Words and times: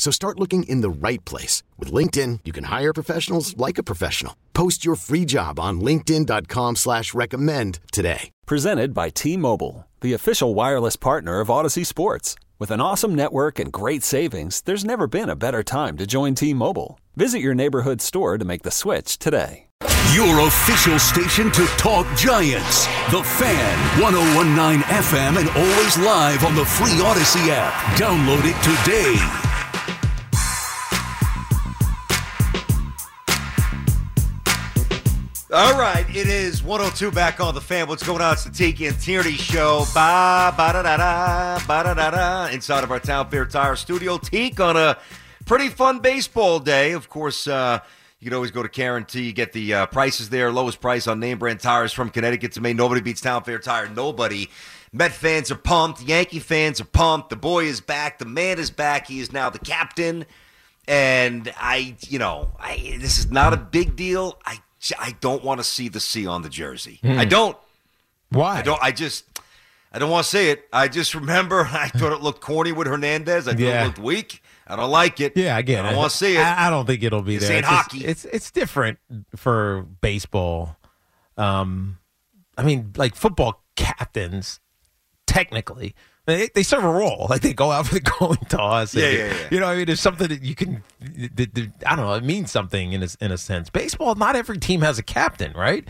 So 0.00 0.10
start 0.10 0.40
looking 0.40 0.62
in 0.62 0.80
the 0.80 0.88
right 0.88 1.22
place. 1.26 1.62
With 1.78 1.92
LinkedIn, 1.92 2.40
you 2.46 2.52
can 2.52 2.64
hire 2.64 2.94
professionals 2.94 3.54
like 3.58 3.76
a 3.76 3.82
professional. 3.82 4.34
Post 4.54 4.82
your 4.82 4.96
free 4.96 5.26
job 5.26 5.60
on 5.60 5.82
linkedin.com 5.82 6.76
slash 6.76 7.12
recommend 7.12 7.80
today. 7.92 8.30
Presented 8.46 8.94
by 8.94 9.10
T-Mobile, 9.10 9.86
the 10.00 10.14
official 10.14 10.54
wireless 10.54 10.96
partner 10.96 11.40
of 11.40 11.50
Odyssey 11.50 11.84
Sports. 11.84 12.34
With 12.58 12.70
an 12.70 12.80
awesome 12.80 13.14
network 13.14 13.58
and 13.58 13.70
great 13.70 14.02
savings, 14.02 14.62
there's 14.62 14.86
never 14.86 15.06
been 15.06 15.28
a 15.28 15.36
better 15.36 15.62
time 15.62 15.98
to 15.98 16.06
join 16.06 16.34
T-Mobile. 16.34 16.98
Visit 17.16 17.40
your 17.40 17.54
neighborhood 17.54 18.00
store 18.00 18.38
to 18.38 18.44
make 18.46 18.62
the 18.62 18.70
switch 18.70 19.18
today. 19.18 19.66
Your 20.14 20.46
official 20.46 20.98
station 20.98 21.52
to 21.52 21.66
talk 21.76 22.06
Giants. 22.16 22.86
The 23.12 23.22
Fan, 23.22 24.00
1019 24.00 24.80
FM, 24.80 25.38
and 25.38 25.48
always 25.50 25.98
live 25.98 26.42
on 26.46 26.54
the 26.54 26.64
free 26.64 26.98
Odyssey 27.02 27.50
app. 27.50 27.74
Download 27.98 28.40
it 28.48 28.56
today. 28.64 29.49
All 35.52 35.76
right, 35.76 36.08
it 36.10 36.28
is 36.28 36.62
102 36.62 37.10
back 37.10 37.40
on 37.40 37.56
the 37.56 37.60
fan. 37.60 37.88
What's 37.88 38.04
going 38.04 38.22
on? 38.22 38.34
It's 38.34 38.44
the 38.44 38.52
Tiki 38.52 38.86
and 38.86 38.96
Tierney 39.00 39.32
show. 39.32 39.84
Ba 39.92 40.54
ba 40.56 40.72
da 40.72 40.82
da 40.82 40.96
da 40.96 41.58
ba 41.66 41.82
da 41.82 41.92
da 41.92 42.10
da. 42.12 42.46
Inside 42.54 42.84
of 42.84 42.92
our 42.92 43.00
Town 43.00 43.28
Fair 43.28 43.46
Tire 43.46 43.74
studio, 43.74 44.16
Teak 44.16 44.60
on 44.60 44.76
a 44.76 44.96
pretty 45.46 45.68
fun 45.68 45.98
baseball 45.98 46.60
day. 46.60 46.92
Of 46.92 47.08
course, 47.08 47.48
uh, 47.48 47.80
you 48.20 48.26
can 48.26 48.34
always 48.36 48.52
go 48.52 48.62
to 48.62 48.68
Karen 48.68 49.04
T. 49.04 49.32
Get 49.32 49.52
the 49.52 49.74
uh, 49.74 49.86
prices 49.86 50.30
there, 50.30 50.52
lowest 50.52 50.80
price 50.80 51.08
on 51.08 51.18
name 51.18 51.40
brand 51.40 51.58
tires 51.58 51.92
from 51.92 52.10
Connecticut 52.10 52.52
to 52.52 52.60
Maine. 52.60 52.76
Nobody 52.76 53.00
beats 53.00 53.20
Town 53.20 53.42
Fair 53.42 53.58
Tire. 53.58 53.88
Nobody. 53.88 54.48
Met 54.92 55.10
fans 55.10 55.50
are 55.50 55.56
pumped. 55.56 56.00
Yankee 56.00 56.38
fans 56.38 56.80
are 56.80 56.84
pumped. 56.84 57.28
The 57.28 57.34
boy 57.34 57.64
is 57.64 57.80
back. 57.80 58.20
The 58.20 58.24
man 58.24 58.60
is 58.60 58.70
back. 58.70 59.08
He 59.08 59.18
is 59.18 59.32
now 59.32 59.50
the 59.50 59.58
captain. 59.58 60.26
And 60.86 61.52
I, 61.56 61.96
you 62.06 62.20
know, 62.20 62.52
I, 62.60 62.98
this 63.00 63.18
is 63.18 63.32
not 63.32 63.52
a 63.52 63.56
big 63.56 63.96
deal. 63.96 64.38
I 64.46 64.60
I 64.98 65.14
don't 65.20 65.44
want 65.44 65.60
to 65.60 65.64
see 65.64 65.88
the 65.88 66.00
C 66.00 66.26
on 66.26 66.42
the 66.42 66.48
jersey. 66.48 67.00
I 67.04 67.24
don't. 67.24 67.56
Why? 68.30 68.58
I 68.58 68.62
don't. 68.62 68.82
I 68.82 68.92
just. 68.92 69.24
I 69.92 69.98
don't 69.98 70.10
want 70.10 70.24
to 70.24 70.30
say 70.30 70.50
it. 70.50 70.68
I 70.72 70.86
just 70.88 71.14
remember 71.14 71.60
I 71.72 71.88
thought 71.88 72.12
it 72.12 72.20
looked 72.22 72.40
corny 72.40 72.72
with 72.72 72.86
Hernandez. 72.86 73.48
I 73.48 73.52
thought 73.52 73.60
Yeah. 73.60 73.82
it 73.82 73.86
looked 73.86 73.98
weak. 73.98 74.42
I 74.66 74.76
don't 74.76 74.90
like 74.90 75.20
it. 75.20 75.36
Yeah, 75.36 75.56
I 75.56 75.62
get 75.62 75.84
I 75.84 75.88
don't 75.90 75.98
want 75.98 76.12
to 76.12 76.16
see 76.16 76.36
it. 76.36 76.40
I, 76.40 76.68
I 76.68 76.70
don't 76.70 76.86
think 76.86 77.02
it'll 77.02 77.22
be 77.22 77.38
there. 77.38 77.50
It's 77.58 77.68
just- 77.68 77.72
hockey. 77.82 78.04
it's 78.04 78.24
it's 78.26 78.50
different 78.52 78.98
for 79.34 79.86
baseball. 80.00 80.76
Um, 81.36 81.98
I 82.56 82.62
mean, 82.62 82.92
like 82.96 83.16
football 83.16 83.64
captains, 83.74 84.60
technically, 85.26 85.94
they, 86.30 86.48
they 86.54 86.62
serve 86.62 86.84
a 86.84 86.90
role. 86.90 87.26
Like 87.28 87.40
they 87.42 87.52
go 87.52 87.70
out 87.70 87.86
for 87.86 87.94
the 87.94 88.00
coin 88.04 88.36
toss. 88.48 88.94
and, 88.94 89.02
Yeah, 89.02 89.08
yeah, 89.10 89.26
yeah. 89.26 89.48
You 89.50 89.60
know, 89.60 89.66
I 89.66 89.76
mean, 89.76 89.86
there's 89.86 90.00
something 90.00 90.28
that 90.28 90.42
you 90.42 90.54
can. 90.54 90.82
that- 91.00 91.54
that- 91.54 91.70
I 91.86 91.96
don't 91.96 92.06
know. 92.06 92.14
It 92.14 92.24
means 92.24 92.50
something 92.50 92.92
in 92.92 93.02
a, 93.02 93.08
in 93.20 93.32
a 93.32 93.38
sense. 93.38 93.70
Baseball, 93.70 94.14
not 94.14 94.36
every 94.36 94.58
team 94.58 94.80
has 94.82 94.98
a 94.98 95.02
captain, 95.02 95.52
right? 95.52 95.86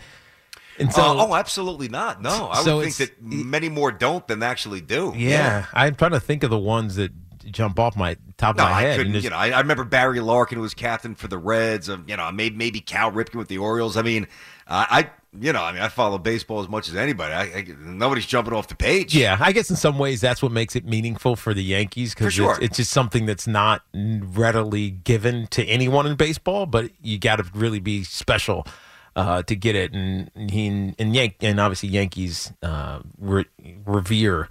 And 0.79 0.91
so, 0.91 1.01
Uh, 1.01 1.27
oh, 1.27 1.35
absolutely 1.35 1.89
not. 1.89 2.21
No, 2.21 2.49
I 2.49 2.63
So 2.63 2.77
would 2.77 2.83
think 2.93 2.95
that 2.97 3.21
many 3.21 3.69
more 3.69 3.91
don't 3.91 4.25
than 4.27 4.41
actually 4.41 4.81
do. 4.81 5.13
yeah, 5.15 5.65
I'm 5.73 5.95
trying 5.95 6.11
to 6.11 6.19
think 6.19 6.43
of 6.43 6.49
the 6.49 6.57
ones 6.57 6.95
that 6.95 7.11
jump 7.51 7.79
off 7.79 7.95
my 7.97 8.15
top 8.37 8.55
No, 8.55 8.63
of 8.63 8.69
my 8.69 8.77
I 8.77 8.81
head. 8.83 9.07
You 9.07 9.29
know, 9.29 9.35
I, 9.35 9.49
I 9.49 9.59
remember 9.59 9.83
Barry 9.83 10.19
Larkin 10.21 10.59
was 10.59 10.73
captain 10.73 11.13
for 11.15 11.27
the 11.27 11.37
Reds. 11.37 11.89
Um, 11.89 12.05
you 12.07 12.15
know, 12.15 12.31
maybe 12.31 12.55
maybe 12.55 12.79
Cal 12.79 13.11
Ripken 13.11 13.35
with 13.35 13.47
the 13.49 13.57
Orioles. 13.57 13.97
I 13.97 14.01
mean, 14.01 14.27
uh, 14.71 14.85
I 14.89 15.09
you 15.39 15.53
know, 15.53 15.63
I 15.63 15.71
mean, 15.71 15.81
I 15.81 15.87
follow 15.87 16.17
baseball 16.17 16.61
as 16.61 16.67
much 16.67 16.89
as 16.89 16.95
anybody. 16.95 17.33
I, 17.33 17.43
I, 17.43 17.65
nobody's 17.79 18.25
jumping 18.25 18.53
off 18.53 18.67
the 18.67 18.75
page. 18.75 19.15
Yeah, 19.15 19.37
I 19.39 19.53
guess 19.53 19.69
in 19.69 19.77
some 19.77 19.97
ways 19.97 20.19
that's 20.19 20.41
what 20.41 20.51
makes 20.51 20.75
it 20.75 20.85
meaningful 20.85 21.37
for 21.37 21.53
the 21.53 21.63
Yankees 21.63 22.13
because 22.13 22.33
sure. 22.33 22.51
it's, 22.51 22.59
it's 22.59 22.77
just 22.77 22.91
something 22.91 23.25
that's 23.25 23.47
not 23.47 23.81
readily 23.93 24.89
given 24.89 25.47
to 25.47 25.63
anyone 25.65 26.05
in 26.05 26.15
baseball, 26.15 26.65
but 26.65 26.91
you 27.01 27.17
got 27.17 27.37
to 27.37 27.45
really 27.53 27.79
be 27.79 28.03
special 28.03 28.67
uh, 29.15 29.41
to 29.43 29.55
get 29.55 29.75
it. 29.75 29.93
And 29.93 30.29
he 30.51 30.67
and 30.67 31.15
Yank 31.15 31.35
and 31.41 31.59
obviously 31.61 31.89
Yankees 31.89 32.51
uh, 32.61 32.99
re- 33.17 33.45
revere 33.85 34.49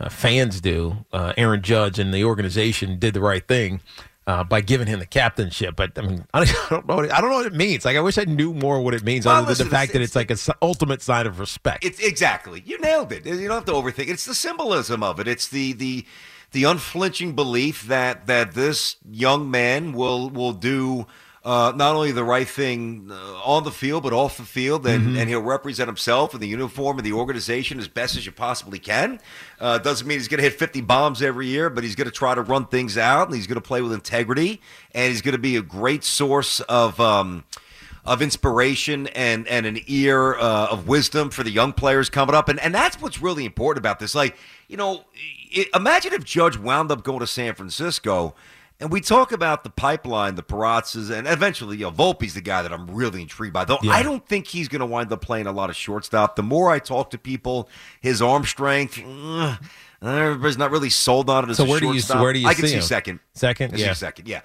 uh, 0.00 0.08
fans 0.08 0.62
do. 0.62 1.04
Uh, 1.12 1.34
Aaron 1.36 1.60
Judge 1.60 1.98
and 1.98 2.12
the 2.12 2.24
organization 2.24 2.98
did 2.98 3.12
the 3.12 3.20
right 3.20 3.46
thing. 3.46 3.80
Uh, 4.24 4.44
by 4.44 4.60
giving 4.60 4.86
him 4.86 5.00
the 5.00 5.06
captainship, 5.06 5.74
but 5.74 5.98
I 5.98 6.02
mean, 6.02 6.24
I 6.32 6.44
don't 6.44 6.86
know. 6.88 6.94
What 6.94 7.06
it, 7.06 7.12
I 7.12 7.20
don't 7.20 7.30
know 7.30 7.38
what 7.38 7.46
it 7.46 7.54
means. 7.54 7.84
Like, 7.84 7.96
I 7.96 8.00
wish 8.00 8.18
I 8.18 8.22
knew 8.24 8.54
more 8.54 8.80
what 8.80 8.94
it 8.94 9.02
means, 9.02 9.26
Well, 9.26 9.34
other 9.34 9.48
listen, 9.48 9.64
than 9.64 9.70
the 9.70 9.76
fact 9.76 9.90
it's- 9.96 10.12
that 10.12 10.20
it's 10.20 10.38
like 10.38 10.48
an 10.52 10.54
ultimate 10.62 11.02
sign 11.02 11.26
of 11.26 11.40
respect. 11.40 11.84
It's 11.84 11.98
exactly. 11.98 12.62
You 12.64 12.78
nailed 12.78 13.10
it. 13.10 13.26
You 13.26 13.48
don't 13.48 13.56
have 13.56 13.64
to 13.64 13.72
overthink. 13.72 14.06
It's 14.08 14.24
the 14.24 14.34
symbolism 14.34 15.02
of 15.02 15.18
it. 15.18 15.26
It's 15.26 15.48
the 15.48 15.72
the 15.72 16.06
the 16.52 16.62
unflinching 16.64 17.34
belief 17.34 17.88
that 17.88 18.28
that 18.28 18.52
this 18.52 18.94
young 19.10 19.50
man 19.50 19.92
will 19.92 20.30
will 20.30 20.52
do 20.52 21.08
uh, 21.44 21.72
not 21.74 21.96
only 21.96 22.12
the 22.12 22.22
right 22.22 22.48
thing 22.48 23.08
uh, 23.10 23.14
on 23.44 23.64
the 23.64 23.70
field 23.70 24.04
but 24.04 24.12
off 24.12 24.36
the 24.36 24.44
field, 24.44 24.86
and, 24.86 25.16
and 25.16 25.28
he'll 25.28 25.42
represent 25.42 25.88
himself 25.88 26.34
in 26.34 26.40
the 26.40 26.46
uniform 26.46 26.98
and 26.98 27.06
the 27.06 27.12
organization 27.12 27.80
as 27.80 27.88
best 27.88 28.16
as 28.16 28.24
you 28.24 28.32
possibly 28.32 28.78
can. 28.78 29.18
Uh, 29.60 29.78
doesn't 29.78 30.06
mean 30.06 30.18
he's 30.18 30.28
going 30.28 30.38
to 30.38 30.44
hit 30.44 30.58
50 30.58 30.80
bombs 30.82 31.20
every 31.20 31.48
year, 31.48 31.68
but 31.68 31.82
he's 31.82 31.96
going 31.96 32.06
to 32.06 32.12
try 32.12 32.34
to 32.34 32.42
run 32.42 32.66
things 32.66 32.96
out, 32.96 33.26
and 33.26 33.34
he's 33.36 33.46
going 33.46 33.60
to 33.60 33.66
play 33.66 33.82
with 33.82 33.92
integrity, 33.92 34.60
and 34.92 35.10
he's 35.10 35.22
going 35.22 35.32
to 35.32 35.38
be 35.38 35.56
a 35.56 35.62
great 35.62 36.04
source 36.04 36.60
of. 36.60 37.00
Um, 37.00 37.44
of 38.04 38.20
inspiration 38.20 39.06
and 39.14 39.46
and 39.46 39.64
an 39.64 39.78
ear 39.86 40.34
uh, 40.34 40.66
of 40.66 40.88
wisdom 40.88 41.30
for 41.30 41.44
the 41.44 41.52
young 41.52 41.72
players 41.72 42.10
coming 42.10 42.34
up, 42.34 42.48
and 42.48 42.58
and 42.58 42.74
that's 42.74 43.00
what's 43.00 43.22
really 43.22 43.44
important 43.44 43.80
about 43.80 44.00
this. 44.00 44.12
Like, 44.12 44.36
you 44.66 44.76
know, 44.76 45.04
i 45.56 45.66
imagine 45.74 46.12
if 46.12 46.24
Judge 46.24 46.56
wound 46.56 46.90
up 46.90 47.04
going 47.04 47.20
to 47.20 47.28
San 47.28 47.54
Francisco, 47.54 48.34
and 48.82 48.90
we 48.92 49.00
talk 49.00 49.32
about 49.32 49.64
the 49.64 49.70
pipeline, 49.70 50.34
the 50.34 50.42
Perazas, 50.42 51.10
and 51.10 51.26
eventually, 51.26 51.76
you 51.78 51.84
know, 51.84 51.90
Volpe's 51.90 52.34
the 52.34 52.40
guy 52.42 52.60
that 52.62 52.72
I'm 52.72 52.90
really 52.90 53.22
intrigued 53.22 53.54
by. 53.54 53.64
Though 53.64 53.78
Yeah. 53.82 53.92
I 53.92 54.02
don't 54.02 54.26
think 54.26 54.46
he's 54.48 54.68
going 54.68 54.80
to 54.80 54.86
wind 54.86 55.10
up 55.12 55.22
playing 55.22 55.46
a 55.46 55.52
lot 55.52 55.70
of 55.70 55.76
shortstop. 55.76 56.36
The 56.36 56.42
more 56.42 56.70
I 56.70 56.78
talk 56.80 57.10
to 57.10 57.18
people, 57.18 57.68
his 58.00 58.20
arm 58.20 58.44
strength. 58.44 59.00
Uh, 59.02 59.56
everybody's 60.02 60.58
not 60.58 60.70
really 60.72 60.90
sold 60.90 61.30
on 61.30 61.44
it 61.44 61.50
as 61.50 61.56
So 61.58 61.64
a 61.64 61.68
where 61.68 61.78
do 61.80 61.86
you- 61.86 61.92
shortstop. 61.94 62.20
where 62.20 62.32
do 62.32 62.40
you 62.40 62.48
I 62.48 62.54
can 62.54 62.66
see 62.66 62.80
second. 62.80 63.20
Second? 63.34 63.72
I 63.72 63.76
see 63.76 63.82
Yeah. 63.84 63.92
second. 63.92 64.26
Yeah, 64.28 64.40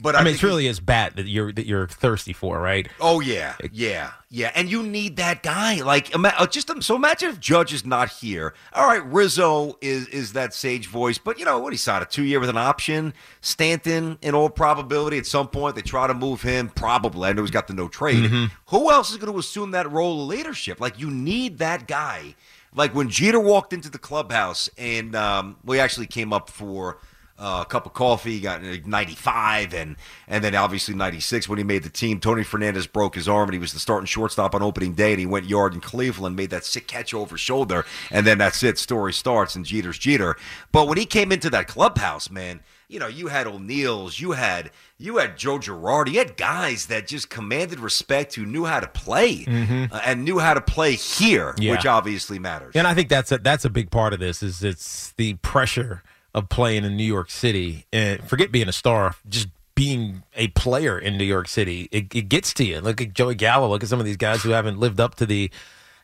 but 0.00 0.14
I 0.14 0.18
mean, 0.18 0.26
think 0.26 0.34
it's 0.34 0.42
really 0.42 0.66
his 0.66 0.80
bat 0.80 1.16
that 1.16 1.26
you're 1.26 1.52
that 1.52 1.66
you're 1.66 1.86
thirsty 1.86 2.32
for, 2.32 2.60
right? 2.60 2.88
Oh 3.00 3.20
yeah, 3.20 3.54
yeah, 3.72 4.12
yeah, 4.30 4.50
and 4.54 4.70
you 4.70 4.82
need 4.82 5.16
that 5.16 5.42
guy. 5.42 5.82
Like, 5.82 6.10
uh, 6.14 6.46
just 6.46 6.70
so 6.82 6.96
imagine 6.96 7.30
if 7.30 7.38
Judge 7.38 7.74
is 7.74 7.84
not 7.84 8.08
here. 8.08 8.54
All 8.72 8.86
right, 8.86 9.04
Rizzo 9.04 9.76
is 9.80 10.08
is 10.08 10.32
that 10.32 10.54
sage 10.54 10.86
voice, 10.86 11.18
but 11.18 11.38
you 11.38 11.44
know 11.44 11.58
what? 11.58 11.72
He 11.72 11.76
signed 11.76 12.02
a 12.02 12.06
two 12.06 12.24
year 12.24 12.40
with 12.40 12.48
an 12.48 12.56
option. 12.56 13.12
Stanton, 13.40 14.18
in 14.22 14.34
all 14.34 14.48
probability, 14.48 15.18
at 15.18 15.26
some 15.26 15.48
point 15.48 15.76
they 15.76 15.82
try 15.82 16.06
to 16.06 16.14
move 16.14 16.42
him. 16.42 16.70
Probably, 16.70 17.28
I 17.28 17.32
know 17.32 17.42
he's 17.42 17.50
got 17.50 17.66
the 17.66 17.74
no 17.74 17.88
trade. 17.88 18.24
Mm-hmm. 18.24 18.44
Who 18.66 18.90
else 18.90 19.10
is 19.10 19.18
going 19.18 19.32
to 19.32 19.38
assume 19.38 19.72
that 19.72 19.90
role 19.90 20.22
of 20.22 20.28
leadership? 20.28 20.80
Like, 20.80 20.98
you 20.98 21.10
need 21.10 21.58
that 21.58 21.86
guy. 21.86 22.34
Like 22.74 22.94
when 22.94 23.10
Jeter 23.10 23.40
walked 23.40 23.72
into 23.72 23.90
the 23.90 23.98
clubhouse, 23.98 24.70
and 24.78 25.14
um, 25.14 25.56
we 25.64 25.78
actually 25.78 26.06
came 26.06 26.32
up 26.32 26.48
for 26.48 26.98
uh, 27.42 27.62
a 27.62 27.64
cup 27.66 27.86
of 27.86 27.92
coffee, 27.92 28.38
got 28.40 28.62
uh, 28.64 28.76
95, 28.86 29.74
and 29.74 29.96
and 30.28 30.44
then 30.44 30.54
obviously 30.54 30.94
96 30.94 31.48
when 31.48 31.58
he 31.58 31.64
made 31.64 31.82
the 31.82 31.88
team. 31.90 32.20
Tony 32.20 32.44
Fernandez 32.44 32.86
broke 32.86 33.14
his 33.16 33.28
arm, 33.28 33.48
and 33.48 33.54
he 33.54 33.58
was 33.58 33.72
the 33.72 33.80
starting 33.80 34.06
shortstop 34.06 34.54
on 34.54 34.62
opening 34.62 34.92
day, 34.94 35.10
and 35.10 35.20
he 35.20 35.26
went 35.26 35.46
yard 35.48 35.74
in 35.74 35.80
Cleveland, 35.80 36.36
made 36.36 36.50
that 36.50 36.64
sick 36.64 36.86
catch 36.86 37.12
over 37.12 37.36
shoulder, 37.36 37.84
and 38.10 38.26
then 38.26 38.38
that's 38.38 38.62
it. 38.62 38.78
Story 38.78 39.12
starts, 39.12 39.56
and 39.56 39.66
Jeter's 39.66 39.98
Jeter. 39.98 40.36
But 40.70 40.86
when 40.88 40.98
he 40.98 41.04
came 41.04 41.32
into 41.32 41.50
that 41.50 41.66
clubhouse, 41.68 42.30
man, 42.30 42.60
you 42.88 42.98
know, 42.98 43.08
you 43.08 43.28
had 43.28 43.46
O'Neill's, 43.46 44.20
you 44.20 44.32
had 44.32 44.70
you 44.98 45.16
had 45.16 45.36
Joe 45.36 45.58
Girardi, 45.58 46.12
you 46.12 46.18
had 46.18 46.36
guys 46.36 46.86
that 46.86 47.06
just 47.08 47.28
commanded 47.30 47.80
respect, 47.80 48.34
who 48.34 48.44
knew 48.46 48.66
how 48.66 48.78
to 48.80 48.86
play 48.86 49.44
uh, 49.90 50.00
and 50.04 50.24
knew 50.24 50.38
how 50.38 50.54
to 50.54 50.60
play 50.60 50.92
here, 50.92 51.54
Yeah. 51.58 51.72
which 51.72 51.86
obviously 51.86 52.38
matters. 52.38 52.76
And 52.76 52.86
I 52.86 52.94
think 52.94 53.08
that's 53.08 53.32
a, 53.32 53.38
that's 53.38 53.64
a 53.64 53.70
big 53.70 53.90
part 53.90 54.12
of 54.12 54.20
this 54.20 54.42
is 54.42 54.62
it's 54.62 55.12
the 55.16 55.34
pressure 55.34 56.02
of 56.34 56.48
playing 56.48 56.84
in 56.84 56.96
New 56.96 57.04
York 57.04 57.30
City 57.30 57.86
and 57.92 58.22
forget 58.24 58.50
being 58.50 58.68
a 58.68 58.72
star, 58.72 59.14
just 59.28 59.48
being 59.74 60.22
a 60.34 60.48
player 60.48 60.98
in 60.98 61.16
New 61.16 61.24
York 61.24 61.48
City. 61.48 61.88
It, 61.92 62.14
it 62.14 62.28
gets 62.28 62.52
to 62.54 62.64
you. 62.64 62.80
Look 62.80 63.00
at 63.00 63.14
Joey 63.14 63.34
Gallo. 63.34 63.68
Look 63.68 63.82
at 63.82 63.88
some 63.88 64.00
of 64.00 64.06
these 64.06 64.16
guys 64.16 64.42
who 64.42 64.50
haven't 64.50 64.78
lived 64.78 65.00
up 65.00 65.14
to 65.16 65.26
the 65.26 65.50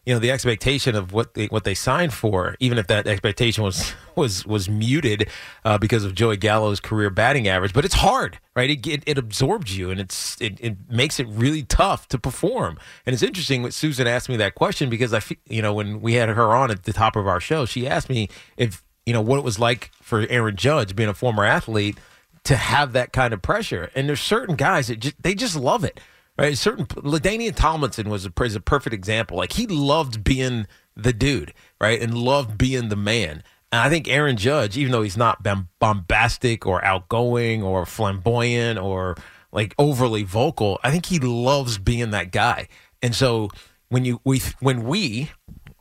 you 0.09 0.15
know 0.15 0.21
the 0.21 0.31
expectation 0.31 0.95
of 0.95 1.13
what 1.13 1.35
they, 1.35 1.49
what 1.49 1.65
they 1.65 1.75
signed 1.75 2.15
for, 2.15 2.57
even 2.61 2.79
if 2.79 2.87
that 2.87 3.07
expectation 3.07 3.63
was 3.63 3.93
was 4.17 4.47
was 4.47 4.67
muted 4.67 5.29
uh, 5.67 5.77
because 5.77 6.03
of 6.03 6.15
Joey 6.15 6.39
Gallo's 6.39 6.81
career 6.81 7.11
batting 7.11 7.47
average. 7.47 7.75
But 7.75 7.85
it's 7.85 7.97
hard, 7.97 8.39
right? 8.57 8.71
It 8.71 8.87
it, 8.87 9.03
it 9.05 9.19
absorbs 9.19 9.77
you, 9.77 9.91
and 9.91 10.01
it's 10.01 10.41
it, 10.41 10.59
it 10.61 10.77
makes 10.89 11.21
it 11.21 11.27
really 11.29 11.63
tough 11.63 12.09
to 12.09 12.19
perform. 12.19 12.79
And 13.05 13.13
it's 13.13 13.23
interesting 13.23 13.63
when 13.63 13.73
Susan 13.73 14.07
asked 14.07 14.31
me 14.31 14.37
that 14.39 14.55
question 14.55 14.89
because 14.89 15.13
I, 15.13 15.21
you 15.47 15.61
know, 15.61 15.75
when 15.75 16.01
we 16.01 16.15
had 16.15 16.31
her 16.31 16.57
on 16.57 16.71
at 16.71 16.85
the 16.85 16.95
top 16.95 17.15
of 17.15 17.27
our 17.27 17.39
show, 17.39 17.67
she 17.67 17.87
asked 17.87 18.09
me 18.09 18.31
if 18.57 18.83
you 19.09 19.15
know 19.15 19.23
what 19.23 19.39
it 19.39 19.45
was 19.45 19.59
like 19.59 19.91
for 20.03 20.27
Aaron 20.29 20.57
Judge 20.57 20.95
being 20.95 21.09
a 21.09 21.15
former 21.15 21.45
athlete 21.45 21.99
to 22.45 22.57
have 22.57 22.93
that 22.93 23.13
kind 23.13 23.35
of 23.35 23.43
pressure. 23.43 23.91
And 23.95 24.09
there's 24.09 24.21
certain 24.21 24.55
guys 24.55 24.89
that 24.89 25.01
just, 25.01 25.23
they 25.23 25.35
just 25.35 25.57
love 25.57 25.85
it 25.85 26.01
right? 26.39 26.57
Certain 26.57 26.87
LaDainian 26.87 27.55
Tomlinson 27.55 28.09
was 28.09 28.25
a, 28.25 28.33
is 28.43 28.55
a 28.55 28.61
perfect 28.61 28.95
example. 28.95 29.37
Like 29.37 29.53
he 29.53 29.67
loved 29.67 30.25
being 30.25 30.67
the 30.97 31.13
dude, 31.13 31.53
right, 31.81 32.01
and 32.01 32.17
loved 32.17 32.57
being 32.57 32.89
the 32.89 32.97
man. 32.97 33.43
And 33.71 33.83
I 33.83 33.91
think 33.91 34.09
Aaron 34.09 34.37
Judge, 34.37 34.79
even 34.79 34.93
though 34.93 35.03
he's 35.03 35.17
not 35.17 35.45
bombastic 35.79 36.65
or 36.67 36.83
outgoing 36.85 37.63
or 37.63 37.85
flamboyant 37.85 38.79
or 38.79 39.17
like 39.53 39.75
overly 39.79 40.23
vocal, 40.23 40.79
I 40.83 40.91
think 40.91 41.07
he 41.07 41.19
loves 41.19 41.77
being 41.77 42.13
that 42.13 42.33
guy. 42.33 42.69
And 43.03 43.15
so 43.15 43.51
when 43.89 44.05
you 44.05 44.21
we 44.25 44.41
when 44.61 44.85
we 44.85 45.31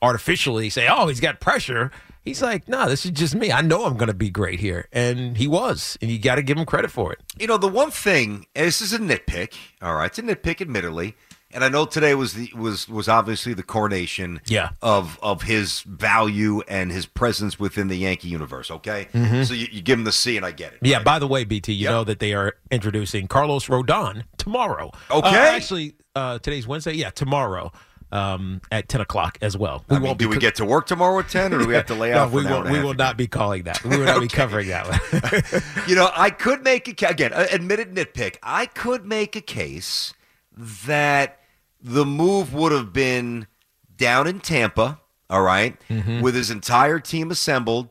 artificially 0.01 0.69
say, 0.69 0.87
"Oh, 0.89 1.07
he's 1.07 1.19
got 1.21 1.39
pressure," 1.39 1.91
He's 2.27 2.41
like, 2.41 2.67
no, 2.67 2.79
nah, 2.79 2.87
this 2.87 3.05
is 3.05 3.11
just 3.11 3.35
me. 3.35 3.53
I 3.53 3.61
know 3.61 3.85
I'm 3.85 3.95
going 3.95 4.09
to 4.09 4.13
be 4.13 4.29
great 4.29 4.59
here. 4.59 4.89
And 4.91 5.37
he 5.37 5.47
was. 5.47 5.97
And 6.01 6.11
you 6.11 6.19
got 6.19 6.35
to 6.35 6.41
give 6.41 6.57
him 6.57 6.65
credit 6.65 6.91
for 6.91 7.13
it. 7.13 7.21
You 7.39 7.47
know, 7.47 7.57
the 7.57 7.69
one 7.69 7.89
thing, 7.89 8.47
this 8.53 8.81
is 8.81 8.91
a 8.91 8.99
nitpick. 8.99 9.53
All 9.81 9.95
right. 9.95 10.07
It's 10.07 10.19
a 10.19 10.23
nitpick, 10.23 10.59
admittedly. 10.59 11.15
And 11.51 11.63
I 11.63 11.69
know 11.69 11.85
today 11.85 12.13
was 12.15 12.33
the 12.33 12.51
was 12.53 12.89
was 12.89 13.07
obviously 13.07 13.53
the 13.53 13.63
coronation 13.63 14.41
yeah. 14.47 14.71
of 14.81 15.17
of 15.23 15.43
his 15.43 15.79
value 15.83 16.61
and 16.67 16.91
his 16.91 17.05
presence 17.05 17.57
within 17.57 17.87
the 17.87 17.95
Yankee 17.95 18.27
universe. 18.27 18.69
Okay, 18.69 19.07
mm-hmm. 19.13 19.43
so 19.43 19.53
you, 19.53 19.67
you, 19.71 19.81
give 19.81 19.97
him 19.97 20.03
the 20.03 20.11
C, 20.11 20.35
and 20.35 20.45
I 20.45 20.51
get 20.51 20.73
it. 20.73 20.79
Yeah. 20.81 20.97
Right? 20.97 21.05
By 21.05 21.19
the 21.19 21.27
way, 21.27 21.45
BT, 21.45 21.71
you 21.71 21.85
yep. 21.85 21.91
know 21.91 22.03
that 22.03 22.19
they 22.19 22.33
are 22.33 22.55
introducing 22.69 23.29
Carlos 23.29 23.67
Rodon 23.67 24.25
tomorrow. 24.35 24.91
Okay, 25.09 25.29
uh, 25.29 25.55
actually, 25.55 25.95
uh, 26.17 26.37
today's 26.39 26.67
Wednesday. 26.67 26.91
Yeah, 26.91 27.11
tomorrow 27.11 27.71
um, 28.11 28.61
at 28.71 28.87
10 28.87 29.01
o'clock 29.01 29.37
as 29.41 29.57
well. 29.57 29.83
We 29.89 29.97
I 29.97 29.99
mean, 29.99 30.17
do 30.17 30.29
we 30.29 30.37
get 30.37 30.55
to 30.55 30.65
work 30.65 30.87
tomorrow 30.87 31.19
at 31.19 31.29
10 31.29 31.53
or 31.53 31.59
do 31.59 31.67
we 31.67 31.73
have 31.73 31.87
to 31.87 31.95
lay 31.95 32.13
out 32.13 32.31
no, 32.31 32.37
we, 32.37 32.45
will, 32.45 32.63
we 32.63 32.79
will 32.79 32.93
not 32.93 33.17
be 33.17 33.27
calling 33.27 33.63
that. 33.63 33.83
We 33.83 33.97
will 33.97 34.05
not 34.05 34.17
okay. 34.17 34.25
be 34.25 34.29
covering 34.29 34.67
that 34.69 34.87
one. 34.87 35.63
you 35.87 35.95
know, 35.95 36.09
I 36.15 36.29
could 36.29 36.63
make 36.63 36.87
a 36.87 37.07
again, 37.07 37.33
admitted 37.33 37.93
nitpick. 37.93 38.37
I 38.41 38.65
could 38.65 39.05
make 39.05 39.35
a 39.35 39.41
case 39.41 40.13
that 40.57 41.39
the 41.81 42.05
move 42.05 42.53
would 42.53 42.71
have 42.71 42.93
been 42.93 43.47
down 43.95 44.27
in 44.27 44.39
Tampa, 44.39 44.99
all 45.29 45.41
right, 45.41 45.77
mm-hmm. 45.89 46.21
with 46.21 46.35
his 46.35 46.49
entire 46.49 46.99
team 46.99 47.31
assembled. 47.31 47.89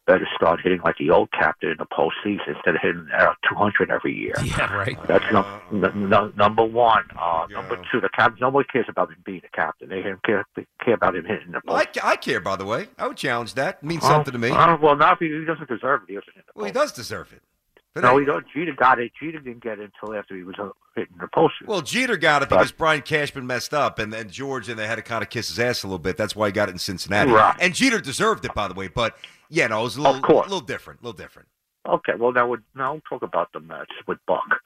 better 0.09 0.27
start 0.35 0.61
hitting 0.61 0.81
like 0.83 0.97
the 0.97 1.11
old 1.11 1.31
captain 1.31 1.69
in 1.71 1.77
the 1.77 1.85
postseason 1.85 2.49
instead 2.49 2.75
of 2.75 2.81
hitting 2.81 3.07
uh, 3.17 3.35
200 3.49 3.91
every 3.91 4.15
year. 4.15 4.35
Yeah, 4.49 4.75
right. 4.75 4.99
That's 5.07 5.25
uh, 5.27 5.61
n- 5.71 5.85
n- 5.85 6.33
number 6.37 6.65
one. 6.65 7.05
Uh, 7.17 7.47
yeah. 7.51 7.61
Number 7.61 7.77
two, 7.93 8.01
the 8.01 8.09
captain. 8.09 8.39
Nobody 8.41 8.67
cares 8.67 8.87
about 8.89 9.11
him 9.11 9.19
being 9.25 9.43
a 9.45 9.55
captain. 9.55 9.91
They 9.91 10.03
care, 10.25 10.47
they 10.57 10.67
care 10.83 10.95
about 10.95 11.15
him 11.15 11.27
hitting 11.27 11.53
the. 11.53 11.61
Well, 11.67 11.77
I, 11.77 11.87
I, 12.03 12.17
care, 12.17 12.41
by 12.41 12.57
the 12.57 12.65
way. 12.65 12.89
I 12.97 13.07
would 13.07 13.19
challenge 13.19 13.55
that. 13.55 13.79
It 13.83 13.87
means 13.87 14.03
uh, 14.05 14.09
something 14.09 14.33
to 14.33 14.39
me. 14.39 14.51
Uh, 14.51 14.79
well, 14.79 14.97
not 14.97 15.13
if 15.13 15.19
he, 15.19 15.27
he 15.27 15.45
doesn't 15.45 15.69
deserve 15.69 16.03
it. 16.03 16.09
He 16.09 16.15
doesn't 16.15 16.35
hit 16.35 16.47
the 16.47 16.53
well, 16.57 16.65
he 16.65 16.73
does 16.73 16.93
deserve 16.93 17.33
it. 17.33 17.43
But 17.95 18.03
no, 18.03 18.19
he 18.19 18.25
don't. 18.25 18.47
Jeter 18.55 18.73
got 18.73 18.99
it. 19.01 19.13
Jeter 19.21 19.41
didn't 19.41 19.63
get 19.63 19.79
it 19.79 19.91
until 19.93 20.17
after 20.17 20.35
he 20.35 20.43
was 20.43 20.57
uh, 20.59 20.71
hitting 20.97 21.17
the 21.21 21.29
post. 21.29 21.55
Well, 21.67 21.83
Jeter 21.83 22.17
got 22.17 22.43
it 22.43 22.49
because 22.49 22.73
Brian 22.73 23.03
Cashman 23.03 23.47
messed 23.47 23.75
up, 23.75 23.99
and 23.99 24.13
then 24.13 24.31
George 24.31 24.69
and 24.69 24.79
they 24.79 24.87
had 24.87 24.97
to 24.97 25.03
kind 25.03 25.23
of 25.23 25.31
kiss 25.31 25.49
his 25.49 25.59
ass 25.59 25.83
a 25.83 25.87
little 25.87 25.99
bit. 25.99 26.17
That's 26.17 26.35
why 26.35 26.47
he 26.47 26.53
got 26.53 26.69
it 26.69 26.73
in 26.73 26.79
Cincinnati. 26.79 27.31
Right. 27.31 27.57
And 27.61 27.75
Jeter 27.75 28.01
deserved 28.01 28.45
it, 28.45 28.55
by 28.55 28.69
the 28.69 28.75
way. 28.75 28.89
But 28.89 29.17
yeah, 29.49 29.67
no, 29.67 29.81
it 29.81 29.85
was 29.85 29.97
a 29.97 30.03
little, 30.03 30.21
a 30.21 30.43
little 30.43 30.61
different, 30.61 31.01
a 31.01 31.05
little 31.05 31.17
different. 31.17 31.49
Okay, 31.89 32.13
well 32.19 32.33
now 32.33 32.49
would 32.49 32.63
now 32.75 33.01
talk 33.09 33.23
about 33.23 33.53
the 33.53 33.61
Mets 33.61 33.91
with 34.07 34.19
Buck. 34.27 34.61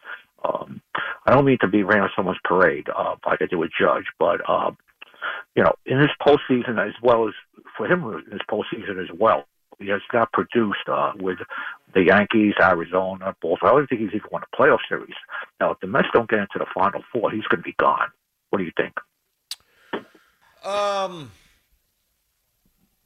Um, 0.45 0.81
I 1.27 1.33
don't 1.33 1.45
mean 1.45 1.59
to 1.61 1.69
be 1.69 1.85
raining 1.85 2.05
on 2.05 2.11
someone's 2.17 2.39
parade 2.45 2.89
uh, 2.97 3.15
like 3.27 3.41
I 3.41 3.47
did 3.47 3.57
with 3.57 3.71
Judge, 3.79 4.07
but 4.19 4.41
uh, 4.49 4.73
you 5.55 5.63
know, 5.63 5.75
in 5.87 6.01
this 6.01 6.11
postseason 6.21 6.85
as 6.85 6.95
well 7.03 7.29
as 7.29 7.35
for 7.77 7.87
him 7.87 8.03
in 8.05 8.25
this 8.31 8.41
postseason 8.51 9.03
as 9.03 9.09
well, 9.17 9.47
he 9.79 9.89
has 9.89 10.01
not 10.13 10.33
produced 10.33 10.89
uh, 10.89 11.13
with 11.19 11.39
the 11.95 12.05
Yankees, 12.05 12.55
Arizona, 12.61 13.35
Baltimore. 13.41 13.75
I 13.75 13.79
don't 13.79 13.89
think 13.89 14.01
he's 14.01 14.15
even 14.15 14.29
won 14.31 14.43
a 14.43 14.57
playoff 14.57 14.79
series. 14.89 15.15
Now, 15.61 15.73
if 15.73 15.81
the 15.81 15.87
Mets 15.87 16.09
don't 16.13 16.29
get 16.29 16.41
into 16.41 16.59
the 16.59 16.67
Final 16.75 17.03
Four, 17.13 17.31
he's 17.31 17.45
going 17.45 17.63
to 17.63 17.69
be 17.69 17.75
gone. 17.79 18.09
What 18.51 18.59
do 18.59 18.65
you 18.65 18.73
think? 18.77 18.95
Um, 20.65 21.31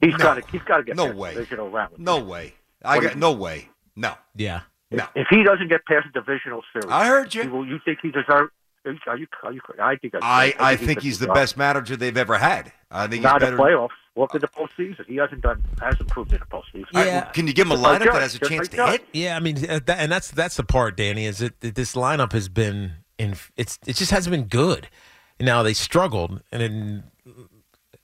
he's 0.01 0.11
no. 0.13 0.17
got 0.17 0.33
to. 0.35 0.51
He's 0.51 0.61
got 0.63 0.77
to 0.77 0.83
get 0.83 0.95
no 0.95 1.11
way. 1.11 1.33
divisional 1.33 1.69
round. 1.69 1.97
No 1.97 2.19
way. 2.19 2.53
I 2.83 2.99
got 2.99 3.17
no 3.17 3.31
way. 3.31 3.69
No. 3.95 4.13
Yeah. 4.35 4.61
No. 4.91 5.05
If, 5.15 5.27
he 5.29 5.43
doesn't 5.43 5.67
get 5.67 5.85
past 5.85 6.07
the 6.13 6.21
divisional 6.21 6.61
series, 6.71 6.89
I 6.89 7.07
heard 7.07 7.35
you. 7.35 7.49
Will 7.49 7.67
you 7.67 7.79
think 7.83 7.99
he 8.01 8.11
deserves? 8.11 8.51
Are 8.85 9.17
you, 9.17 9.27
are 9.43 9.51
you, 9.51 9.59
I 9.81 9.97
think. 9.97 10.13
I, 10.21 10.53
I, 10.57 10.71
I 10.71 10.75
think, 10.77 11.01
he's, 11.01 11.19
the 11.19 11.27
best 11.27 11.57
manager 11.57 11.97
they've 11.97 12.15
ever 12.15 12.37
had. 12.37 12.71
I 12.89 13.07
think 13.07 13.21
not 13.21 13.41
he's 13.41 13.49
better. 13.49 13.57
the 13.57 13.63
playoffs. 13.63 13.89
Look 14.15 14.33
at 14.33 14.39
the 14.39 14.47
postseason. 14.47 15.05
He 15.07 15.17
hasn't 15.17 15.41
done 15.41 15.61
hasn't 15.81 16.07
proved 16.07 16.31
in 16.31 16.39
the 16.39 16.45
postseason. 16.45 16.85
Yeah. 16.93 17.19
Right, 17.19 17.33
can 17.33 17.47
you 17.47 17.53
give 17.53 17.67
him 17.67 17.73
a 17.73 17.75
lineup 17.75 18.05
that 18.05 18.21
has 18.21 18.35
a 18.35 18.39
chance 18.39 18.69
to 18.69 18.87
hit? 18.87 19.05
Yeah, 19.11 19.35
I 19.35 19.41
mean, 19.41 19.69
uh, 19.69 19.81
and 19.89 20.09
that's 20.09 20.31
that's 20.31 20.55
the 20.55 20.63
part, 20.63 20.95
Danny. 20.95 21.25
Is 21.25 21.39
that 21.39 21.59
this 21.59 21.95
lineup 21.95 22.31
has 22.31 22.47
been 22.47 22.93
in? 23.19 23.35
It's 23.57 23.77
it 23.85 23.97
just 23.97 24.11
hasn't 24.11 24.31
been 24.31 24.45
good. 24.45 24.87
Now 25.39 25.63
they 25.63 25.73
struggled, 25.73 26.41
and 26.51 26.61
then 26.61 27.03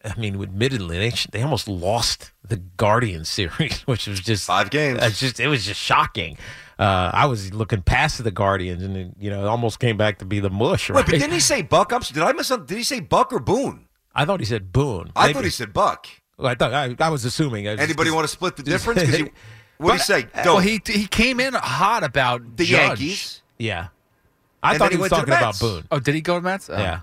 I 0.04 0.20
mean, 0.20 0.42
admittedly, 0.42 0.98
they 0.98 1.12
they 1.32 1.42
almost 1.42 1.68
lost 1.68 2.32
the 2.46 2.58
Guardian 2.58 3.24
series, 3.26 3.82
which 3.86 4.08
was 4.08 4.20
just 4.20 4.46
five 4.46 4.70
games. 4.70 5.00
It's 5.02 5.20
just 5.20 5.40
it 5.40 5.48
was 5.48 5.66
just 5.66 5.80
shocking. 5.80 6.38
Uh, 6.78 7.12
I 7.14 7.28
was 7.28 7.54
looking 7.54 7.82
past 7.82 8.22
the 8.24 8.32
Guardians, 8.32 8.84
and 8.84 8.98
it, 8.98 9.12
you 9.18 9.30
know, 9.30 9.44
it 9.46 9.48
almost 9.48 9.80
came 9.80 9.96
back 9.96 10.20
to 10.20 10.26
be 10.26 10.40
the 10.40 10.50
mush. 10.50 10.90
Right? 10.90 10.98
Wait, 10.98 11.06
but 11.06 11.12
didn't 11.20 11.32
he 11.32 11.40
say 11.40 11.62
Buck? 11.62 11.94
I'm, 11.94 12.02
did 12.02 12.18
I 12.18 12.34
miss 12.34 12.48
something? 12.48 12.66
Did 12.66 12.78
he 12.78 12.84
say 12.84 13.00
Buck 13.00 13.32
or 13.32 13.40
Boone? 13.40 13.88
I 14.14 14.26
thought 14.26 14.40
he 14.42 14.46
said 14.46 14.72
Boone. 14.74 15.12
I 15.16 15.28
Maybe. 15.28 15.34
thought 15.34 15.44
he 15.46 15.50
said 15.50 15.72
Buck. 15.72 16.08
Well, 16.38 16.48
I 16.48 16.56
thought 16.56 16.74
I, 16.74 16.96
I 17.00 17.10
was 17.10 17.24
assuming. 17.26 17.68
I 17.68 17.72
was 17.74 17.80
Anybody 17.80 18.12
want 18.12 18.26
to 18.26 18.28
split 18.28 18.58
the 18.58 18.64
difference? 18.64 19.02
what 19.78 19.88
do 19.92 19.94
you 19.94 20.00
say? 20.00 20.24
Don't. 20.44 20.46
Well, 20.46 20.60
he 20.60 20.82
he 20.86 21.08
came 21.08 21.40
in 21.40 21.54
hot 21.54 22.04
about 22.04 22.58
the 22.58 22.66
Judge. 22.66 23.00
Yankees. 23.00 23.42
Yeah, 23.58 23.88
I 24.62 24.72
and 24.72 24.80
thought 24.80 24.92
he 24.92 24.98
was 24.98 25.10
talking 25.10 25.34
about 25.34 25.60
Boone. 25.60 25.86
Oh, 25.92 26.00
did 26.00 26.16
he 26.16 26.22
go 26.22 26.36
to 26.36 26.42
Mets? 26.42 26.70
Oh. 26.70 26.78
Yeah. 26.78 27.02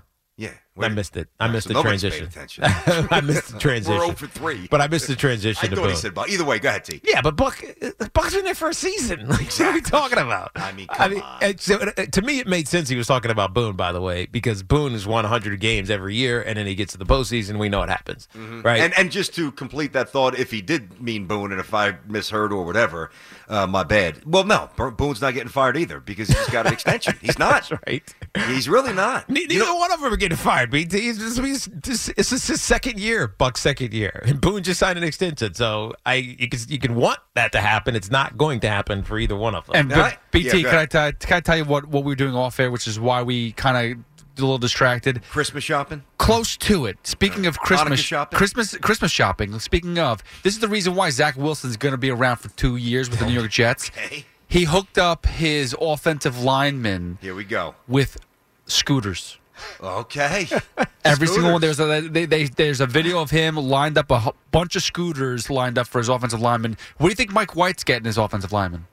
I 0.83 0.89
missed 0.89 1.17
it. 1.17 1.27
I 1.39 1.47
missed 1.47 1.67
So 1.67 1.73
the 1.73 1.81
transition. 1.81 2.27
attention. 2.27 2.63
I 3.11 3.21
missed 3.21 3.53
the 3.53 3.59
transition. 3.67 3.97
We're 3.99 4.05
0 4.05 4.15
for 4.15 4.27
3. 4.27 4.67
But 4.69 4.81
I 4.81 4.87
missed 4.87 5.07
the 5.07 5.15
transition 5.15 5.65
I 5.65 5.69
to 5.69 5.75
thought 5.75 5.89
he 5.89 5.95
said 5.95 6.13
Buck. 6.13 6.29
Either 6.29 6.45
way, 6.45 6.59
go 6.59 6.69
ahead, 6.69 6.83
T. 6.85 7.01
Yeah, 7.03 7.21
but 7.21 7.35
Buck, 7.35 7.63
uh, 7.81 7.89
Buck's 8.13 8.33
been 8.35 8.45
there 8.45 8.55
for 8.55 8.69
a 8.69 8.73
season. 8.73 9.27
Like, 9.31 9.47
What 9.51 9.61
are 9.61 9.73
we 9.73 9.81
talking 9.81 10.19
about? 10.19 10.51
I 10.55 10.71
mean, 10.73 10.87
come 10.87 11.21
on. 11.21 11.37
and 11.41 11.59
so, 11.59 11.75
uh, 11.75 11.91
to 12.05 12.21
me, 12.21 12.39
it 12.39 12.47
made 12.47 12.67
sense 12.67 12.89
he 12.89 12.95
was 12.95 13.07
talking 13.07 13.31
about 13.31 13.53
Boone, 13.53 13.75
by 13.75 13.91
the 13.91 14.01
way, 14.01 14.25
because 14.25 14.61
Boone 14.63 14.91
has 14.93 15.07
won 15.07 15.23
100 15.23 15.59
games 15.59 15.89
every 15.89 16.15
year, 16.15 16.41
and 16.41 16.57
then 16.57 16.65
he 16.67 16.75
gets 16.75 16.91
to 16.93 16.97
the 16.97 17.05
postseason. 17.05 17.57
We 17.59 17.69
know 17.69 17.79
what 17.79 17.89
happens, 17.89 18.27
right? 18.35 18.41
Mm-hmm. 18.43 18.67
And 18.67 18.93
and 18.97 19.11
just 19.11 19.33
to 19.35 19.51
complete 19.53 19.93
that 19.93 20.09
thought, 20.09 20.37
if 20.37 20.51
he 20.51 20.61
did 20.61 21.01
mean 21.01 21.27
Boone, 21.27 21.51
and 21.51 21.59
if 21.61 21.73
I 21.73 21.97
misheard 22.07 22.51
or 22.51 22.65
whatever, 22.65 23.09
uh, 23.51 23.67
my 23.67 23.83
bad. 23.83 24.21
Well, 24.25 24.45
no, 24.45 24.69
Boone's 24.97 25.21
not 25.21 25.33
getting 25.33 25.49
fired 25.49 25.77
either 25.77 25.99
because 25.99 26.29
he's 26.29 26.49
got 26.49 26.65
an 26.65 26.73
extension. 26.73 27.15
He's 27.21 27.37
not. 27.39 27.67
That's 27.69 27.71
right. 27.87 28.01
He's 28.47 28.67
really 28.69 28.93
not. 28.93 29.29
Ne- 29.29 29.45
Neither 29.45 29.65
one 29.75 29.91
of 29.91 29.99
them 30.01 30.11
are 30.13 30.17
getting 30.17 30.37
fired. 30.37 30.71
BT, 30.71 31.09
it's 31.09 31.19
just, 31.19 31.37
it's 31.39 31.67
just, 31.81 32.09
it's 32.17 32.29
just 32.29 32.47
his 32.47 32.61
second 32.61 32.99
year, 32.99 33.27
Buck's 33.27 33.61
second 33.61 33.93
year, 33.93 34.23
and 34.25 34.39
Boone 34.41 34.63
just 34.63 34.79
signed 34.79 34.97
an 34.97 35.03
extension. 35.03 35.53
So 35.53 35.93
I, 36.05 36.15
you 36.15 36.47
can, 36.49 36.59
you 36.69 36.79
can 36.79 36.95
want 36.95 37.19
that 37.35 37.51
to 37.51 37.61
happen. 37.61 37.95
It's 37.95 38.09
not 38.09 38.37
going 38.37 38.61
to 38.61 38.69
happen 38.69 39.03
for 39.03 39.19
either 39.19 39.35
one 39.35 39.53
of 39.53 39.65
them. 39.67 39.75
And 39.75 39.89
but 39.89 39.99
I- 39.99 40.17
BT, 40.31 40.59
yeah, 40.61 40.69
can 40.69 40.79
I 40.79 40.85
tell, 40.85 41.11
can 41.11 41.37
I 41.37 41.39
tell 41.41 41.57
you 41.57 41.65
what, 41.65 41.85
what 41.87 42.03
we 42.05 42.11
were 42.13 42.15
doing 42.15 42.33
off 42.35 42.57
air, 42.59 42.71
which 42.71 42.87
is 42.87 42.99
why 42.99 43.21
we 43.21 43.51
kind 43.51 43.93
of 43.93 44.03
a 44.37 44.41
little 44.41 44.57
distracted. 44.57 45.21
Christmas 45.29 45.63
shopping. 45.63 46.03
Close 46.17 46.57
to 46.57 46.85
it. 46.85 46.97
Speaking 47.05 47.45
of 47.45 47.57
uh, 47.57 47.61
Christmas 47.61 47.99
Hanukkah 47.99 48.03
shopping? 48.03 48.37
Christmas 48.37 48.77
Christmas 48.77 49.11
shopping. 49.11 49.59
Speaking 49.59 49.99
of, 49.99 50.23
this 50.43 50.53
is 50.53 50.59
the 50.59 50.67
reason 50.67 50.95
why 50.95 51.09
Zach 51.09 51.35
Wilson's 51.37 51.77
going 51.77 51.93
to 51.93 51.97
be 51.97 52.09
around 52.09 52.37
for 52.37 52.49
two 52.49 52.75
years 52.75 53.09
with 53.09 53.19
the 53.19 53.25
New 53.25 53.33
York 53.33 53.51
Jets. 53.51 53.89
Okay. 53.89 54.25
He 54.47 54.65
hooked 54.65 54.97
up 54.97 55.25
his 55.25 55.75
offensive 55.79 56.43
linemen 56.43 57.17
Here 57.21 57.33
we 57.33 57.45
go. 57.45 57.75
with 57.87 58.17
scooters. 58.65 59.37
Okay. 59.81 60.47
Every 61.05 61.27
single 61.27 61.53
one. 61.53 61.61
There's 61.61 61.79
a 61.79 62.01
they, 62.01 62.25
they, 62.25 62.43
there's 62.45 62.81
a 62.81 62.85
video 62.85 63.21
of 63.21 63.29
him 63.31 63.55
lined 63.55 63.97
up 63.97 64.11
a 64.11 64.33
bunch 64.51 64.75
of 64.75 64.83
scooters 64.83 65.49
lined 65.49 65.77
up 65.77 65.87
for 65.87 65.99
his 65.99 66.09
offensive 66.09 66.41
lineman. 66.41 66.77
What 66.97 67.07
do 67.07 67.11
you 67.11 67.15
think 67.15 67.31
Mike 67.31 67.55
White's 67.55 67.83
getting 67.83 68.05
his 68.05 68.17
offensive 68.17 68.51
lineman? 68.51 68.87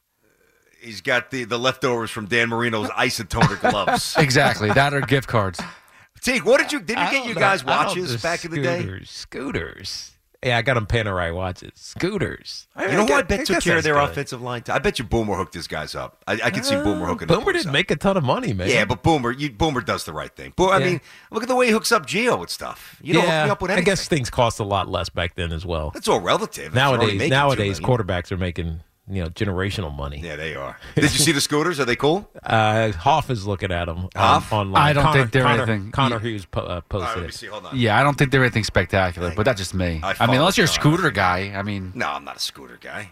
He's 0.80 1.00
got 1.00 1.30
the, 1.30 1.44
the 1.44 1.58
leftovers 1.58 2.11
from 2.11 2.26
Dan 2.26 2.49
Marino's 2.49 2.88
isotoner 2.90 3.61
gloves. 3.70 4.14
Exactly 4.16 4.70
that 4.73 4.94
or 4.94 5.00
gift 5.00 5.28
cards. 5.28 5.61
Teague, 6.20 6.44
what 6.44 6.58
did 6.61 6.73
you 6.73 6.80
did 6.80 6.97
you 6.99 7.02
I 7.04 7.11
get 7.12 7.26
you 7.26 7.35
know. 7.35 7.40
guys 7.40 7.62
I 7.64 7.66
watches 7.87 8.12
the 8.12 8.18
back 8.18 8.44
in 8.44 8.50
the 8.50 8.62
day? 8.62 8.80
Scooters, 8.80 9.11
Scooters. 9.11 10.12
Yeah, 10.44 10.56
I 10.56 10.62
got 10.62 10.75
them 10.75 10.87
Panerai 10.87 11.35
watches. 11.35 11.73
Scooters. 11.75 12.68
You 12.78 12.87
know 12.92 13.06
who 13.06 13.12
I 13.12 13.23
bet 13.23 13.40
guess 13.40 13.47
took 13.49 13.61
care 13.64 13.78
of 13.78 13.82
their 13.82 13.94
good. 13.94 14.04
offensive 14.11 14.40
line? 14.40 14.62
I 14.68 14.78
bet 14.78 15.00
you 15.00 15.04
Boomer 15.04 15.35
hooked 15.35 15.52
his 15.54 15.66
guys 15.66 15.97
up. 15.97 16.23
I, 16.28 16.35
I 16.44 16.50
can 16.50 16.62
see 16.62 16.76
uh, 16.76 16.85
Boomer 16.85 17.06
hooking. 17.06 17.26
the 17.26 17.35
Boomer 17.35 17.47
boys 17.47 17.54
didn't 17.54 17.68
up. 17.70 17.73
make 17.73 17.90
a 17.90 17.97
ton 17.97 18.16
of 18.16 18.23
money, 18.23 18.52
man. 18.52 18.68
Yeah, 18.70 18.85
but 18.85 19.02
Boomer, 19.02 19.32
you, 19.32 19.50
Boomer 19.50 19.80
does 19.80 20.04
the 20.04 20.12
right 20.12 20.35
thing. 20.35 20.52
Bo- 20.54 20.70
I 20.70 20.78
mean, 20.78 21.00
look 21.32 21.42
at 21.42 21.49
the 21.49 21.56
way 21.56 21.66
he 21.66 21.73
hooks 21.73 21.90
up 21.90 22.06
Gio 22.06 22.38
with 22.38 22.50
stuff. 22.50 23.00
You 23.02 23.14
don't 23.14 23.23
hook 23.25 23.30
me 23.47 23.50
up 23.50 23.62
with 23.62 23.73
anything. 23.73 23.82
I 23.82 23.85
guess 23.97 24.06
things 24.06 24.30
cost 24.30 24.61
a 24.61 24.64
lot 24.64 24.88
less 24.88 25.08
back 25.08 25.35
then 25.35 25.50
as 25.52 25.66
well. 25.66 25.90
That's 25.90 26.06
all 26.06 26.20
relative. 26.20 26.66
if 26.68 26.73
Nowadays, 26.75 27.28
nowadays 27.28 27.80
quarterbacks 27.80 28.30
are 28.30 28.37
making 28.38 28.80
you 29.11 29.23
know 29.23 29.29
generational 29.31 29.95
money. 29.95 30.21
Yeah, 30.21 30.37
they 30.37 30.55
are. 30.55 30.77
Did 30.95 31.05
you 31.05 31.09
see 31.09 31.33
the 31.33 31.41
scooters? 31.41 31.81
Are 31.81 31.85
they 31.85 31.97
cool? 31.97 32.29
Uh, 32.43 32.93
Hoff 32.93 33.31
is 33.31 33.47
looking 33.47 33.73
at 33.73 33.87
them 33.87 34.09
Hoff? 34.17 34.53
on, 34.53 34.69
online. 34.69 34.83
I 34.83 34.93
don't 34.93 35.05
Connor, 35.05 35.21
think 35.21 35.33
they're 35.33 35.43
Connor, 35.43 35.62
anything- 35.65 35.91
Connor 35.93 36.17
Yeah. 36.17 36.23
Hughes 36.23 36.45
po- 36.47 36.61
uh, 36.61 36.65
All 36.69 36.75
right, 36.77 36.88
posted 36.88 37.09
let 37.17 37.23
me 37.23 37.29
it. 37.29 37.35
see. 37.35 37.47
Hold 37.47 37.67
on. 37.67 37.77
Yeah, 37.79 37.99
I 37.99 38.03
don't 38.03 38.17
think 38.19 38.31
they're 38.33 38.43
anything 38.43 38.65
spectacular, 38.65 39.33
but 39.35 39.45
that's 39.45 39.59
just 39.61 39.75
me. 39.75 40.00
I 40.03 40.15
I, 40.21 40.27
mean, 40.27 40.37
unless 40.37 40.57
you're 40.57 40.65
a 40.65 40.69
Connor. 40.69 40.81
scooter 40.97 41.11
guy. 41.11 41.53
I 41.55 41.62
mean, 41.62 41.93
No, 41.95 42.09
I'm 42.09 42.25
not 42.25 42.37
a 42.37 42.41
scooter 42.41 42.79
guy. 42.81 43.11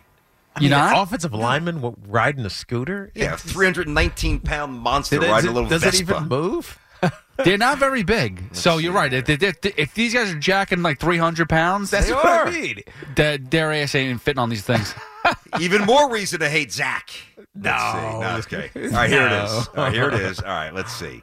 I 0.54 0.60
You 0.60 0.64
mean, 0.64 0.70
not? 0.70 0.92
an 0.94 0.98
offensive 1.02 1.34
lineman 1.34 1.76
w- 1.76 1.96
riding 2.08 2.44
a 2.46 2.50
scooter? 2.50 3.10
Yeah, 3.14 3.34
It's- 3.34 3.42
319 3.42 4.40
pound 4.40 4.72
monster 4.78 5.18
Does 5.18 5.28
it- 5.28 5.30
riding 5.32 5.50
a 5.50 5.52
little 5.52 5.68
does 5.68 5.82
Vespa. 5.82 5.96
it 5.96 6.00
even 6.16 6.28
move? 6.28 6.78
they're 7.44 7.58
not 7.58 7.78
very 7.78 8.02
big. 8.02 8.42
so 8.52 8.78
you're 8.78 8.92
right. 8.94 9.12
If, 9.12 9.28
if, 9.28 9.58
if 9.64 9.92
these 9.92 10.14
guys 10.14 10.32
are 10.32 10.38
jacking 10.38 10.82
like 10.82 10.98
300 10.98 11.46
pounds, 11.46 11.90
That's 11.90 12.06
They 12.06 12.14
what 12.14 12.24
are. 12.24 12.46
I 12.46 12.50
mean. 12.50 12.80
that 13.16 13.50
their 13.50 13.70
ass 13.70 13.94
ain't 13.94 14.20
fitting 14.22 14.38
on 14.38 14.48
these 14.48 14.62
things. 14.62 14.94
Even 15.60 15.82
more 15.82 16.10
reason 16.10 16.40
to 16.40 16.48
hate 16.48 16.72
Zach. 16.72 17.10
No. 17.54 17.70
Let's 17.70 18.48
see. 18.48 18.56
No, 18.56 18.60
okay. 18.60 18.70
All 18.88 18.92
right, 18.92 19.10
here 19.10 19.26
it 19.26 19.32
is. 19.32 19.50
All 19.68 19.74
right, 19.76 19.92
here 19.92 20.08
it 20.08 20.14
is. 20.14 20.40
All 20.40 20.46
right, 20.48 20.72
let's 20.74 20.92
see. 20.92 21.22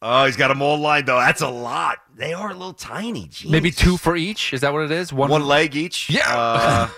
Oh, 0.00 0.26
he's 0.26 0.36
got 0.36 0.46
them 0.48 0.62
all 0.62 0.78
lined 0.78 1.06
though. 1.06 1.18
That's 1.18 1.40
a 1.40 1.48
lot. 1.48 1.98
They 2.14 2.32
are 2.32 2.50
a 2.50 2.54
little 2.54 2.72
tiny. 2.72 3.26
Jeez. 3.26 3.50
Maybe 3.50 3.72
two 3.72 3.96
for 3.96 4.14
each. 4.14 4.52
Is 4.52 4.60
that 4.60 4.72
what 4.72 4.82
it 4.84 4.92
is? 4.92 5.12
One. 5.12 5.28
One 5.28 5.44
leg 5.44 5.74
each. 5.74 6.08
Yeah. 6.08 6.22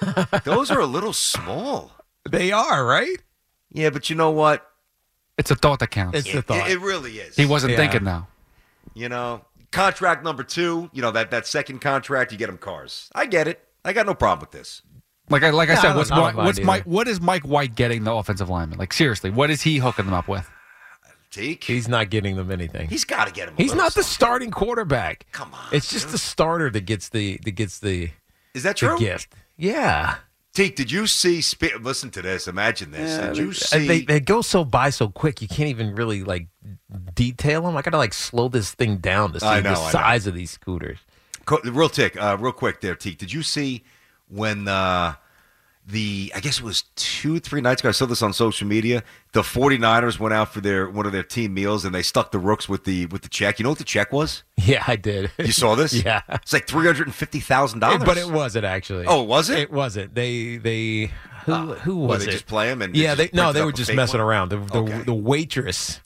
Uh, 0.02 0.38
those 0.44 0.70
are 0.70 0.80
a 0.80 0.87
little 0.87 1.14
small. 1.14 1.92
They 2.28 2.52
are, 2.52 2.85
right? 2.85 3.16
Yeah, 3.73 3.88
but 3.88 4.11
you 4.11 4.16
know 4.16 4.30
what? 4.30 4.70
It's 5.38 5.50
a 5.50 5.54
thought 5.54 5.78
that 5.78 5.90
counts. 5.90 6.18
It's 6.18 6.30
the 6.30 6.38
It, 6.38 6.44
thought. 6.47 6.68
it, 6.68 6.73
it 6.76 6.80
really 6.80 7.12
is. 7.20 7.37
he 7.37 7.47
wasn't 7.47 7.70
Yeah. 7.70 7.78
thinking 7.78 8.04
now. 8.04 8.28
You 8.92 9.09
know, 9.09 9.47
contract 9.73 10.23
number 10.23 10.42
two. 10.42 10.90
You 10.92 11.00
know 11.00 11.11
that 11.12 11.30
that 11.30 11.47
second 11.47 11.78
contract, 11.80 12.32
you 12.32 12.37
get 12.38 12.50
him 12.50 12.59
cars. 12.59 13.09
I 13.14 13.25
get 13.25 13.49
it. 13.49 13.66
I 13.82 13.94
got 13.94 14.04
no 14.04 14.12
problem 14.12 14.40
with 14.40 14.50
this. 14.50 14.82
Like 15.30 15.42
I 15.42 15.50
like 15.50 15.68
I 15.68 15.72
Yeah, 15.72 15.78
I 15.78 15.82
said, 15.82 15.88
don't- 15.88 15.96
what's 15.99 16.10
Mike, 16.10 16.37
what's 16.37 16.58
either. 16.58 16.66
Mike? 16.66 16.82
What 16.84 17.08
is 17.08 17.20
Mike 17.20 17.42
White 17.44 17.75
getting 17.75 18.04
the 18.04 18.12
offensive 18.12 18.49
lineman? 18.50 18.78
Like 18.78 18.92
seriously, 18.92 19.30
what 19.30 19.49
is 19.50 19.62
he 19.62 19.78
hooking 19.78 20.04
them 20.06 20.14
up 20.14 20.28
with? 20.28 20.49
Teak. 21.30 21.62
He's 21.62 21.87
not 21.87 22.10
getting 22.10 22.34
them 22.34 22.50
anything. 22.50 22.88
he's 22.88 23.04
got 23.04 23.28
to 23.28 23.32
get 23.32 23.46
him. 23.49 23.54
a 23.56 23.62
He's 23.62 23.70
little 23.70 23.84
not 23.84 23.94
the 23.94 24.02
something. 24.02 24.12
starting 24.14 24.50
quarterback. 24.50 25.26
Come 25.30 25.54
on, 25.54 25.60
It's 25.70 25.88
just 25.88 26.06
dude. 26.06 26.14
the 26.14 26.18
starter 26.18 26.70
that 26.70 26.87
gets 26.87 27.08
the 27.10 27.38
that 27.44 27.52
gets 27.52 27.78
the, 27.78 28.10
Is 28.52 28.64
that 28.64 28.76
the 28.76 28.88
true? 28.88 28.99
gift. 28.99 29.32
Yeah. 29.56 30.16
Teak, 30.52 30.75
did 30.75 30.90
you 30.90 31.06
see? 31.06 31.40
Spe- 31.40 31.78
listen 31.80 32.10
to 32.10 32.22
this. 32.22 32.49
Imagine 32.49 32.90
this. 32.90 33.16
did 33.16 33.37
you 33.37 33.50
Uh, 33.50 33.52
see? 33.52 33.87
They, 33.87 34.00
they 34.00 34.18
go 34.18 34.42
so 34.42 34.64
by 34.64 34.90
so 34.90 35.06
quick, 35.08 35.40
you 35.40 35.46
can't 35.46 35.68
even 35.68 35.94
really 35.94 36.25
like 36.25 36.49
detail 37.14 37.62
them. 37.62 37.76
I 37.76 37.82
gotta 37.82 37.96
like 37.99 38.12
slow 38.12 38.49
this 38.49 38.72
thing 38.72 38.96
down 38.96 39.32
to 39.34 39.38
see 39.40 39.46
know, 39.46 39.62
the 39.62 39.76
size 39.90 40.26
of 40.26 40.34
these 40.34 40.50
scooters. 40.50 40.99
Co- 41.44 41.60
real 41.64 41.88
tick, 41.88 42.20
uh, 42.20 42.37
real 42.40 42.50
quick 42.52 42.80
there, 42.80 42.96
Teak. 42.96 43.18
Did 43.18 43.32
you 43.32 43.44
see 43.44 43.84
when 44.30 44.68
uh, 44.68 45.14
the 45.87 46.32
I 46.34 46.40
guess 46.40 46.58
it 46.58 46.62
was 46.64 46.82
two, 46.96 47.40
three 47.40 47.60
nights 47.60 47.80
ago, 47.82 47.88
I 47.88 47.92
saw 47.92 48.06
this 48.06 48.22
on 48.22 48.32
social 48.32 48.66
media. 48.66 49.02
The 49.32 49.42
49ers 49.42 50.18
went 50.18 50.34
out 50.34 50.52
for 50.52 50.60
their 50.60 50.88
one 50.88 51.06
of 51.06 51.12
their 51.12 51.22
team 51.22 51.52
meals 51.54 51.84
and 51.84 51.94
they 51.94 52.02
stuck 52.02 52.30
the 52.32 52.38
rooks 52.38 52.68
with 52.68 52.84
the 52.84 53.06
with 53.06 53.22
the 53.22 53.28
check. 53.28 53.58
You 53.58 53.64
know 53.64 53.70
what 53.70 53.78
the 53.78 53.84
check 53.84 54.12
was? 54.12 54.42
Yeah, 54.56 54.84
I 54.87 54.96
did. 54.96 55.30
You 55.38 55.52
saw 55.52 55.75
this? 55.75 55.92
Yeah. 56.04 56.22
It's 56.28 56.52
like 56.52 56.66
three 56.66 56.87
hundred 56.87 57.06
and 57.08 57.14
fifty 57.14 57.40
thousand 57.40 57.80
dollars. 57.80 58.04
but 58.04 58.16
it 58.18 58.28
wasn't 58.30 58.64
actually. 58.64 59.06
Oh, 59.06 59.22
was 59.22 59.50
it? 59.50 59.58
It 59.58 59.72
wasn't. 59.72 60.14
They 60.14 60.56
they 60.58 61.10
who 61.46 61.75
who 61.75 61.96
What, 61.96 62.08
was 62.08 62.25
they 62.25 62.30
it? 62.30 62.32
just 62.32 62.46
play 62.46 62.70
'em 62.70 62.82
and 62.82 62.94
yeah, 62.94 63.14
they 63.14 63.30
no, 63.32 63.52
they 63.52 63.64
were 63.64 63.72
just 63.72 63.92
messing 63.94 64.18
one? 64.20 64.26
around. 64.28 64.49
The 64.50 64.58
the, 64.58 64.78
Okay. 64.78 65.02
the 65.02 65.14
waitress 65.14 66.00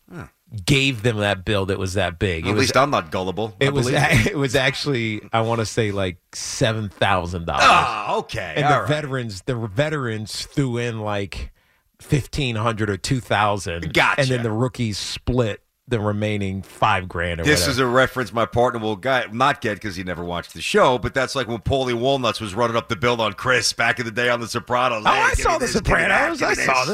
gave 0.64 1.02
them 1.02 1.16
that 1.18 1.44
bill 1.44 1.66
that 1.66 1.78
was 1.78 1.94
that 1.94 2.18
big. 2.18 2.46
It 2.46 2.50
At 2.50 2.54
was 2.54 2.60
least 2.62 2.76
I'm 2.76 2.90
not 2.90 3.10
gullible. 3.10 3.56
I 3.60 3.66
it 3.66 3.72
was 3.72 3.86
believe 3.86 4.02
it 4.26 4.36
was 4.36 4.54
actually 4.54 5.22
I 5.32 5.40
want 5.40 5.60
to 5.60 5.66
say 5.66 5.90
like 5.90 6.18
seven 6.32 6.88
thousand 6.88 7.46
dollars. 7.46 7.64
Ah, 7.64 8.16
okay. 8.18 8.54
and 8.56 8.64
all 8.64 8.72
the 8.72 8.78
right. 8.80 8.88
veterans 8.88 9.42
the 9.42 9.56
veterans 9.56 10.46
threw 10.46 10.76
in 10.78 11.00
like 11.00 11.52
fifteen 12.00 12.56
hundred 12.56 12.90
or 12.90 12.96
two 12.96 13.20
thousand. 13.20 13.92
Gotcha. 13.92 14.20
And 14.20 14.30
then 14.30 14.42
the 14.42 14.52
rookies 14.52 14.98
split 14.98 15.63
the 15.86 16.00
remaining 16.00 16.62
five 16.62 17.08
grand 17.08 17.40
or 17.40 17.44
This 17.44 17.60
whatever. 17.60 17.70
is 17.72 17.78
a 17.78 17.86
reference 17.86 18.32
my 18.32 18.46
partner 18.46 18.80
will 18.80 18.96
guy, 18.96 19.26
not 19.30 19.60
get 19.60 19.74
because 19.74 19.96
he 19.96 20.02
never 20.02 20.24
watched 20.24 20.54
the 20.54 20.62
show, 20.62 20.96
but 20.96 21.12
that's 21.12 21.34
like 21.34 21.46
when 21.46 21.58
Paulie 21.58 21.92
Walnuts 21.92 22.40
was 22.40 22.54
running 22.54 22.74
up 22.76 22.88
the 22.88 22.96
bill 22.96 23.20
on 23.20 23.34
Chris 23.34 23.72
back 23.74 23.98
in 23.98 24.06
the 24.06 24.10
day 24.10 24.30
on 24.30 24.40
The 24.40 24.48
Sopranos. 24.48 25.04
Oh, 25.06 25.10
Hey, 25.12 25.20
I 25.20 25.32
saw 25.34 25.58
The 25.58 25.66
this, 25.66 25.74
give 25.74 25.84
that, 25.84 26.38
Sopranos. 26.38 26.42
I 26.42 26.54
saw 26.54 26.84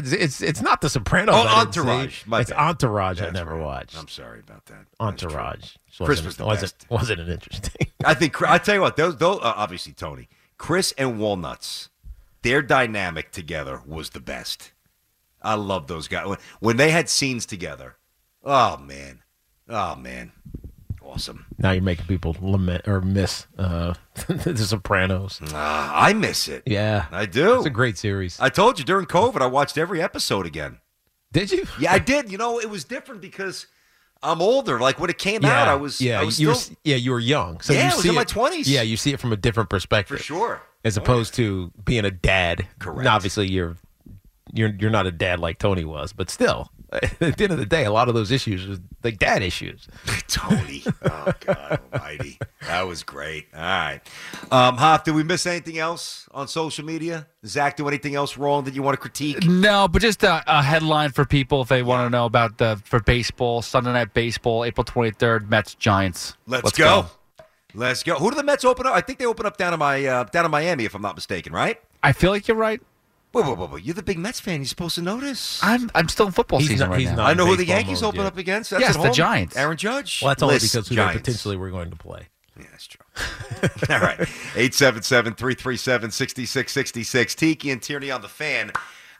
this. 0.00 0.12
It's 0.12 0.42
it's 0.42 0.60
not 0.60 0.80
The 0.80 0.90
Sopranos. 0.90 1.34
Oh, 1.38 1.60
Entourage. 1.60 2.24
It's 2.26 2.50
bad. 2.50 2.52
Entourage. 2.52 3.22
I 3.22 3.30
never 3.30 3.54
right. 3.54 3.62
watched. 3.64 3.96
I'm 3.96 4.08
sorry 4.08 4.40
about 4.40 4.66
that. 4.66 4.86
Entourage. 4.98 5.76
Chris 6.00 6.24
was 6.24 6.36
the 6.36 6.44
wasn't, 6.44 6.76
best. 6.78 6.90
Wasn't 6.90 7.20
it 7.20 7.28
interesting? 7.28 7.86
I 8.04 8.14
think 8.14 8.42
I 8.42 8.58
tell 8.58 8.74
you 8.74 8.80
what, 8.80 8.96
those, 8.96 9.16
those 9.18 9.38
uh, 9.38 9.52
obviously 9.56 9.92
Tony, 9.92 10.28
Chris 10.58 10.92
and 10.98 11.20
Walnuts, 11.20 11.90
their 12.42 12.60
dynamic 12.60 13.30
together 13.30 13.82
was 13.86 14.10
the 14.10 14.20
best. 14.20 14.72
I 15.42 15.54
love 15.54 15.86
those 15.86 16.08
guys 16.08 16.36
when 16.60 16.76
they 16.76 16.90
had 16.90 17.08
scenes 17.08 17.46
together. 17.46 17.96
Oh 18.44 18.76
man, 18.78 19.20
oh 19.68 19.94
man, 19.94 20.32
awesome. 21.00 21.46
now 21.58 21.70
you're 21.70 21.82
making 21.82 22.06
people 22.06 22.36
lament 22.40 22.86
or 22.88 23.00
miss 23.00 23.46
uh, 23.58 23.94
The 24.26 24.56
Sopranos. 24.56 25.40
Ah, 25.52 25.92
I 26.06 26.12
miss 26.12 26.48
it. 26.48 26.62
Yeah, 26.66 27.06
I 27.12 27.26
do. 27.26 27.58
It's 27.58 27.66
a 27.66 27.70
great 27.70 27.98
series. 27.98 28.38
I 28.40 28.48
told 28.48 28.78
you 28.78 28.84
during 28.84 29.06
COVID, 29.06 29.40
I 29.40 29.46
watched 29.46 29.78
every 29.78 30.02
episode 30.02 30.46
again. 30.46 30.78
Did 31.32 31.52
you? 31.52 31.64
Yeah, 31.80 31.92
I 31.92 31.98
did. 31.98 32.30
You 32.32 32.38
know, 32.38 32.58
it 32.58 32.68
was 32.68 32.84
different 32.84 33.20
because 33.20 33.66
I'm 34.22 34.42
older. 34.42 34.80
Like 34.80 34.98
when 34.98 35.08
it 35.08 35.18
came 35.18 35.44
out, 35.44 35.68
I 35.68 35.76
was 35.76 36.00
yeah, 36.00 36.20
I 36.20 36.24
was 36.24 36.40
you 36.40 36.52
still 36.54 36.74
were, 36.74 36.78
yeah, 36.84 36.96
you 36.96 37.12
were 37.12 37.20
young. 37.20 37.60
So 37.60 37.72
Yeah, 37.72 37.78
you 37.80 37.84
I 37.84 37.94
was 37.94 38.02
see 38.02 38.08
in 38.08 38.14
my 38.16 38.24
20s. 38.24 38.64
Yeah, 38.66 38.82
you 38.82 38.96
see 38.96 39.12
it 39.12 39.20
from 39.20 39.32
a 39.32 39.36
different 39.36 39.70
perspective. 39.70 40.18
for 40.18 40.22
sure. 40.22 40.62
as 40.84 40.98
Oh, 40.98 41.00
opposed 41.00 41.34
to 41.34 41.70
being 41.84 42.04
a 42.04 42.10
dad. 42.10 42.66
Correct. 42.80 42.98
And 42.98 43.08
obviously, 43.08 43.50
you're 43.50 43.76
you're 44.52 44.74
you're 44.80 44.90
not 44.90 45.06
a 45.06 45.12
dad 45.12 45.38
like 45.38 45.58
Tony 45.58 45.84
was, 45.84 46.12
but 46.12 46.28
still, 46.28 46.70
At 47.20 47.38
the 47.38 47.44
end 47.44 47.52
of 47.52 47.58
the 47.58 47.66
day, 47.66 47.84
a 47.84 47.90
lot 47.90 48.08
of 48.08 48.14
those 48.14 48.30
issues 48.30 48.66
was 48.66 48.78
like 49.02 49.18
dad 49.18 49.42
issues. 49.42 49.88
Tony. 50.28 50.84
Oh, 51.04 51.32
God 51.40 51.80
almighty. 51.92 52.38
That 52.66 52.82
was 52.82 53.02
great. 53.02 53.46
All 53.54 53.60
right. 53.60 54.00
Um, 54.50 54.76
Hoff, 54.76 55.04
did 55.04 55.14
we 55.14 55.22
miss 55.22 55.46
anything 55.46 55.78
else 55.78 56.28
on 56.32 56.48
social 56.48 56.84
media? 56.84 57.26
Zach, 57.46 57.76
do 57.76 57.88
anything 57.88 58.14
else 58.14 58.36
wrong 58.36 58.64
that 58.64 58.74
you 58.74 58.82
want 58.82 58.94
to 58.94 59.00
critique? 59.00 59.44
No, 59.46 59.88
but 59.88 60.02
just 60.02 60.22
a, 60.22 60.42
a 60.46 60.62
headline 60.62 61.10
for 61.10 61.24
people 61.24 61.62
if 61.62 61.68
they 61.68 61.82
want 61.82 62.06
to 62.06 62.10
know 62.10 62.26
about 62.26 62.58
the 62.58 62.80
for 62.84 63.00
baseball 63.00 63.62
Sunday 63.62 63.92
night 63.92 64.12
baseball 64.12 64.64
April 64.64 64.84
twenty 64.84 65.12
third 65.12 65.48
Mets 65.48 65.74
Giants. 65.74 66.36
Let's, 66.46 66.72
go. 66.72 67.06
Let's 67.74 68.02
go. 68.02 68.16
Who 68.16 68.30
do 68.30 68.36
the 68.36 68.44
Mets 68.44 68.64
open 68.64 68.86
up? 68.86 68.94
I 68.94 69.00
think 69.00 69.18
they 69.18 69.26
open 69.26 69.46
up 69.46 69.56
down 69.56 69.72
in 69.72 69.78
my 69.78 70.04
uh, 70.04 70.24
down 70.24 70.44
in 70.44 70.50
Miami, 70.50 70.84
if 70.84 70.94
I'm 70.94 71.02
not 71.02 71.14
mistaken, 71.14 71.52
right? 71.52 71.80
I 72.02 72.12
feel 72.12 72.30
like 72.30 72.48
you're 72.48 72.56
right. 72.56 72.80
Whoa, 73.32 73.42
whoa, 73.42 73.54
whoa, 73.54 73.66
whoa. 73.66 73.76
You're 73.76 73.94
the 73.94 74.02
big 74.02 74.18
Mets 74.18 74.40
fan. 74.40 74.60
You're 74.60 74.66
supposed 74.66 74.94
to 74.96 75.02
notice. 75.02 75.58
I'm 75.62 75.90
I'm 75.94 76.08
still 76.08 76.26
in 76.26 76.32
football 76.32 76.58
He's 76.58 76.68
season 76.68 76.88
not- 76.88 76.92
right 76.92 77.00
he's 77.00 77.10
now. 77.10 77.16
not. 77.16 77.30
I 77.30 77.34
know 77.34 77.46
who 77.46 77.56
the 77.56 77.66
Yankees 77.66 78.02
mode 78.02 78.08
open 78.08 78.20
yet. 78.20 78.26
up 78.26 78.36
against. 78.38 78.70
That's 78.70 78.80
Yes, 78.82 78.92
the 78.96 79.02
home. 79.02 79.12
Giants. 79.12 79.56
Aaron 79.56 79.76
Judge. 79.76 80.20
Well, 80.22 80.30
that's 80.30 80.42
only 80.42 80.54
List 80.56 80.72
because 80.72 80.88
who 80.88 80.94
they 80.94 81.02
Giants. 81.02 81.20
potentially 81.22 81.56
were 81.56 81.70
going 81.70 81.90
to 81.90 81.96
play. 81.96 82.28
Yeah, 82.58 82.66
that's 82.70 82.86
true. 82.86 83.00
All 83.94 84.00
right. 84.00 84.20
877 84.20 85.34
337 85.34 86.10
6666. 86.10 87.34
Tiki 87.34 87.70
and 87.70 87.80
Tierney 87.82 88.10
on 88.10 88.20
the 88.20 88.28
fan. 88.28 88.70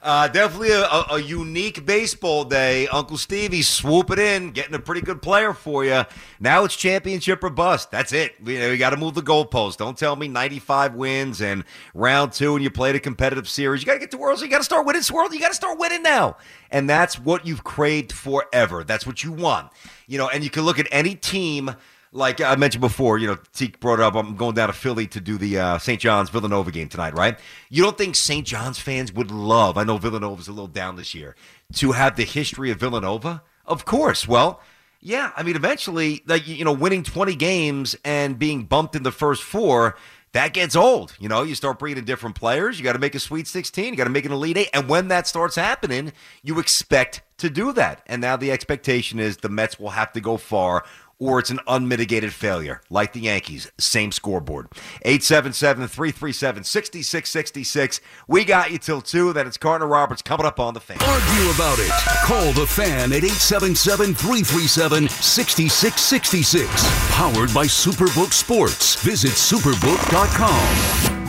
Uh, 0.03 0.27
definitely 0.27 0.71
a, 0.71 0.83
a, 1.11 1.21
unique 1.21 1.85
baseball 1.85 2.43
day. 2.43 2.89
Uncle 2.89 3.17
Stevie 3.17 3.61
swooping 3.61 4.19
in, 4.19 4.51
getting 4.51 4.75
a 4.75 4.79
pretty 4.79 4.99
good 4.99 5.21
player 5.21 5.53
for 5.53 5.85
you. 5.85 6.03
Now 6.41 6.65
it's 6.65 6.75
championship 6.75 7.41
or 7.41 7.49
bust. 7.49 7.89
That's 7.89 8.11
it. 8.11 8.35
We, 8.43 8.57
we 8.69 8.75
got 8.75 8.89
to 8.89 8.97
move 8.97 9.13
the 9.13 9.21
goalpost. 9.21 9.77
Don't 9.77 9.97
tell 9.97 10.17
me 10.17 10.27
95 10.27 10.95
wins 10.95 11.41
and 11.41 11.63
round 11.93 12.33
two 12.33 12.53
and 12.53 12.61
you 12.61 12.69
played 12.69 12.95
a 12.95 12.99
competitive 12.99 13.47
series. 13.47 13.81
You 13.81 13.85
got 13.85 13.93
to 13.93 13.99
get 14.01 14.11
to 14.11 14.17
Worlds. 14.17 14.41
You 14.41 14.49
got 14.49 14.57
to 14.57 14.65
start 14.65 14.85
winning 14.85 15.03
World. 15.09 15.33
You 15.33 15.39
got 15.39 15.49
to 15.49 15.55
start 15.55 15.79
winning 15.79 16.03
now. 16.03 16.35
And 16.69 16.89
that's 16.89 17.17
what 17.17 17.47
you've 17.47 17.63
craved 17.63 18.11
forever. 18.11 18.83
That's 18.83 19.07
what 19.07 19.23
you 19.23 19.31
want. 19.31 19.71
You 20.07 20.17
know, 20.17 20.27
and 20.27 20.43
you 20.43 20.49
can 20.49 20.63
look 20.63 20.79
at 20.79 20.87
any 20.91 21.15
team 21.15 21.73
like 22.13 22.41
I 22.41 22.55
mentioned 22.55 22.81
before, 22.81 23.17
you 23.17 23.27
know, 23.27 23.37
Teak 23.53 23.79
brought 23.79 23.99
it 23.99 24.03
up. 24.03 24.15
I'm 24.15 24.35
going 24.35 24.53
down 24.53 24.67
to 24.67 24.73
Philly 24.73 25.07
to 25.07 25.19
do 25.19 25.37
the 25.37 25.57
uh, 25.57 25.77
St. 25.79 25.99
John's 25.99 26.29
Villanova 26.29 26.71
game 26.71 26.87
tonight, 26.87 27.15
right? 27.15 27.37
You 27.69 27.83
don't 27.83 27.97
think 27.97 28.15
St. 28.15 28.45
John's 28.45 28.79
fans 28.79 29.11
would 29.11 29.31
love? 29.31 29.77
I 29.77 29.83
know 29.83 29.97
Villanova's 29.97 30.47
a 30.47 30.51
little 30.51 30.67
down 30.67 30.95
this 30.95 31.15
year 31.15 31.35
to 31.73 31.91
have 31.93 32.15
the 32.15 32.23
history 32.23 32.69
of 32.69 32.79
Villanova. 32.79 33.41
Of 33.65 33.85
course. 33.85 34.27
Well, 34.27 34.61
yeah. 34.99 35.31
I 35.35 35.43
mean, 35.43 35.55
eventually, 35.55 36.21
like 36.27 36.47
you 36.47 36.63
know, 36.63 36.73
winning 36.73 37.03
20 37.03 37.35
games 37.35 37.95
and 38.05 38.37
being 38.37 38.63
bumped 38.65 38.95
in 38.95 39.03
the 39.03 39.11
first 39.11 39.43
four. 39.43 39.97
That 40.33 40.51
gets 40.53 40.75
old. 40.75 41.15
You 41.19 41.29
know, 41.29 41.43
you 41.43 41.53
start 41.53 41.77
bringing 41.77 41.99
in 41.99 42.05
different 42.05 42.35
players. 42.35 42.79
You 42.79 42.83
got 42.83 42.93
to 42.93 42.99
make 42.99 43.13
a 43.13 43.19
Sweet 43.19 43.45
16. 43.45 43.93
You 43.93 43.95
got 43.95 44.05
to 44.05 44.09
make 44.09 44.25
an 44.25 44.31
Elite 44.31 44.57
Eight. 44.57 44.69
And 44.73 44.89
when 44.89 45.09
that 45.09 45.27
starts 45.27 45.55
happening, 45.55 46.11
you 46.41 46.57
expect 46.57 47.21
to 47.37 47.51
do 47.51 47.71
that. 47.73 48.01
And 48.07 48.19
now 48.19 48.35
the 48.35 48.51
expectation 48.51 49.19
is 49.19 49.37
the 49.37 49.49
Mets 49.49 49.79
will 49.79 49.91
have 49.91 50.11
to 50.13 50.21
go 50.21 50.37
far 50.37 50.85
or 51.19 51.39
it's 51.39 51.49
an 51.49 51.59
unmitigated 51.67 52.33
failure, 52.33 52.81
like 52.89 53.13
the 53.13 53.21
Yankees. 53.21 53.71
Same 53.77 54.11
scoreboard. 54.11 54.67
877 55.03 55.87
337 55.87 56.63
6666. 56.63 58.01
We 58.27 58.43
got 58.45 58.71
you 58.71 58.77
till 58.77 59.01
2. 59.01 59.33
Then 59.33 59.47
it's 59.47 59.57
Carton 59.57 59.87
Roberts 59.87 60.21
coming 60.21 60.45
up 60.45 60.59
on 60.59 60.73
the 60.73 60.79
fan. 60.79 60.97
Argue 61.01 61.51
about 61.51 61.79
it. 61.79 61.91
Call 62.25 62.51
the 62.53 62.67
fan 62.67 63.11
at 63.13 63.23
877 63.23 64.13
337 64.15 65.09
6666. 65.09 66.69
Powered 67.11 67.53
by 67.53 67.65
Superbook 67.65 68.33
Sports. 68.33 68.95
Visit 69.03 69.31
superbook.com. 69.31 71.22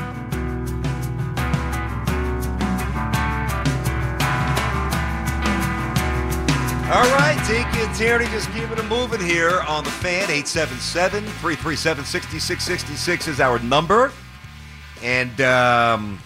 All 6.94 7.02
right, 7.16 7.36
Tiki 7.44 7.84
and 7.84 7.92
Tierney 7.96 8.26
just 8.26 8.48
keeping 8.52 8.78
it 8.78 8.84
moving 8.84 9.20
here 9.20 9.62
on 9.62 9.82
the 9.82 9.90
fan. 9.90 10.30
877 10.30 11.24
337 11.24 12.04
6666 12.04 13.26
is 13.26 13.40
our 13.40 13.58
number. 13.58 14.12
And 15.02 15.40
um, 15.40 16.20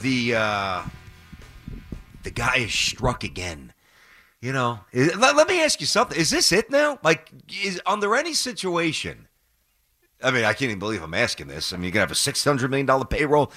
the 0.00 0.34
uh, 0.34 0.82
the 2.24 2.32
guy 2.32 2.56
is 2.56 2.74
struck 2.74 3.22
again. 3.22 3.72
You 4.40 4.52
know, 4.52 4.80
is- 4.90 5.14
let, 5.14 5.36
let 5.36 5.46
me 5.46 5.62
ask 5.62 5.80
you 5.80 5.86
something. 5.86 6.18
Is 6.18 6.30
this 6.30 6.50
it 6.50 6.68
now? 6.68 6.98
Like, 7.04 7.30
is 7.62 7.80
under 7.86 8.16
any 8.16 8.34
situation? 8.34 9.28
I 10.20 10.32
mean, 10.32 10.42
I 10.44 10.52
can't 10.52 10.62
even 10.62 10.80
believe 10.80 11.04
I'm 11.04 11.14
asking 11.14 11.46
this. 11.46 11.72
I 11.72 11.76
mean, 11.76 11.84
you're 11.84 11.92
gonna 11.92 12.02
have 12.06 12.10
a 12.10 12.16
six 12.16 12.42
hundred 12.42 12.72
million 12.72 12.86
dollar 12.86 13.04
payroll. 13.04 13.52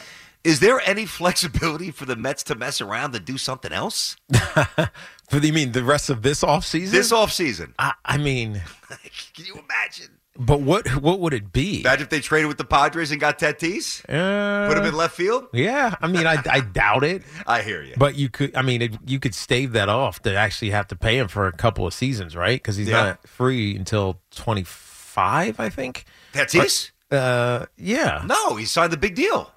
Is 0.46 0.60
there 0.62 0.80
any 0.88 1.06
flexibility 1.06 1.92
for 1.92 2.06
the 2.06 2.16
Mets 2.16 2.44
to 2.44 2.56
mess 2.56 2.80
around 2.80 3.16
and 3.16 3.26
do 3.26 3.38
something 3.38 3.72
else 3.74 4.16
For 5.30 5.40
you 5.40 5.52
mean 5.52 5.72
the 5.72 5.84
rest 5.84 6.10
of 6.10 6.22
this 6.22 6.42
offseason? 6.44 6.92
this 6.92 7.12
offseason? 7.12 7.74
I, 7.80 7.94
I 8.06 8.18
mean, 8.18 8.62
Can 9.34 9.46
you 9.46 9.56
imagine? 9.56 10.12
but 10.38 10.60
what 10.62 10.88
what 11.02 11.20
would 11.22 11.34
it 11.34 11.52
be? 11.54 11.80
Imagine 11.82 12.04
if 12.04 12.10
they 12.10 12.20
traded 12.20 12.48
with 12.50 12.58
the 12.58 12.66
Padres 12.66 13.10
and 13.12 13.20
got 13.22 13.40
Tatis, 13.40 14.04
Uh, 14.08 14.68
put 14.68 14.78
him 14.78 14.84
in 14.86 14.96
left 14.96 15.16
field. 15.16 15.48
yeah, 15.54 15.96
I 16.02 16.08
mean, 16.08 16.28
I, 16.28 16.38
I 16.50 16.60
doubt 16.60 17.04
it. 17.06 17.24
I 17.48 17.62
hear 17.62 17.82
you. 17.82 17.96
But 17.98 18.16
you 18.16 18.30
could, 18.30 18.54
I 18.56 18.62
mean, 18.62 18.82
it, 18.82 18.98
you 19.08 19.20
could 19.20 19.34
stave 19.34 19.72
that 19.72 19.88
off 19.90 20.22
to 20.24 20.36
actually 20.36 20.72
have 20.72 20.88
to 20.90 20.96
pay 20.96 21.18
him 21.18 21.28
for 21.30 21.48
a 21.48 21.54
couple 21.54 21.88
of 21.88 21.94
seasons, 21.94 22.36
right? 22.36 22.58
Because 22.62 22.76
he's 22.76 22.90
Yeah. 22.90 23.04
not 23.04 23.28
free 23.28 23.76
until 23.78 24.20
twenty 24.32 24.64
five, 24.66 25.60
I 25.60 25.70
think. 25.70 26.06
Tatis? 26.34 26.92
Uh, 27.10 27.66
yeah. 27.78 28.24
No, 28.26 28.56
he 28.58 28.66
signed 28.66 28.92
the 28.92 28.98
big 28.98 29.16
deal. 29.16 29.52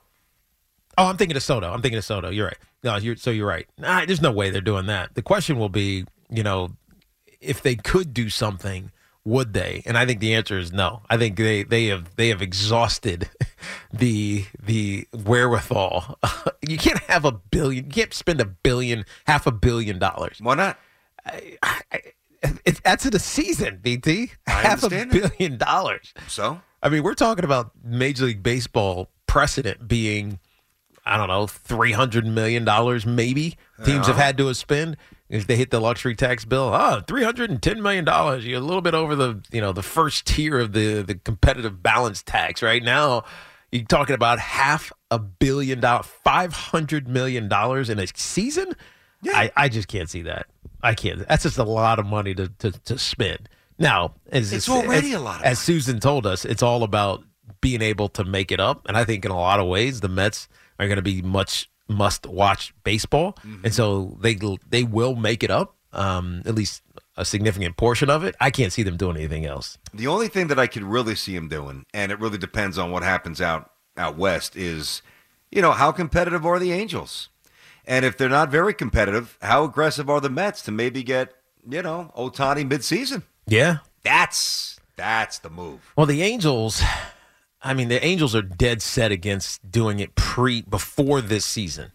Oh, 0.98 1.06
I'm 1.06 1.16
thinking 1.16 1.36
of 1.36 1.42
Soto. 1.44 1.72
I'm 1.72 1.80
thinking 1.80 1.96
of 1.96 2.04
Soto. 2.04 2.28
You're 2.28 2.46
right. 2.46 2.58
No, 2.82 2.96
you're 2.96 3.16
so 3.16 3.30
you're 3.30 3.46
right. 3.46 3.66
Nah, 3.78 4.04
there's 4.04 4.20
no 4.20 4.32
way 4.32 4.50
they're 4.50 4.60
doing 4.60 4.86
that. 4.86 5.14
The 5.14 5.22
question 5.22 5.56
will 5.56 5.68
be, 5.68 6.04
you 6.28 6.42
know, 6.42 6.70
if 7.40 7.62
they 7.62 7.76
could 7.76 8.12
do 8.12 8.28
something, 8.28 8.90
would 9.24 9.52
they? 9.52 9.82
And 9.86 9.96
I 9.96 10.04
think 10.06 10.18
the 10.18 10.34
answer 10.34 10.58
is 10.58 10.72
no. 10.72 11.02
I 11.08 11.16
think 11.16 11.36
they 11.36 11.62
they 11.62 11.86
have 11.86 12.16
they 12.16 12.28
have 12.28 12.42
exhausted 12.42 13.30
the 13.92 14.44
the 14.60 15.06
wherewithal. 15.12 16.18
you 16.68 16.76
can't 16.76 16.98
have 17.04 17.24
a 17.24 17.32
billion. 17.32 17.84
You 17.84 17.90
can't 17.90 18.12
spend 18.12 18.40
a 18.40 18.46
billion, 18.46 19.04
half 19.26 19.46
a 19.46 19.52
billion 19.52 20.00
dollars. 20.00 20.40
Why 20.42 20.54
not? 20.54 20.78
It, 21.32 22.82
that's 22.82 23.06
in 23.06 23.14
a 23.14 23.18
season, 23.20 23.78
BT. 23.82 24.32
I 24.46 24.50
half 24.50 24.82
a 24.82 24.88
billion 24.88 25.58
dollars. 25.58 26.12
So 26.26 26.60
I 26.82 26.88
mean, 26.88 27.02
we're 27.02 27.14
talking 27.14 27.44
about 27.44 27.72
Major 27.84 28.24
League 28.24 28.42
Baseball 28.42 29.10
precedent 29.26 29.86
being, 29.88 30.38
I 31.04 31.16
don't 31.16 31.28
know, 31.28 31.46
three 31.46 31.92
hundred 31.92 32.26
million 32.26 32.64
dollars 32.64 33.06
maybe. 33.06 33.56
Teams 33.84 34.06
have 34.06 34.16
had 34.16 34.36
to 34.38 34.52
spend 34.54 34.96
if 35.28 35.46
they 35.46 35.56
hit 35.56 35.70
the 35.70 35.80
luxury 35.80 36.14
tax 36.16 36.44
bill. 36.44 36.70
Oh, 36.74 37.00
three 37.06 37.24
hundred 37.24 37.50
and 37.50 37.62
ten 37.62 37.82
million 37.82 38.04
dollars. 38.04 38.46
You're 38.46 38.58
a 38.58 38.64
little 38.64 38.82
bit 38.82 38.94
over 38.94 39.14
the 39.16 39.42
you 39.52 39.60
know 39.60 39.72
the 39.72 39.82
first 39.82 40.26
tier 40.26 40.58
of 40.58 40.72
the 40.72 41.02
the 41.02 41.14
competitive 41.14 41.82
balance 41.82 42.22
tax. 42.22 42.62
Right 42.62 42.82
now, 42.82 43.24
you're 43.72 43.84
talking 43.84 44.14
about 44.14 44.38
half 44.38 44.92
a 45.10 45.18
billion 45.18 45.80
dollars, 45.80 46.06
five 46.24 46.52
hundred 46.52 47.08
million 47.08 47.48
dollars 47.48 47.88
in 47.90 47.98
a 47.98 48.06
season. 48.14 48.72
I, 49.26 49.50
I 49.56 49.68
just 49.68 49.88
can't 49.88 50.08
see 50.08 50.22
that. 50.22 50.46
I 50.80 50.94
can't. 50.94 51.26
That's 51.26 51.42
just 51.42 51.58
a 51.58 51.64
lot 51.64 51.98
of 51.98 52.06
money 52.06 52.34
to 52.34 52.48
to, 52.60 52.70
to 52.70 52.98
spend. 52.98 53.48
Now, 53.78 54.14
as 54.32 54.52
It's 54.52 54.68
already 54.68 55.08
as- 55.12 55.14
a 55.14 55.20
lot 55.20 55.40
of 55.40 55.46
As 55.46 55.58
Susan 55.58 56.00
told 56.00 56.26
us, 56.26 56.44
it's 56.44 56.62
all 56.62 56.82
about 56.82 57.22
being 57.60 57.82
able 57.82 58.08
to 58.10 58.24
make 58.24 58.52
it 58.52 58.60
up. 58.60 58.86
And 58.88 58.96
I 58.96 59.04
think 59.04 59.24
in 59.24 59.30
a 59.30 59.36
lot 59.36 59.58
of 59.60 59.66
ways, 59.66 60.00
the 60.00 60.08
Mets 60.08 60.48
are 60.78 60.86
going 60.86 60.96
to 60.96 61.02
be 61.02 61.22
much 61.22 61.68
must 61.88 62.26
watch 62.26 62.74
baseball, 62.84 63.32
Mm-hmm. 63.38 63.64
and 63.64 63.74
so 63.74 64.16
they 64.20 64.36
they 64.68 64.84
will 64.84 65.14
make 65.16 65.42
it 65.42 65.50
up. 65.50 65.74
Um, 65.92 66.42
at 66.44 66.54
least 66.54 66.82
a 67.16 67.24
significant 67.24 67.78
portion 67.78 68.10
of 68.10 68.22
it. 68.22 68.36
I 68.40 68.50
can't 68.50 68.72
see 68.74 68.82
them 68.82 68.98
doing 68.98 69.16
anything 69.16 69.46
else. 69.46 69.78
the 69.94 70.06
only 70.06 70.28
thing 70.28 70.48
that 70.48 70.58
I 70.58 70.66
could 70.66 70.82
really 70.84 71.14
see 71.14 71.34
them 71.34 71.48
doing, 71.48 71.86
and 71.94 72.12
it 72.12 72.20
really 72.20 72.36
depends 72.36 72.76
on 72.78 72.90
what 72.90 73.02
happens 73.02 73.40
out 73.40 73.70
out 73.96 74.16
west, 74.18 74.54
is 74.54 75.00
you 75.50 75.62
know 75.62 75.72
how 75.72 75.90
competitive 75.92 76.44
are 76.44 76.58
the 76.58 76.72
Angels, 76.72 77.30
and 77.86 78.04
if 78.04 78.18
they're 78.18 78.28
not 78.28 78.50
very 78.50 78.74
competitive, 78.74 79.38
how 79.40 79.64
aggressive 79.64 80.10
are 80.10 80.20
the 80.20 80.28
Mets 80.28 80.60
to 80.62 80.70
maybe 80.70 81.02
get 81.02 81.32
you 81.66 81.80
know 81.82 82.12
Ohtani 82.16 82.68
midseason? 82.68 83.22
Yeah. 83.46 83.78
That's 84.02 84.78
that's 84.96 85.38
the 85.38 85.48
move. 85.50 85.80
Well, 85.96 86.06
the 86.06 86.22
Angels, 86.22 86.82
I 87.60 87.74
mean, 87.74 87.88
the 87.88 88.04
Angels 88.04 88.34
are 88.34 88.42
dead 88.42 88.82
set 88.82 89.10
against 89.10 89.70
doing 89.70 90.00
it 90.00 90.14
pre 90.14 90.62
before 90.62 91.20
this 91.20 91.44
season, 91.44 91.92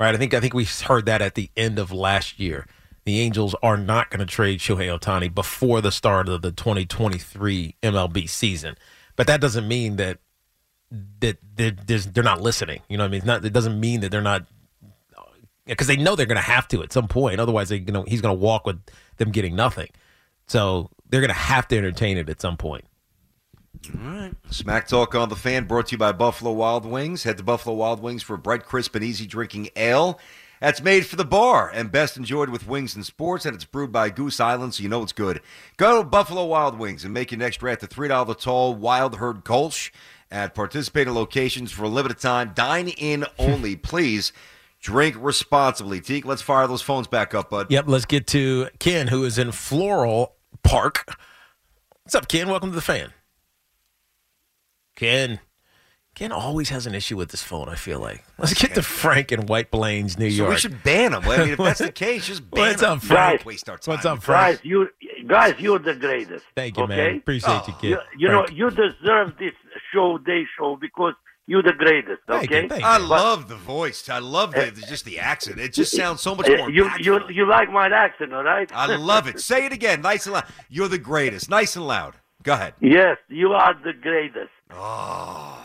right? 0.00 0.14
I 0.14 0.18
think 0.18 0.34
I 0.34 0.40
think 0.40 0.54
we 0.54 0.64
heard 0.64 1.06
that 1.06 1.22
at 1.22 1.34
the 1.34 1.50
end 1.56 1.78
of 1.78 1.92
last 1.92 2.38
year. 2.38 2.66
The 3.04 3.20
Angels 3.20 3.54
are 3.62 3.76
not 3.76 4.10
going 4.10 4.20
to 4.20 4.26
trade 4.26 4.60
Shohei 4.60 4.98
Ohtani 4.98 5.32
before 5.32 5.82
the 5.82 5.92
start 5.92 6.26
of 6.28 6.40
the 6.40 6.50
2023 6.50 7.76
MLB 7.82 8.28
season, 8.28 8.76
but 9.14 9.26
that 9.26 9.42
doesn't 9.42 9.68
mean 9.68 9.96
that 9.96 10.18
that 11.20 11.38
they're, 11.54 11.70
they're 11.70 12.24
not 12.24 12.40
listening. 12.40 12.80
You 12.88 12.96
know 12.96 13.04
what 13.04 13.08
I 13.08 13.10
mean? 13.10 13.18
It's 13.18 13.26
not, 13.26 13.44
it 13.44 13.52
doesn't 13.52 13.78
mean 13.78 14.00
that 14.00 14.10
they're 14.10 14.20
not 14.20 14.46
because 15.66 15.86
they 15.86 15.96
know 15.96 16.14
they're 16.14 16.26
going 16.26 16.36
to 16.36 16.42
have 16.42 16.68
to 16.68 16.82
at 16.82 16.92
some 16.92 17.08
point. 17.08 17.40
Otherwise, 17.40 17.70
they, 17.70 17.76
you 17.76 17.92
know, 17.92 18.04
he's 18.06 18.20
going 18.20 18.36
to 18.36 18.40
walk 18.40 18.66
with 18.66 18.80
them 19.16 19.30
getting 19.30 19.56
nothing. 19.56 19.88
So 20.46 20.90
they're 21.08 21.20
going 21.20 21.28
to 21.28 21.34
have 21.34 21.66
to 21.68 21.78
entertain 21.78 22.18
it 22.18 22.28
at 22.28 22.40
some 22.40 22.56
point. 22.56 22.84
Smack 24.50 24.88
Talk 24.88 25.14
on 25.14 25.28
the 25.28 25.36
Fan 25.36 25.64
brought 25.64 25.88
to 25.88 25.92
you 25.92 25.98
by 25.98 26.12
Buffalo 26.12 26.52
Wild 26.52 26.86
Wings. 26.86 27.24
Head 27.24 27.38
to 27.38 27.42
Buffalo 27.42 27.74
Wild 27.74 28.00
Wings 28.00 28.22
for 28.22 28.36
bright, 28.36 28.64
crisp, 28.64 28.94
and 28.94 29.04
easy 29.04 29.26
drinking 29.26 29.70
ale. 29.76 30.18
That's 30.60 30.80
made 30.80 31.04
for 31.04 31.16
the 31.16 31.24
bar 31.24 31.70
and 31.74 31.92
best 31.92 32.16
enjoyed 32.16 32.48
with 32.48 32.66
wings 32.66 32.94
and 32.94 33.04
sports, 33.04 33.44
and 33.44 33.54
it's 33.54 33.66
brewed 33.66 33.92
by 33.92 34.08
Goose 34.08 34.40
Island, 34.40 34.74
so 34.74 34.82
you 34.82 34.88
know 34.88 35.02
it's 35.02 35.12
good. 35.12 35.40
Go 35.76 36.02
to 36.02 36.08
Buffalo 36.08 36.46
Wild 36.46 36.78
Wings 36.78 37.04
and 37.04 37.12
make 37.12 37.32
your 37.32 37.38
next 37.38 37.58
draft 37.58 37.82
at 37.82 37.90
the 37.90 37.94
$3 37.94 38.40
tall 38.40 38.74
Wild 38.74 39.16
Herd 39.16 39.44
Kolsch 39.44 39.90
at 40.30 40.54
participating 40.54 41.12
locations 41.12 41.70
for 41.70 41.84
a 41.84 41.88
limited 41.88 42.18
time. 42.18 42.52
Dine 42.54 42.88
in 42.88 43.26
only, 43.38 43.76
please. 43.76 44.32
Drink 44.80 45.16
responsibly. 45.18 46.00
Teak, 46.00 46.24
let's 46.24 46.42
fire 46.42 46.66
those 46.66 46.82
phones 46.82 47.06
back 47.06 47.34
up, 47.34 47.50
bud. 47.50 47.70
Yep, 47.70 47.84
let's 47.88 48.04
get 48.04 48.26
to 48.28 48.68
Ken, 48.78 49.08
who 49.08 49.24
is 49.24 49.38
in 49.38 49.52
Floral 49.52 50.34
Park. 50.62 51.18
What's 52.02 52.14
up, 52.14 52.28
Ken? 52.28 52.48
Welcome 52.48 52.70
to 52.70 52.74
the 52.74 52.82
fan. 52.82 53.12
Ken. 54.96 55.40
Ken 56.14 56.30
always 56.30 56.68
has 56.68 56.86
an 56.86 56.94
issue 56.94 57.16
with 57.16 57.32
his 57.32 57.42
phone, 57.42 57.68
I 57.68 57.74
feel 57.74 57.98
like. 57.98 58.24
Let's 58.38 58.54
get 58.54 58.74
to 58.74 58.82
Frank 58.82 59.32
in 59.32 59.46
White 59.46 59.72
Plains, 59.72 60.16
New 60.16 60.30
So 60.30 60.36
York. 60.36 60.50
we 60.50 60.56
should 60.58 60.80
ban 60.84 61.12
him. 61.12 61.24
I 61.28 61.38
mean, 61.38 61.48
if 61.50 61.58
that's 61.58 61.80
the 61.80 61.90
case, 62.06 62.28
just 62.28 62.48
ban 62.52 62.68
What's 62.70 62.82
him. 62.82 62.90
up, 62.90 63.02
Frank? 63.02 63.38
Don't 63.40 63.46
Waste 63.46 63.68
our 63.68 63.78
time. 63.78 63.94
What's 63.94 64.06
up, 64.06 64.22
Frank? 64.22 64.58
Guys, 64.58 64.64
you 64.64 64.88
guys, 65.26 65.54
you're 65.58 65.80
the 65.80 65.94
greatest. 65.96 66.44
Thank 66.54 66.76
you, 66.76 66.84
okay? 66.84 66.96
man. 66.96 67.16
Appreciate 67.16 67.66
you, 67.66 67.74
kid. 67.80 67.90
You, 67.90 67.98
you 68.16 68.28
know, 68.28 68.46
you 68.52 68.70
deserve 68.70 69.36
this 69.40 69.54
show, 69.92 70.18
day 70.18 70.44
show, 70.56 70.76
because 70.80 71.14
you're 71.48 71.64
the 71.64 71.72
greatest. 71.72 72.22
Thank 72.28 72.44
Okay. 72.44 72.62
you, 72.62 72.68
thank 72.68 72.84
I 72.84 72.98
you. 72.98 73.06
love 73.06 73.48
the 73.48 73.56
voice. 73.56 74.08
I 74.08 74.18
love 74.20 74.52
the, 74.52 74.70
just 74.88 75.04
the 75.04 75.18
accent. 75.18 75.58
It 75.58 75.72
just 75.72 75.96
sounds 75.96 76.20
so 76.20 76.36
much 76.36 76.48
Uh, 76.48 76.58
more. 76.58 76.70
you, 76.70 76.88
you, 77.00 77.18
you 77.28 77.44
like 77.48 77.72
my 77.72 77.88
accent, 77.88 78.32
all 78.32 78.44
right? 78.44 78.70
I 78.72 78.94
love 78.94 79.26
it. 79.26 79.40
Say 79.40 79.66
it 79.66 79.72
again, 79.72 80.00
nice 80.00 80.26
and 80.26 80.34
loud. 80.34 80.44
You're 80.70 80.86
the 80.88 80.96
greatest, 80.98 81.50
nice 81.50 81.74
and 81.74 81.84
loud. 81.88 82.14
Go 82.44 82.52
ahead. 82.52 82.74
yes, 82.80 83.16
you 83.28 83.52
are 83.52 83.74
the 83.82 83.94
greatest. 83.94 84.50
Oh, 84.76 85.60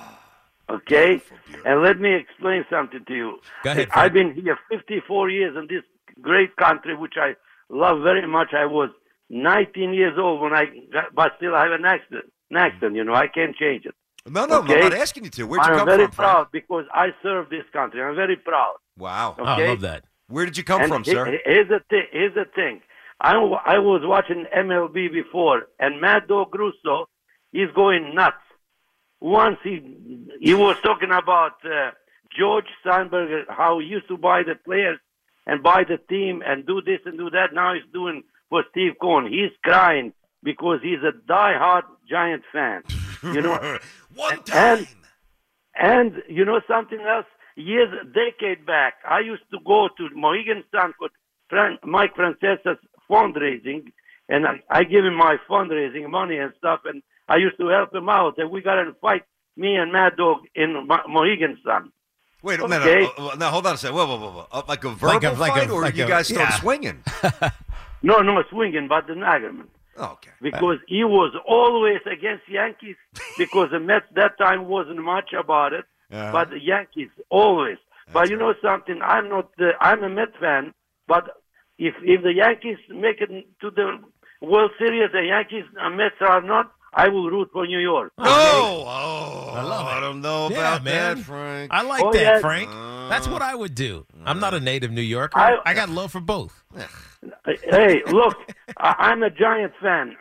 Okay. 0.70 1.22
And 1.66 1.82
let 1.82 2.00
me 2.00 2.14
explain 2.14 2.64
something 2.70 3.04
to 3.06 3.14
you. 3.16 3.40
Go 3.64 3.72
ahead, 3.72 3.90
I've 3.92 4.14
been 4.14 4.34
here 4.36 4.58
54 4.70 5.30
years 5.32 5.56
in 5.58 5.66
this 5.68 5.84
great 6.22 6.56
country, 6.58 6.96
which 6.96 7.16
I 7.18 7.36
love 7.70 8.02
very 8.04 8.28
much. 8.28 8.50
I 8.54 8.66
was 8.66 8.90
19 9.32 9.94
years 9.94 10.14
old 10.20 10.42
when 10.42 10.54
I 10.54 10.66
got, 10.94 11.14
but 11.16 11.32
still 11.38 11.56
I 11.56 11.64
have 11.64 11.72
an 11.80 11.86
accent. 11.86 12.26
An 12.52 12.58
accent, 12.58 12.96
you 12.96 13.04
know, 13.04 13.14
I 13.16 13.28
can't 13.28 13.56
change 13.56 13.86
it. 13.86 13.96
no, 14.28 14.46
no, 14.46 14.60
Okay. 14.60 14.76
I'm 14.76 14.80
not 14.92 14.94
asking 14.94 15.24
you 15.26 15.30
to. 15.32 15.44
Where'd 15.46 15.66
you 15.66 15.72
I'm 15.72 15.78
come 15.80 15.88
from? 15.88 15.90
I'm 15.90 15.98
very 15.98 16.06
from, 16.08 16.12
Frank? 16.16 16.32
proud 16.32 16.48
because 16.52 16.86
I 16.94 17.08
serve 17.24 17.50
this 17.50 17.66
country. 17.74 18.02
I'm 18.04 18.16
very 18.16 18.36
proud. 18.36 18.76
Wow. 18.98 19.36
Oh, 19.40 19.44
I 19.44 19.68
love 19.68 19.82
that. 19.82 20.04
Where 20.28 20.46
did 20.46 20.58
you 20.58 20.64
come 20.64 20.82
And 20.82 20.90
from, 20.92 21.04
he- 21.04 21.12
sir? 21.12 21.40
Here's 21.46 21.68
the 21.68 21.80
thing. 21.90 22.04
Here's 22.12 22.36
the 22.36 22.46
thing. 22.54 22.82
I, 23.22 23.34
w- 23.34 23.56
I 23.66 23.80
was 23.80 24.02
watching 24.06 24.46
MLB 24.56 25.12
before, 25.12 25.64
and 25.80 26.00
Mad 26.00 26.28
Dog 26.28 26.54
Russo, 26.56 27.10
he's 27.52 27.70
going 27.76 28.14
nuts. 28.16 28.38
Once 29.22 29.58
he 29.64 29.82
he 30.40 30.54
was 30.54 30.78
talking 30.82 31.12
about 31.12 31.54
uh, 31.66 31.92
George 32.38 32.66
Steinbrenner, 32.86 33.44
how 33.50 33.80
he 33.80 33.86
used 33.88 34.08
to 34.08 34.18
buy 34.18 34.44
the 34.44 34.56
players 34.56 35.00
and 35.46 35.62
buy 35.64 35.84
the 35.84 35.98
team 36.10 36.42
and 36.46 36.66
do 36.66 36.82
this 36.82 37.00
and 37.06 37.18
do 37.18 37.30
that. 37.32 37.54
Now 37.54 37.74
he's 37.74 37.84
doing 37.92 38.24
for 38.50 38.64
Steve 38.72 38.94
Cohen. 39.02 39.28
He's 39.28 39.52
crying 39.64 40.14
because 40.44 40.80
he's 40.82 41.04
a 41.04 41.12
die-hard 41.28 41.84
Giant 42.10 42.44
fan. 42.52 42.84
You 43.24 43.42
know, 43.42 43.78
One 44.16 44.42
time. 44.44 44.78
and- 44.80 44.88
and 45.76 46.24
you 46.28 46.44
know 46.44 46.60
something 46.68 47.00
else? 47.00 47.26
Years, 47.56 47.90
decade 48.14 48.66
back, 48.66 48.96
I 49.08 49.20
used 49.20 49.44
to 49.52 49.60
go 49.66 49.88
to 49.98 50.10
Mohegan 50.16 50.64
Sun 50.74 50.94
for 50.98 51.10
Fran- 51.50 51.78
Mike 51.86 52.16
Francesa's 52.16 52.78
fundraising, 53.10 53.92
and 54.28 54.46
I, 54.46 54.62
I 54.70 54.84
give 54.84 55.06
him 55.06 55.16
my 55.16 55.38
fundraising 55.50 56.10
money 56.10 56.38
and 56.38 56.52
stuff, 56.58 56.82
and 56.86 57.02
I 57.30 57.38
used 57.38 57.58
to 57.60 57.68
help 57.68 57.94
him 57.94 58.10
out. 58.10 58.38
And 58.38 58.50
we 58.52 58.62
got 58.62 58.78
in 58.80 58.88
a 58.90 58.94
fight, 58.94 59.24
me 59.56 59.76
and 59.76 59.92
Mad 59.92 60.18
Dog 60.18 60.40
in 60.56 60.88
Mo- 60.88 61.08
Mohegan 61.08 61.58
Sun. 61.66 61.92
Wait 62.42 62.60
a 62.60 62.68
minute. 62.68 62.88
Okay. 62.88 63.06
Uh, 63.18 63.28
uh, 63.28 63.36
now, 63.36 63.52
hold 63.52 63.68
on 63.68 63.76
a 63.76 63.78
second. 63.78 63.96
Whoa, 63.96 64.06
whoa, 64.08 64.18
whoa, 64.20 64.32
whoa. 64.32 64.48
Uh, 64.52 64.62
like 64.68 64.84
a 64.86 64.90
verbal 64.90 65.08
Like 65.16 65.24
a- 65.24 65.32
like 65.32 65.52
a- 65.52 65.60
fight, 65.60 65.70
or 65.70 65.82
like 65.82 65.96
you 65.96 66.06
a- 66.06 66.08
guys 66.08 66.28
start 66.28 66.50
yeah. 66.50 66.60
swinging? 66.60 67.04
No, 68.02 68.20
no 68.20 68.42
swinging, 68.50 68.88
but 68.88 69.10
an 69.10 69.24
argument. 69.24 69.70
Oh, 69.98 70.12
okay. 70.14 70.32
Because 70.42 70.78
he 70.88 71.04
was 71.04 71.34
always 71.46 72.00
against 72.10 72.48
Yankees 72.48 72.96
because 73.38 73.72
the 73.72 73.80
Mets 73.82 74.06
that 74.16 74.38
time 74.38 74.68
wasn't 74.68 75.04
much 75.04 75.34
about 75.34 75.74
it. 75.74 75.86
Uh-huh. 76.12 76.32
but 76.32 76.50
the 76.50 76.60
Yankees 76.60 77.10
always. 77.30 77.78
but 78.14 78.30
you 78.30 78.38
know 78.38 78.54
something? 78.64 79.00
I'm 79.04 79.28
not. 79.30 79.50
The, 79.58 79.72
I'm 79.82 80.02
a 80.04 80.10
Met 80.10 80.30
fan, 80.40 80.74
but 81.08 81.30
if 81.78 81.94
if 82.02 82.24
the 82.24 82.34
Yankees 82.34 82.78
make 82.90 83.20
it 83.22 83.30
to 83.62 83.70
the 83.70 84.00
World 84.42 84.72
Series, 84.80 85.12
the 85.12 85.24
Yankees 85.26 85.66
and 85.78 85.98
Mets 85.98 86.16
are 86.22 86.42
not. 86.42 86.72
I 86.94 87.08
will 87.10 87.30
root 87.30 87.50
for 87.54 87.66
New 87.68 87.80
York. 87.80 88.12
Oh, 88.18 88.24
oh, 88.26 88.26
no, 88.26 88.86
oh, 88.90 89.54
I 89.56 89.62
love 89.62 89.98
it. 89.98 90.02
don't 90.02 90.22
know 90.22 90.50
Yeah, 90.50 90.58
about 90.76 90.84
man. 90.84 91.18
that, 91.18 91.24
Frank. 91.24 91.72
I 91.74 91.82
like 91.84 92.04
Oh, 92.04 92.12
that, 92.14 92.22
yeah. 92.22 92.40
Frank. 92.40 92.70
That's 93.10 93.28
what 93.28 93.42
I 93.42 93.56
would 93.56 93.76
do. 93.76 94.06
I'm 94.26 94.40
not 94.40 94.54
a 94.54 94.60
native 94.60 94.92
New 94.92 95.02
Yorker. 95.02 95.38
I- 95.40 95.58
I, 95.66 95.74
got 95.74 95.90
love 95.90 96.12
for 96.12 96.20
both. 96.22 96.64
hey, 97.46 98.02
look, 98.08 98.36
I, 98.78 98.96
I'm 99.00 99.24
a 99.24 99.30
Giant 99.30 99.74
fan, 99.82 100.16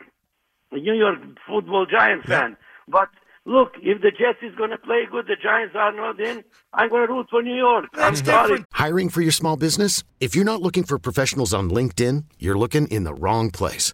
a 0.71 0.77
New 0.77 0.93
York 0.93 1.19
football 1.47 1.85
Giant 1.85 2.25
fan. 2.25 2.57
But 2.87 3.09
look, 3.45 3.73
if 3.81 4.01
the 4.01 4.11
Jets 4.11 4.39
is 4.41 4.55
going 4.55 4.71
to 4.71 4.77
play 4.77 5.03
good, 5.11 5.25
the 5.27 5.35
Giants 5.41 5.75
are 5.77 5.91
not 5.93 6.19
in. 6.19 6.43
I'm 6.73 6.89
going 6.89 7.07
to 7.07 7.13
root 7.13 7.27
for 7.29 7.41
New 7.41 7.55
York. 7.55 7.85
I'm 7.93 8.13
That's 8.13 8.25
sorry. 8.25 8.47
different. 8.49 8.67
Hiring 8.73 9.09
for 9.09 9.21
your 9.21 9.31
small 9.31 9.57
business? 9.57 10.03
If 10.19 10.35
you're 10.35 10.45
not 10.45 10.61
looking 10.61 10.83
for 10.83 10.97
professionals 10.99 11.53
on 11.53 11.69
LinkedIn, 11.69 12.25
you're 12.39 12.57
looking 12.57 12.87
in 12.87 13.03
the 13.03 13.13
wrong 13.13 13.49
place. 13.51 13.93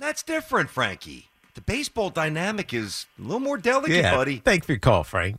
that's 0.00 0.22
different, 0.22 0.70
Frankie. 0.70 1.26
The 1.54 1.60
baseball 1.60 2.10
dynamic 2.10 2.72
is 2.72 3.06
a 3.18 3.22
little 3.22 3.40
more 3.40 3.58
delicate, 3.58 3.96
yeah, 3.96 4.14
buddy. 4.14 4.36
Thanks 4.38 4.66
for 4.66 4.72
your 4.72 4.78
call, 4.78 5.04
Frank. 5.04 5.36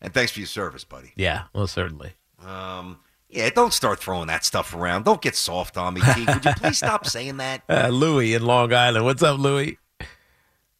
And 0.00 0.12
thanks 0.12 0.32
for 0.32 0.40
your 0.40 0.46
service, 0.46 0.84
buddy. 0.84 1.12
Yeah, 1.16 1.44
well, 1.54 1.66
certainly. 1.66 2.12
Um, 2.44 2.98
yeah, 3.30 3.48
don't 3.50 3.72
start 3.72 3.98
throwing 3.98 4.28
that 4.28 4.44
stuff 4.44 4.74
around. 4.74 5.04
Don't 5.04 5.20
get 5.22 5.34
soft 5.34 5.76
on 5.76 5.94
me, 5.94 6.02
T. 6.14 6.24
Would 6.26 6.44
you 6.44 6.52
please 6.56 6.78
stop 6.78 7.06
saying 7.06 7.38
that? 7.38 7.62
Uh, 7.68 7.88
Louie 7.88 8.34
in 8.34 8.44
Long 8.44 8.72
Island. 8.72 9.04
What's 9.04 9.22
up, 9.22 9.38
Louie? 9.38 9.78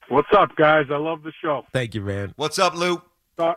What's 0.08 0.28
up, 0.36 0.54
guys? 0.56 0.86
I 0.90 0.96
love 0.96 1.22
the 1.22 1.32
show. 1.42 1.66
Thank 1.72 1.94
you, 1.94 2.02
man. 2.02 2.32
What's 2.36 2.58
up, 2.58 2.76
Lou? 2.76 3.02
So- 3.38 3.54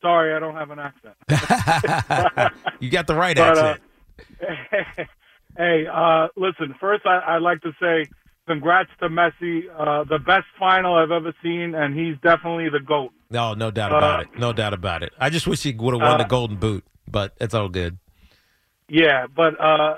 sorry, 0.00 0.34
I 0.34 0.40
don't 0.40 0.56
have 0.56 0.70
an 0.70 0.78
accent. 0.80 1.14
you 2.80 2.90
got 2.90 3.06
the 3.06 3.14
right 3.14 3.36
But, 3.36 3.58
uh, 3.58 3.76
accent. 4.40 5.08
hey, 5.56 5.86
uh, 5.86 6.28
listen. 6.36 6.74
First, 6.80 7.06
I, 7.06 7.36
I'd 7.36 7.42
like 7.42 7.60
to 7.62 7.72
say 7.80 8.06
congrats 8.46 8.90
to 9.00 9.08
Messi. 9.08 9.62
Uh, 9.76 10.04
the 10.04 10.18
best 10.18 10.46
final 10.58 10.94
I've 10.94 11.10
ever 11.10 11.34
seen, 11.42 11.74
and 11.74 11.98
he's 11.98 12.16
definitely 12.22 12.68
the 12.68 12.80
goat. 12.80 13.12
no, 13.30 13.54
no 13.54 13.70
doubt 13.70 13.92
uh, 13.92 13.96
about 13.96 14.20
it. 14.22 14.38
No 14.38 14.52
doubt 14.52 14.74
about 14.74 15.02
it. 15.02 15.12
I 15.18 15.30
just 15.30 15.46
wish 15.46 15.62
he 15.62 15.72
would 15.72 15.94
have 15.94 16.00
won 16.00 16.14
uh, 16.14 16.18
the 16.18 16.28
Golden 16.28 16.56
Boot, 16.56 16.84
but 17.08 17.34
it's 17.40 17.54
all 17.54 17.68
good. 17.68 17.98
Yeah, 18.88 19.26
but 19.34 19.58
uh, 19.60 19.96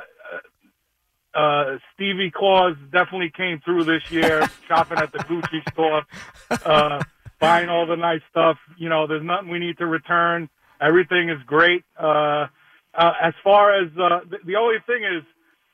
uh, 1.35 1.79
Stevie 1.95 2.31
Claus 2.31 2.77
definitely 2.93 3.33
came 3.37 3.61
through 3.65 3.85
this 3.85 4.03
year, 4.11 4.49
shopping 4.69 4.99
at 4.99 5.13
the 5.13 5.19
Gucci 5.19 5.69
store, 5.73 6.03
uh, 6.51 7.03
buying 7.41 7.69
all 7.69 7.87
the 7.87 7.97
nice 7.97 8.21
stuff. 8.31 8.57
You 8.79 8.89
know, 8.89 9.07
there's 9.07 9.25
nothing 9.25 9.49
we 9.49 9.59
need 9.59 9.79
to 9.79 9.87
return. 9.87 10.49
Everything 10.81 11.31
is 11.31 11.39
great. 11.47 11.85
Uh, 11.99 12.47
uh, 12.95 13.13
as 13.21 13.35
far 13.43 13.75
as 13.75 13.89
uh, 13.99 14.21
the, 14.29 14.39
the 14.45 14.57
only 14.57 14.77
thing 14.87 15.03
is, 15.03 15.25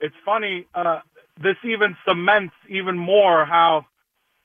it's 0.00 0.14
funny. 0.24 0.66
Uh, 0.74 1.00
this 1.40 1.56
even 1.64 1.96
cements 2.06 2.54
even 2.68 2.96
more 2.98 3.44
how 3.44 3.86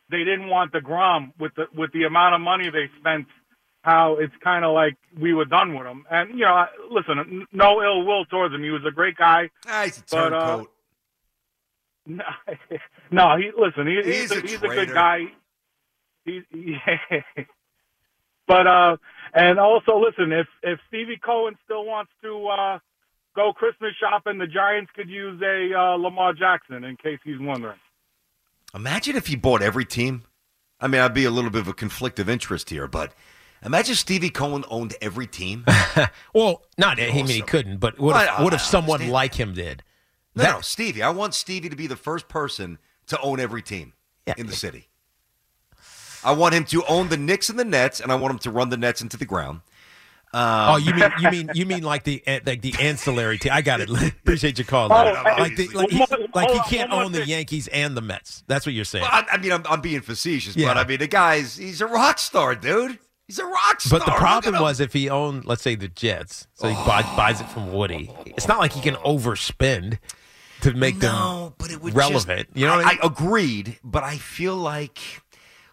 they 0.09 0.19
didn't 0.19 0.47
want 0.49 0.71
deGrom 0.73 1.33
with 1.39 1.53
the 1.55 1.65
with 1.75 1.91
the 1.93 2.03
amount 2.03 2.35
of 2.35 2.41
money 2.41 2.69
they 2.69 2.89
spent. 2.99 3.27
How 3.83 4.15
it's 4.17 4.33
kind 4.43 4.65
of 4.65 4.73
like 4.73 4.95
we 5.19 5.33
were 5.33 5.45
done 5.45 5.75
with 5.77 5.85
him. 5.85 6.05
And 6.09 6.31
you 6.31 6.45
know, 6.45 6.65
listen, 6.89 7.45
no 7.51 7.83
ill 7.83 8.03
will 8.05 8.25
towards 8.25 8.53
him. 8.55 8.63
He 8.63 8.71
was 8.71 8.81
a 8.87 8.91
great 8.91 9.15
guy. 9.15 9.51
Ah, 9.67 9.83
he's 9.85 9.99
a 9.99 10.03
But, 10.09 10.33
uh, 10.33 10.57
turncoat. 10.57 10.71
No, 12.07 12.23
no 13.11 13.37
he 13.37 13.51
listen. 13.57 13.87
He, 13.87 13.95
He's 14.03 14.05
he's 14.05 14.31
a, 14.31 14.37
a 14.37 14.41
he's 14.41 14.63
a 14.63 14.67
good 14.67 14.93
guy. 14.93 15.25
He, 16.23 16.41
he, 16.51 16.77
but 18.47 18.67
uh, 18.67 18.97
and 19.33 19.59
also 19.59 19.97
listen, 19.99 20.31
if 20.31 20.47
if 20.63 20.79
Stevie 20.87 21.17
Cohen 21.23 21.55
still 21.65 21.85
wants 21.85 22.11
to 22.23 22.47
uh, 22.47 22.79
go 23.35 23.53
Christmas 23.53 23.91
shopping, 23.99 24.37
the 24.37 24.47
Giants 24.47 24.91
could 24.95 25.09
use 25.09 25.41
a 25.41 25.73
uh, 25.77 25.95
Lamar 25.97 26.33
Jackson 26.33 26.83
in 26.83 26.95
case 26.97 27.19
he's 27.23 27.39
wondering. 27.39 27.77
Imagine 28.73 29.15
if 29.15 29.27
he 29.27 29.35
bought 29.35 29.61
every 29.61 29.85
team. 29.85 30.23
I 30.79 30.87
mean, 30.87 31.01
I'd 31.01 31.13
be 31.13 31.25
a 31.25 31.31
little 31.31 31.49
bit 31.51 31.61
of 31.61 31.67
a 31.67 31.73
conflict 31.73 32.19
of 32.19 32.29
interest 32.29 32.69
here, 32.69 32.87
but 32.87 33.13
imagine 33.63 33.95
Stevie 33.95 34.29
Cohen 34.29 34.65
owned 34.69 34.95
every 35.01 35.27
team. 35.27 35.65
Well, 36.33 36.63
not 36.77 36.99
I 36.99 37.05
mean 37.11 37.27
he 37.27 37.41
couldn't, 37.41 37.77
but 37.77 37.97
what 37.97 38.21
if, 38.21 38.29
I- 38.29 38.35
I- 38.35 38.43
what 38.43 38.53
if 38.53 38.59
someone 38.61 38.95
understand 38.95 39.13
like 39.13 39.35
him 39.35 39.53
did? 39.53 39.83
No, 40.35 40.43
That- 40.43 40.55
no, 40.55 40.61
Stevie. 40.61 41.01
I 41.01 41.09
want 41.09 41.33
Stevie 41.33 41.69
to 41.69 41.75
be 41.77 41.87
the 41.87 41.95
first 41.95 42.27
person 42.27 42.77
to 43.07 43.19
own 43.21 43.39
every 43.39 43.61
team 43.61 43.93
Yeah. 44.27 44.33
in 44.37 44.47
the 44.47 44.53
city. 44.53 44.89
I 46.23 46.33
want 46.33 46.53
him 46.55 46.65
to 46.65 46.83
own 46.87 47.07
the 47.09 47.17
Knicks 47.17 47.49
and 47.49 47.57
the 47.57 47.63
Nets, 47.63 47.99
and 48.01 48.11
I 48.11 48.15
want 48.15 48.33
him 48.33 48.39
to 48.39 48.51
run 48.51 48.69
the 48.69 48.77
Nets 48.77 49.01
into 49.01 49.15
the 49.15 49.25
ground. 49.25 49.61
Um, 50.35 50.73
oh, 50.73 50.75
you 50.75 50.93
mean 50.93 51.11
you 51.19 51.31
mean 51.31 51.49
you 51.53 51.65
mean 51.65 51.83
like 51.83 52.03
the 52.03 52.21
eh, 52.27 52.41
like 52.45 52.61
the 52.61 52.75
ancillary 52.81 53.37
team? 53.37 53.53
I 53.53 53.61
got 53.61 53.79
it. 53.79 53.89
Appreciate 54.07 54.57
your 54.57 54.65
call. 54.65 54.91
Oh, 54.91 55.23
like 55.39 55.55
the, 55.55 55.69
like, 55.69 55.89
he, 55.89 56.05
like 56.33 56.51
he 56.51 56.59
can't 56.75 56.91
own 56.91 57.13
the. 57.13 57.25
Yankees 57.25 57.67
and 57.69 57.95
the 57.95 58.01
Mets. 58.01 58.43
That's 58.47 58.65
what 58.65 58.73
you're 58.73 58.85
saying. 58.85 59.05
I, 59.07 59.25
I 59.31 59.37
mean, 59.37 59.51
I'm, 59.51 59.63
I'm 59.69 59.81
being 59.81 60.01
facetious, 60.01 60.55
Yeah. 60.55 60.67
but 60.67 60.77
I 60.77 60.85
mean, 60.85 60.99
the 60.99 61.07
guy's 61.07 61.57
he's 61.57 61.81
a 61.81 61.87
rock 61.87 62.19
star, 62.19 62.53
dude. 62.53 62.99
He's 63.27 63.39
a 63.39 63.45
rock 63.45 63.81
star. 63.81 63.99
But 63.99 64.05
the 64.05 64.11
problem 64.11 64.61
was 64.61 64.79
if 64.79 64.93
he 64.93 65.09
owned, 65.09 65.45
let's 65.45 65.63
say, 65.63 65.75
the 65.75 65.87
Jets, 65.87 66.47
so 66.53 66.67
he 66.67 66.75
buys, 66.75 67.05
buys 67.15 67.41
it 67.41 67.49
from 67.49 67.71
Woody. 67.71 68.11
It's 68.25 68.47
not 68.47 68.59
like 68.59 68.73
he 68.73 68.81
can 68.81 68.95
overspend 68.95 69.97
to 70.61 70.73
make 70.73 70.97
no, 70.97 71.45
them 71.45 71.53
but 71.57 71.71
it 71.71 71.81
would 71.81 71.95
relevant. 71.95 72.47
Just, 72.47 72.57
you 72.57 72.67
know 72.67 72.75
what 72.75 72.85
I, 72.85 72.89
mean? 72.89 72.99
I 73.01 73.07
agreed, 73.07 73.79
but 73.83 74.03
I 74.03 74.17
feel 74.17 74.55
like, 74.55 74.99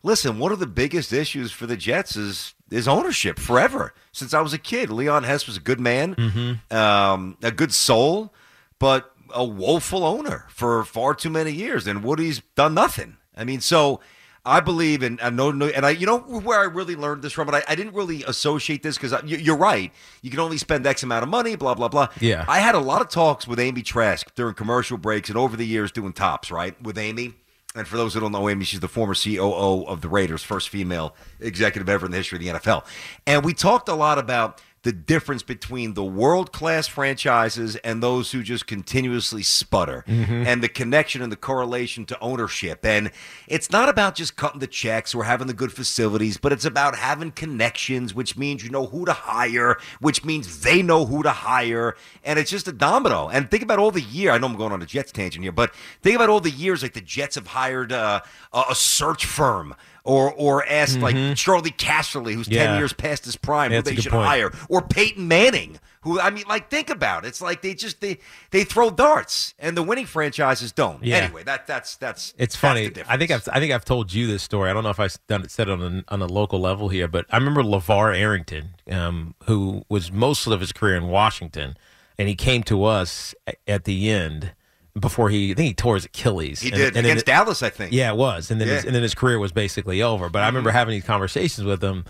listen, 0.03 0.39
one 0.39 0.53
of 0.53 0.59
the 0.59 0.67
biggest 0.67 1.13
issues 1.13 1.53
for 1.53 1.67
the 1.67 1.77
Jets 1.77 2.17
is 2.17 2.55
is 2.71 2.89
ownership 2.89 3.39
forever. 3.39 3.93
Since 4.13 4.33
I 4.35 4.41
was 4.41 4.53
a 4.53 4.59
kid, 4.59 4.91
Leon 4.91 5.25
Hess 5.25 5.47
was 5.47 5.57
a 5.57 5.61
good 5.61 5.81
man, 5.81 6.15
Mm-hmm. 6.15 6.75
um, 6.77 7.37
a 7.43 7.51
good 7.51 7.73
soul, 7.75 8.33
but 8.79 9.13
a 9.35 9.45
woeful 9.45 10.05
owner 10.05 10.47
for 10.51 10.85
far 10.85 11.15
too 11.15 11.31
many 11.31 11.53
years, 11.53 11.87
and 11.87 12.03
Woody's 12.03 12.43
done 12.55 12.75
nothing. 12.75 13.17
I 13.37 13.45
mean, 13.45 13.61
so. 13.61 14.01
I 14.45 14.59
believe 14.59 15.05
in, 15.05 15.21
I 15.23 15.31
know, 15.31 15.53
no, 15.53 15.69
and 15.69 15.87
I, 15.87 15.91
you 15.91 16.05
know, 16.05 16.19
where 16.19 16.59
I 16.59 16.65
really 16.65 16.97
learned 16.97 17.23
this 17.23 17.33
from, 17.33 17.47
but 17.47 17.55
I, 17.55 17.63
I 17.69 17.75
didn't 17.77 17.95
really 17.95 18.25
associate 18.25 18.83
this 18.83 18.99
because 18.99 19.15
you're 19.25 19.57
right. 19.57 19.93
You 20.21 20.31
can 20.33 20.41
only 20.41 20.59
spend 20.59 20.85
X 20.85 21.05
amount 21.05 21.23
of 21.23 21.29
money, 21.29 21.55
blah 21.55 21.75
blah 21.75 21.87
blah. 21.87 22.09
Yeah. 22.21 22.45
I 22.49 22.59
had 22.59 22.75
a 22.75 22.81
lot 22.81 23.01
of 23.03 23.09
talks 23.09 23.47
with 23.47 23.61
Amy 23.61 23.83
Trask 23.83 24.35
during 24.35 24.57
commercial 24.57 24.99
breaks 24.99 25.29
and 25.29 25.39
over 25.39 25.57
the 25.57 25.65
years 25.65 25.93
doing 25.93 26.13
tops, 26.13 26.51
right? 26.51 26.75
With 26.83 26.99
Amy. 26.99 27.35
And 27.75 27.89
for 27.89 27.97
those 27.97 28.13
who 28.15 28.21
don't 28.21 28.33
know 28.33 28.49
Amy, 28.49 28.65
she's 28.65 28.81
the 28.81 28.89
former 28.89 29.15
COO 29.15 29.85
of 29.87 30.03
the 30.03 30.09
Raiders, 30.09 30.43
first 30.43 30.69
female 30.69 31.15
executive 31.41 31.89
ever 31.89 32.07
in 32.07 32.13
the 32.13 32.19
history 32.19 32.37
of 32.37 32.43
the 32.43 32.61
NFL. 32.61 32.85
And 33.27 33.45
we 33.45 33.55
talked 33.55 33.89
a 33.89 33.95
lot 33.95 34.19
about 34.19 34.61
the 34.83 34.93
difference 34.93 35.43
between 35.45 35.95
the 35.95 36.05
world 36.05 36.53
class 36.53 36.89
franchises 36.89 37.77
and 37.77 38.03
those 38.03 38.33
who 38.33 38.43
just 38.43 38.67
continuously 38.67 39.43
sputter 39.43 40.05
and 40.09 40.63
the 40.63 40.69
connection 40.69 41.23
and 41.23 41.31
the 41.31 41.37
correlation 41.37 42.05
to 42.07 42.19
ownership. 42.21 42.85
And 42.85 43.13
it's 43.47 43.71
not 43.71 43.89
about 43.89 44.17
just 44.17 44.35
cutting 44.37 44.59
the 44.59 44.67
checks 44.67 45.15
or 45.15 45.23
having 45.25 45.47
the 45.47 45.55
good 45.55 45.73
facilities, 45.73 46.37
but 46.37 46.53
it's 46.53 46.65
about 46.65 46.97
having 46.97 47.31
connections, 47.31 48.13
which 48.13 48.37
means 48.37 48.65
you 48.65 48.71
know 48.71 48.87
who 48.87 49.05
to 49.05 49.13
hire, 49.13 49.79
which 50.01 50.25
means 50.25 50.63
they 50.63 50.83
know 50.83 51.07
who 51.07 51.23
to 51.23 51.31
hire. 51.31 51.95
And 52.25 52.39
it's 52.39 52.51
just 52.51 52.67
a 52.67 52.73
domino. 52.73 53.29
And 53.29 53.51
think 53.51 53.63
about 53.63 53.79
all 53.79 53.93
the 53.93 54.01
year. 54.03 54.33
I 54.33 54.39
know 54.39 54.49
I'm 54.49 54.57
going 54.57 54.73
on 54.73 54.83
a 54.83 54.87
Jets 54.87 55.13
tangent 55.13 55.45
here, 55.45 55.53
but 55.53 55.73
think 56.03 56.17
about 56.17 56.29
all 56.29 56.41
the 56.41 56.51
years 56.51 56.83
like 56.83 56.95
the 56.95 57.01
Jets 57.01 57.37
have 57.37 57.49
hired 57.49 57.93
uh, 57.93 58.21
a 58.53 58.75
search 58.75 59.27
firm. 59.27 59.77
Or, 60.05 60.33
or 60.33 60.67
asked 60.67 60.99
like 60.99 61.15
Charley 61.37 61.71
Casserly, 61.71 62.35
who's 62.35 62.49
ten 62.49 62.71
Mm-hmm. 62.71 62.79
Years 62.79 62.93
past 62.93 63.25
his 63.25 63.37
prime, 63.37 63.71
That's 63.71 63.89
who 63.89 63.95
they 63.95 64.01
should 64.03 64.11
point. 64.11 64.27
hire, 64.27 64.51
or 64.69 64.83
Peyton 64.83 65.29
Manning, 65.29 65.79
who 66.01 66.19
I 66.19 66.31
mean, 66.31 66.43
like 66.49 66.69
think 66.71 66.91
about 66.91 67.25
it. 67.25 67.29
It's 67.29 67.41
like 67.41 67.63
they 67.63 67.73
just 67.75 68.01
they 68.01 68.19
they 68.51 68.65
throw 68.65 68.91
darts, 68.91 69.55
and 69.61 69.77
the 69.77 69.83
winning 69.85 70.07
franchises 70.07 70.73
don't. 70.73 71.05
Yeah. 71.05 71.19
Anyway, 71.19 71.45
that 71.45 71.69
that's 71.69 71.95
that's 71.99 72.31
It's 72.31 72.37
that's 72.37 72.57
funny. 72.57 72.91
I 73.09 73.17
think 73.17 73.31
I've. 73.31 73.49
I 73.53 73.61
think 73.61 73.73
I've 73.73 73.85
told 73.85 74.13
you 74.13 74.27
this 74.27 74.43
story. 74.43 74.71
I 74.71 74.73
don't 74.73 74.83
know 74.83 74.91
if 74.91 74.99
I 74.99 75.09
done 75.29 75.43
it 75.43 75.53
said 75.53 75.69
it 75.69 75.81
on 75.81 76.05
a, 76.09 76.13
on 76.13 76.21
a 76.21 76.27
local 76.27 76.59
level 76.59 76.89
here, 76.89 77.07
but 77.07 77.25
I 77.31 77.37
remember 77.37 77.63
LaVar 77.63 78.19
Arrington, 78.19 78.71
um, 78.91 79.37
who 79.45 79.85
was 79.89 80.11
most 80.11 80.49
of 80.49 80.59
his 80.59 80.73
career 80.73 80.97
in 80.97 81.07
Washington, 81.07 81.77
and 82.19 82.27
he 82.29 82.35
came 82.35 82.65
to 82.65 82.83
us 82.83 83.37
at 83.69 83.85
the 83.85 84.11
end 84.11 84.53
before 84.99 85.31
he 85.31 85.53
I 85.53 85.55
think 85.55 85.67
he 85.69 85.75
tore 85.75 85.95
his 85.95 86.05
Achilles. 86.05 86.61
he 86.61 86.69
And- 86.69 86.77
did 86.77 86.87
and 86.89 86.97
then 86.97 87.05
against 87.07 87.23
it- 87.23 87.27
Dallas, 87.27 87.63
I 87.63 87.71
think. 87.71 87.93
Yeah, 87.93 88.11
it 88.13 88.17
was, 88.17 88.51
and 88.51 88.61
then 88.61 88.69
his, 88.69 88.85
and 88.85 88.95
then 88.95 89.03
his 89.03 89.15
career 89.15 89.39
was 89.39 89.53
basically 89.53 90.03
over. 90.03 90.29
But 90.29 90.43
I 90.43 90.47
remember 90.47 90.71
Mm-hmm. 90.71 90.77
having 90.79 90.93
these 90.93 91.05
conversations 91.05 91.65
with 91.67 91.83
him, 91.83 92.05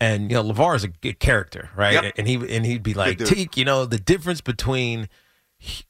and 0.00 0.30
you 0.30 0.36
know, 0.36 0.44
LaVar 0.52 0.76
is 0.76 0.84
a 0.84 0.88
good 0.88 1.18
character, 1.20 1.70
right? 1.76 1.92
Yep. 2.02 2.14
And 2.18 2.26
he 2.28 2.34
and 2.56 2.64
he'd 2.66 2.82
be 2.82 2.94
like. 2.94 3.18
"Teak, 3.18 3.56
you 3.56 3.64
know, 3.64 3.84
the 3.84 3.98
difference 3.98 4.40
between 4.40 5.08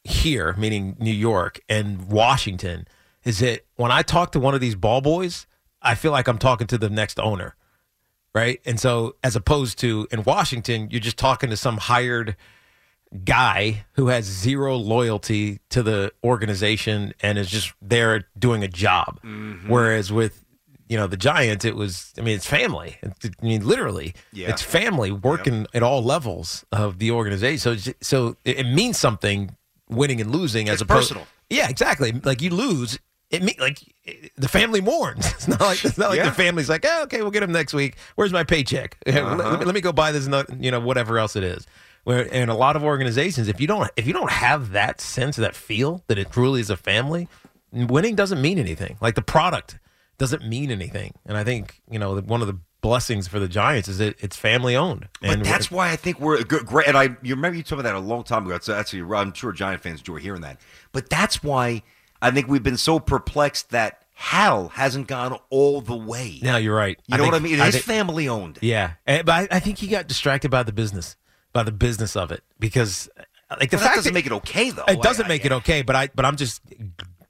here, 0.04 0.54
meaning 0.58 0.96
New 0.98 1.12
York, 1.12 1.60
and 1.68 2.08
Washington, 2.10 2.86
is 3.24 3.38
that 3.38 3.64
when 3.76 3.90
I 3.90 4.02
talk 4.02 4.32
to 4.32 4.40
one 4.40 4.54
of 4.54 4.60
these 4.60 4.74
ball 4.74 5.00
boys, 5.00 5.46
I 5.80 5.94
feel 5.94 6.12
like 6.12 6.28
I'm 6.28 6.38
talking 6.38 6.66
to 6.68 6.78
the 6.78 6.90
next 6.90 7.18
owner." 7.20 7.54
Right. 8.34 8.60
And 8.64 8.80
so, 8.80 9.16
as 9.22 9.36
opposed 9.36 9.78
to 9.80 10.08
in 10.10 10.22
Washington, 10.24 10.88
you're 10.90 11.00
just 11.00 11.18
talking 11.18 11.50
to 11.50 11.56
some 11.56 11.76
hired 11.76 12.34
guy 13.24 13.84
who 13.92 14.08
has 14.08 14.24
zero 14.24 14.76
loyalty 14.76 15.60
to 15.70 15.82
the 15.82 16.12
organization 16.24 17.12
and 17.20 17.38
is 17.38 17.50
just 17.50 17.72
there 17.82 18.24
doing 18.38 18.62
a 18.62 18.68
job. 18.68 19.20
Mm-hmm. 19.22 19.68
Whereas 19.68 20.10
with 20.12 20.44
you 20.88 20.96
know 20.98 21.06
the 21.06 21.16
Giants, 21.16 21.64
it 21.64 21.76
was 21.76 22.12
I 22.18 22.22
mean 22.22 22.34
it's 22.36 22.46
family. 22.46 22.96
I 23.04 23.12
mean 23.42 23.66
literally, 23.66 24.14
Yeah. 24.32 24.50
it's 24.50 24.62
family 24.62 25.10
working 25.12 25.66
at 25.74 25.82
all 25.82 26.02
levels 26.02 26.64
of 26.72 26.98
the 26.98 27.10
organization. 27.10 27.78
So 27.78 27.92
so 28.00 28.36
it, 28.44 28.66
means 28.66 28.98
something 28.98 29.56
winning 29.88 30.20
and 30.20 30.30
losing 30.30 30.68
as 30.68 30.74
It's 30.74 30.82
opposed. 30.82 31.08
personal. 31.10 31.26
Yeah, 31.50 31.68
exactly. 31.68 32.12
Like 32.12 32.40
you 32.42 32.50
lose. 32.50 32.98
It 33.30 33.42
mean 33.42 33.54
like 33.58 33.78
the 34.36 34.48
family 34.48 34.82
mourns. 34.82 35.26
It's 35.32 35.48
not 35.48 35.60
like 35.60 35.82
it's 35.84 35.96
not 35.96 36.10
like 36.10 36.18
Yeah. 36.18 36.24
the 36.26 36.32
family's 36.32 36.68
like, 36.68 36.84
oh, 36.86 37.04
okay, 37.04 37.22
we'll 37.22 37.30
get 37.30 37.42
him 37.42 37.52
next 37.52 37.72
week. 37.72 37.96
Where's 38.16 38.32
my 38.32 38.44
paycheck? 38.44 38.98
let, 39.06 39.16
Uh-huh. 39.16 39.56
me, 39.58 39.64
let 39.64 39.74
me 39.74 39.80
go 39.80 39.92
buy 39.92 40.12
this, 40.12 40.28
you 40.60 40.70
know, 40.70 40.80
whatever 40.80 41.18
else 41.18 41.34
it 41.36 41.44
is. 41.44 41.66
Where 42.04 42.22
in 42.22 42.48
a 42.48 42.56
lot 42.56 42.74
of 42.76 42.82
organizations, 42.82 43.48
if 43.48 43.60
you 43.60 43.66
don't 43.66 43.90
if 43.96 44.06
you 44.06 44.12
don't 44.12 44.30
have 44.30 44.72
that 44.72 45.00
sense, 45.00 45.36
that 45.36 45.54
feel 45.54 46.02
that 46.08 46.18
it 46.18 46.32
truly 46.32 46.60
is 46.60 46.68
a 46.70 46.76
family, 46.76 47.28
winning 47.72 48.14
doesn't 48.16 48.40
mean 48.42 48.58
anything. 48.58 48.96
Like 49.00 49.14
the 49.14 49.22
product 49.22 49.78
doesn't 50.18 50.46
mean 50.46 50.70
anything. 50.70 51.14
And 51.26 51.36
I 51.36 51.44
think 51.44 51.80
you 51.90 51.98
know 51.98 52.18
one 52.20 52.40
of 52.40 52.46
the 52.48 52.58
blessings 52.80 53.28
for 53.28 53.38
the 53.38 53.46
Giants 53.46 53.86
is 53.88 53.98
that 53.98 54.16
it's 54.20 54.36
family 54.36 54.74
owned. 54.74 55.08
But 55.20 55.30
and 55.30 55.44
that's 55.44 55.70
why 55.70 55.90
I 55.90 55.96
think 55.96 56.18
we're 56.18 56.42
good, 56.42 56.66
great. 56.66 56.88
And 56.88 56.98
I, 56.98 57.16
you 57.22 57.36
remember 57.36 57.56
you 57.56 57.62
told 57.62 57.78
me 57.78 57.82
that 57.84 57.94
a 57.94 58.00
long 58.00 58.24
time 58.24 58.44
ago. 58.44 58.58
So 58.60 58.74
actually, 58.74 59.02
I'm 59.16 59.32
sure 59.32 59.52
Giant 59.52 59.82
fans 59.82 60.00
enjoy 60.00 60.16
hearing 60.16 60.40
that. 60.40 60.60
But 60.90 61.08
that's 61.08 61.44
why 61.44 61.82
I 62.20 62.32
think 62.32 62.48
we've 62.48 62.62
been 62.62 62.76
so 62.76 62.98
perplexed 62.98 63.70
that 63.70 64.02
Hal 64.14 64.68
hasn't 64.68 65.06
gone 65.06 65.38
all 65.50 65.80
the 65.80 65.96
way. 65.96 66.40
now 66.42 66.56
you're 66.56 66.74
right. 66.76 66.98
you 67.06 67.16
know 67.16 67.24
what 67.24 67.34
I 67.34 67.38
think- 67.38 67.52
mean? 67.52 67.60
It 67.60 67.68
is 67.68 67.74
think- 67.74 67.84
family 67.84 68.28
owned. 68.28 68.58
Yeah, 68.60 68.92
but 69.06 69.28
I, 69.30 69.48
I 69.52 69.58
think 69.60 69.78
he 69.78 69.86
got 69.86 70.08
distracted 70.08 70.50
by 70.50 70.62
the 70.64 70.72
business, 70.72 71.16
by 71.52 71.62
the 71.62 71.72
business 71.72 72.16
of 72.16 72.30
it, 72.32 72.42
because 72.58 73.08
uh, 73.18 73.56
like 73.60 73.70
the 73.70 73.76
that 73.76 73.82
fact 73.82 73.96
doesn't 73.96 74.14
make 74.14 74.26
it 74.26 74.32
okay, 74.32 74.70
though. 74.70 74.84
It 74.88 75.02
doesn't 75.02 75.26
I- 75.26 75.28
make 75.28 75.42
I- 75.44 75.46
it 75.46 75.52
okay, 75.52 75.82
but 75.82 75.96
I 75.96 76.08
but 76.14 76.24
I'm 76.24 76.36
just 76.36 76.60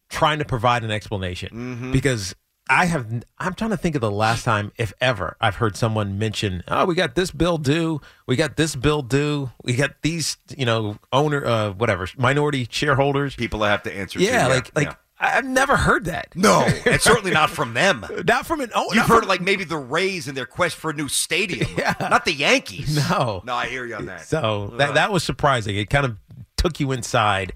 trying 0.08 0.38
to 0.38 0.44
provide 0.44 0.84
an 0.84 0.90
explanation 0.90 1.48
Mm-hmm. 1.52 1.92
because 1.92 2.34
I 2.70 2.84
have 2.86 3.06
I'm 3.38 3.54
trying 3.54 3.70
to 3.70 3.76
think 3.76 3.96
of 3.96 4.00
the 4.00 4.10
last 4.10 4.44
time, 4.44 4.70
if 4.78 4.92
ever, 5.00 5.36
I've 5.40 5.56
heard 5.56 5.76
someone 5.76 6.16
mention, 6.18 6.62
"Oh, 6.68 6.84
we 6.86 6.94
got 6.94 7.16
this 7.16 7.32
bill 7.32 7.58
due, 7.58 8.00
we 8.26 8.36
got 8.36 8.56
this 8.56 8.76
bill 8.76 9.02
due, 9.02 9.50
we 9.64 9.74
got 9.74 10.00
these, 10.02 10.36
you 10.56 10.64
know, 10.64 10.96
owner, 11.12 11.44
uh, 11.44 11.70
whatever, 11.72 12.06
minority 12.16 12.68
shareholders." 12.70 13.34
People 13.34 13.60
that 13.60 13.70
have 13.70 13.82
to 13.82 13.92
answer. 13.94 14.20
Yeah, 14.20 14.44
to, 14.46 14.54
like 14.54 14.70
like 14.76 14.86
yeah. 14.88 14.94
I- 15.22 15.38
I've 15.38 15.44
never 15.46 15.76
heard 15.76 16.04
that. 16.06 16.28
no, 16.34 16.60
and 16.86 17.00
certainly 17.00 17.30
not 17.30 17.48
from 17.50 17.74
them. 17.74 18.04
Not 18.26 18.44
from 18.46 18.60
an 18.60 18.70
oh, 18.74 18.92
You've 18.92 19.06
heard 19.06 19.20
from- 19.20 19.28
like 19.28 19.40
maybe 19.40 19.64
the 19.64 19.76
Rays 19.78 20.28
in 20.28 20.34
their 20.34 20.46
quest 20.46 20.76
for 20.76 20.90
a 20.90 20.94
new 20.94 21.08
stadium, 21.08 21.70
Yeah. 21.78 21.94
not 22.00 22.24
the 22.24 22.32
Yankees. 22.34 22.94
No. 23.08 23.42
no, 23.44 23.54
I 23.54 23.66
hear 23.68 23.86
you 23.86 23.94
on 23.94 24.06
that. 24.06 24.22
So 24.26 24.74
that 24.78 24.94
that 24.94 25.12
was 25.12 25.22
surprising. 25.24 25.76
It 25.76 25.88
kind 25.88 26.04
of 26.04 26.16
took 26.56 26.78
you 26.80 26.92
inside 26.92 27.52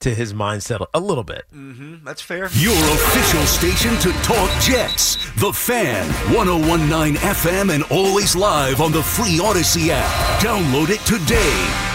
to 0.00 0.14
his 0.14 0.32
mindset 0.32 0.84
a 0.94 0.98
little 0.98 1.24
bit. 1.24 1.44
Mm-hmm, 1.54 2.04
that's 2.06 2.22
fair. 2.22 2.48
Your 2.54 2.72
official 2.94 3.42
station 3.42 3.94
to 3.98 4.12
talk 4.22 4.50
Jets. 4.62 5.16
The 5.40 5.52
Fan, 5.52 6.06
1019 6.34 7.16
FM, 7.20 7.74
and 7.74 7.84
always 7.90 8.34
live 8.34 8.80
on 8.80 8.92
the 8.92 9.02
free 9.02 9.38
Odyssey 9.40 9.90
app. 9.92 10.40
Download 10.40 10.88
it 10.88 11.00
today. 11.00 11.89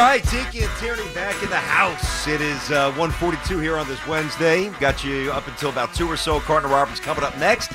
Right, 0.00 0.24
Tiki 0.24 0.62
and 0.62 0.72
Tierney 0.78 1.04
back 1.12 1.42
in 1.42 1.50
the 1.50 1.56
house. 1.56 2.26
It 2.26 2.40
is 2.40 2.70
uh, 2.70 2.90
142 2.92 3.58
here 3.58 3.76
on 3.76 3.86
this 3.86 4.04
Wednesday. 4.06 4.70
Got 4.80 5.04
you 5.04 5.30
up 5.30 5.46
until 5.46 5.68
about 5.68 5.92
2 5.92 6.08
or 6.10 6.16
so. 6.16 6.40
Carton 6.40 6.70
and 6.70 6.74
Roberts 6.74 7.00
coming 7.00 7.22
up 7.22 7.36
next. 7.36 7.70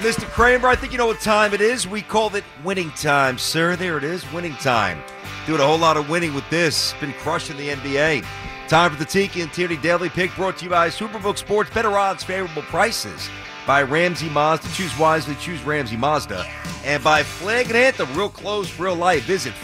Mr. 0.00 0.26
Kramer, 0.26 0.68
I 0.68 0.76
think 0.76 0.92
you 0.92 0.98
know 0.98 1.06
what 1.06 1.18
time 1.20 1.54
it 1.54 1.62
is. 1.62 1.88
We 1.88 2.02
called 2.02 2.36
it 2.36 2.44
winning 2.62 2.90
time, 2.90 3.38
sir. 3.38 3.74
There 3.74 3.96
it 3.96 4.04
is, 4.04 4.30
winning 4.34 4.52
time. 4.56 5.02
Doing 5.46 5.62
a 5.62 5.64
whole 5.64 5.78
lot 5.78 5.96
of 5.96 6.10
winning 6.10 6.34
with 6.34 6.44
this. 6.50 6.92
Been 7.00 7.14
crushing 7.14 7.56
the 7.56 7.70
NBA. 7.70 8.22
Time 8.68 8.90
for 8.90 8.98
the 8.98 9.06
Tiki 9.06 9.40
and 9.40 9.50
Tierney 9.50 9.78
Daily 9.78 10.10
Pick 10.10 10.34
brought 10.34 10.58
to 10.58 10.64
you 10.64 10.70
by 10.70 10.90
Superbook 10.90 11.38
Sports. 11.38 11.70
Better 11.70 11.96
odds, 11.96 12.22
favorable 12.22 12.62
prices. 12.64 13.30
By 13.66 13.82
Ramsey 13.82 14.28
Mazda. 14.28 14.68
Choose 14.74 14.96
wisely, 14.98 15.34
choose 15.36 15.62
Ramsey 15.62 15.96
Mazda. 15.96 16.44
And 16.84 17.02
by 17.02 17.22
Flag 17.22 17.68
and 17.68 17.76
Anthem. 17.76 18.14
Real 18.14 18.28
close, 18.28 18.78
real 18.78 18.94
life. 18.94 19.22
Visit 19.22 19.54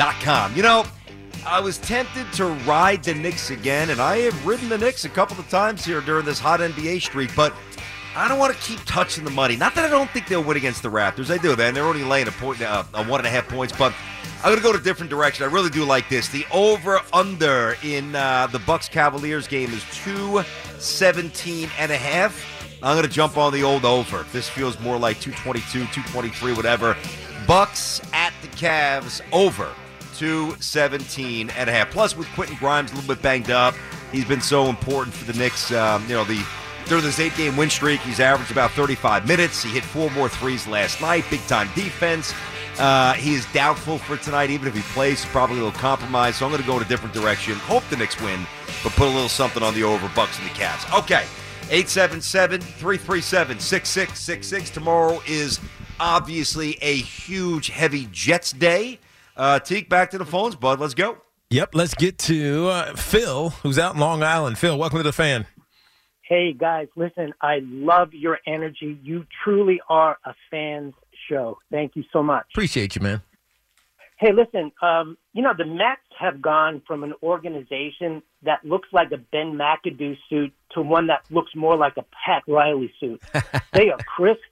flagandanthem.com. 0.00 0.56
You 0.56 0.62
know, 0.62 0.84
I 1.46 1.60
was 1.60 1.78
tempted 1.78 2.32
to 2.34 2.46
ride 2.66 3.02
the 3.02 3.14
Knicks 3.14 3.50
again, 3.50 3.90
and 3.90 4.00
I 4.00 4.18
have 4.18 4.46
ridden 4.46 4.68
the 4.68 4.78
Knicks 4.78 5.04
a 5.04 5.08
couple 5.08 5.38
of 5.38 5.48
times 5.48 5.84
here 5.84 6.00
during 6.00 6.24
this 6.24 6.38
hot 6.38 6.60
NBA 6.60 7.02
streak, 7.02 7.34
but 7.34 7.54
I 8.14 8.28
don't 8.28 8.38
want 8.38 8.54
to 8.54 8.60
keep 8.60 8.80
touching 8.84 9.24
the 9.24 9.30
money. 9.30 9.56
Not 9.56 9.74
that 9.74 9.84
I 9.84 9.88
don't 9.88 10.10
think 10.10 10.26
they'll 10.26 10.42
win 10.42 10.56
against 10.56 10.82
the 10.82 10.90
Raptors. 10.90 11.30
I 11.30 11.38
do, 11.38 11.54
man. 11.56 11.74
They're 11.74 11.84
only 11.84 12.02
laying 12.02 12.28
a 12.28 12.32
point, 12.32 12.60
uh, 12.60 12.82
one 13.04 13.20
and 13.20 13.26
a 13.26 13.30
half 13.30 13.48
points, 13.48 13.74
but 13.76 13.94
I'm 14.38 14.50
going 14.50 14.56
to 14.56 14.62
go 14.62 14.72
to 14.72 14.78
a 14.78 14.82
different 14.82 15.10
direction. 15.10 15.44
I 15.44 15.48
really 15.48 15.70
do 15.70 15.84
like 15.84 16.08
this. 16.08 16.28
The 16.28 16.44
over 16.52 17.00
under 17.12 17.76
in 17.84 18.14
uh, 18.14 18.48
the 18.48 18.58
Bucks 18.60 18.88
Cavaliers 18.88 19.46
game 19.46 19.70
is 19.70 19.84
217 19.92 21.70
and 21.78 21.92
a 21.92 21.96
half. 21.96 22.46
I'm 22.82 22.96
going 22.96 23.06
to 23.06 23.12
jump 23.12 23.36
on 23.36 23.52
the 23.52 23.62
old 23.62 23.84
over. 23.84 24.24
This 24.32 24.48
feels 24.48 24.80
more 24.80 24.98
like 24.98 25.20
222, 25.20 25.80
223, 25.92 26.54
whatever. 26.54 26.96
Bucks 27.46 28.00
at 28.12 28.32
the 28.42 28.48
Cavs 28.48 29.20
over 29.32 29.68
217 30.20 31.48
and 31.48 31.70
a 31.70 31.72
half. 31.72 31.90
Plus, 31.90 32.14
with 32.14 32.28
Quentin 32.34 32.54
Grimes 32.56 32.92
a 32.92 32.94
little 32.94 33.08
bit 33.14 33.22
banged 33.22 33.50
up, 33.50 33.74
he's 34.12 34.26
been 34.26 34.42
so 34.42 34.66
important 34.66 35.16
for 35.16 35.24
the 35.24 35.38
Knicks. 35.38 35.72
Um, 35.72 36.02
you 36.02 36.14
know, 36.14 36.24
the 36.24 36.44
during 36.88 37.02
this 37.02 37.18
eight 37.18 37.34
game 37.36 37.56
win 37.56 37.70
streak, 37.70 38.00
he's 38.00 38.20
averaged 38.20 38.50
about 38.52 38.70
35 38.72 39.26
minutes. 39.26 39.62
He 39.62 39.70
hit 39.70 39.82
four 39.82 40.10
more 40.10 40.28
threes 40.28 40.66
last 40.66 41.00
night. 41.00 41.24
Big 41.30 41.40
time 41.46 41.70
defense. 41.74 42.34
Uh, 42.78 43.14
he 43.14 43.32
is 43.32 43.46
doubtful 43.54 43.96
for 43.96 44.18
tonight, 44.18 44.50
even 44.50 44.68
if 44.68 44.74
he 44.74 44.82
plays, 44.92 45.24
probably 45.26 45.58
a 45.58 45.64
little 45.64 45.78
compromised. 45.78 46.36
So 46.36 46.44
I'm 46.44 46.52
going 46.52 46.62
to 46.62 46.68
go 46.68 46.76
in 46.76 46.82
a 46.82 46.88
different 46.88 47.14
direction. 47.14 47.54
Hope 47.54 47.82
the 47.88 47.96
Knicks 47.96 48.20
win, 48.20 48.46
but 48.82 48.92
put 48.92 49.06
a 49.06 49.10
little 49.10 49.28
something 49.28 49.62
on 49.62 49.72
the 49.72 49.84
over 49.84 50.10
Bucks 50.14 50.38
and 50.38 50.46
the 50.46 50.52
Cavs. 50.52 50.86
Okay, 50.98 51.24
877 51.70 52.60
337 52.60 53.58
6666. 53.58 54.68
Tomorrow 54.68 55.22
is 55.26 55.60
obviously 55.98 56.76
a 56.82 56.96
huge, 56.96 57.68
heavy 57.68 58.06
Jets 58.12 58.52
day. 58.52 58.98
Uh, 59.40 59.58
Teak, 59.58 59.88
back 59.88 60.10
to 60.10 60.18
the 60.18 60.26
phones, 60.26 60.54
bud. 60.54 60.80
Let's 60.80 60.92
go. 60.92 61.16
Yep, 61.48 61.74
let's 61.74 61.94
get 61.94 62.18
to 62.18 62.66
uh, 62.66 62.94
Phil, 62.94 63.48
who's 63.48 63.78
out 63.78 63.94
in 63.94 64.00
Long 64.00 64.22
Island. 64.22 64.58
Phil, 64.58 64.76
welcome 64.76 64.98
to 64.98 65.02
the 65.02 65.14
fan. 65.14 65.46
Hey 66.20 66.52
guys, 66.52 66.88
listen, 66.94 67.32
I 67.40 67.60
love 67.62 68.12
your 68.12 68.38
energy. 68.46 69.00
You 69.02 69.24
truly 69.42 69.80
are 69.88 70.18
a 70.26 70.34
fans 70.50 70.92
show. 71.26 71.58
Thank 71.70 71.96
you 71.96 72.04
so 72.12 72.22
much. 72.22 72.44
Appreciate 72.52 72.94
you, 72.94 73.00
man. 73.00 73.22
Hey, 74.18 74.34
listen, 74.34 74.72
um, 74.82 75.16
you 75.32 75.40
know, 75.40 75.54
the 75.56 75.64
Mets 75.64 76.02
have 76.18 76.42
gone 76.42 76.82
from 76.86 77.02
an 77.02 77.14
organization 77.22 78.22
that 78.42 78.62
looks 78.62 78.90
like 78.92 79.10
a 79.10 79.16
Ben 79.16 79.54
McAdoo 79.54 80.18
suit 80.28 80.52
to 80.72 80.82
one 80.82 81.06
that 81.06 81.22
looks 81.30 81.56
more 81.56 81.78
like 81.78 81.96
a 81.96 82.04
Pat 82.26 82.42
Riley 82.46 82.92
suit. 83.00 83.22
they 83.72 83.88
are 83.88 83.98
crisp. 84.16 84.42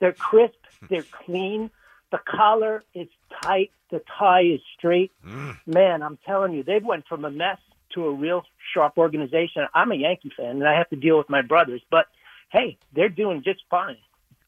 They're 0.00 0.14
crisp. 0.14 0.56
They're 0.88 1.04
clean. 1.26 1.70
The 2.10 2.18
collar 2.26 2.82
is 2.94 3.08
tight. 3.42 3.72
The 3.90 4.02
tie 4.18 4.42
is 4.42 4.60
straight. 4.76 5.12
Mm. 5.26 5.56
Man, 5.66 6.02
I'm 6.02 6.18
telling 6.26 6.52
you, 6.52 6.62
they've 6.62 6.84
went 6.84 7.06
from 7.06 7.24
a 7.24 7.30
mess 7.30 7.58
to 7.94 8.04
a 8.06 8.12
real 8.12 8.42
sharp 8.74 8.98
organization. 8.98 9.66
I'm 9.74 9.92
a 9.92 9.96
Yankee 9.96 10.32
fan, 10.36 10.56
and 10.56 10.68
I 10.68 10.76
have 10.76 10.90
to 10.90 10.96
deal 10.96 11.16
with 11.16 11.30
my 11.30 11.42
brothers, 11.42 11.80
but 11.90 12.06
hey, 12.50 12.78
they're 12.94 13.08
doing 13.08 13.42
just 13.42 13.60
fine. 13.70 13.96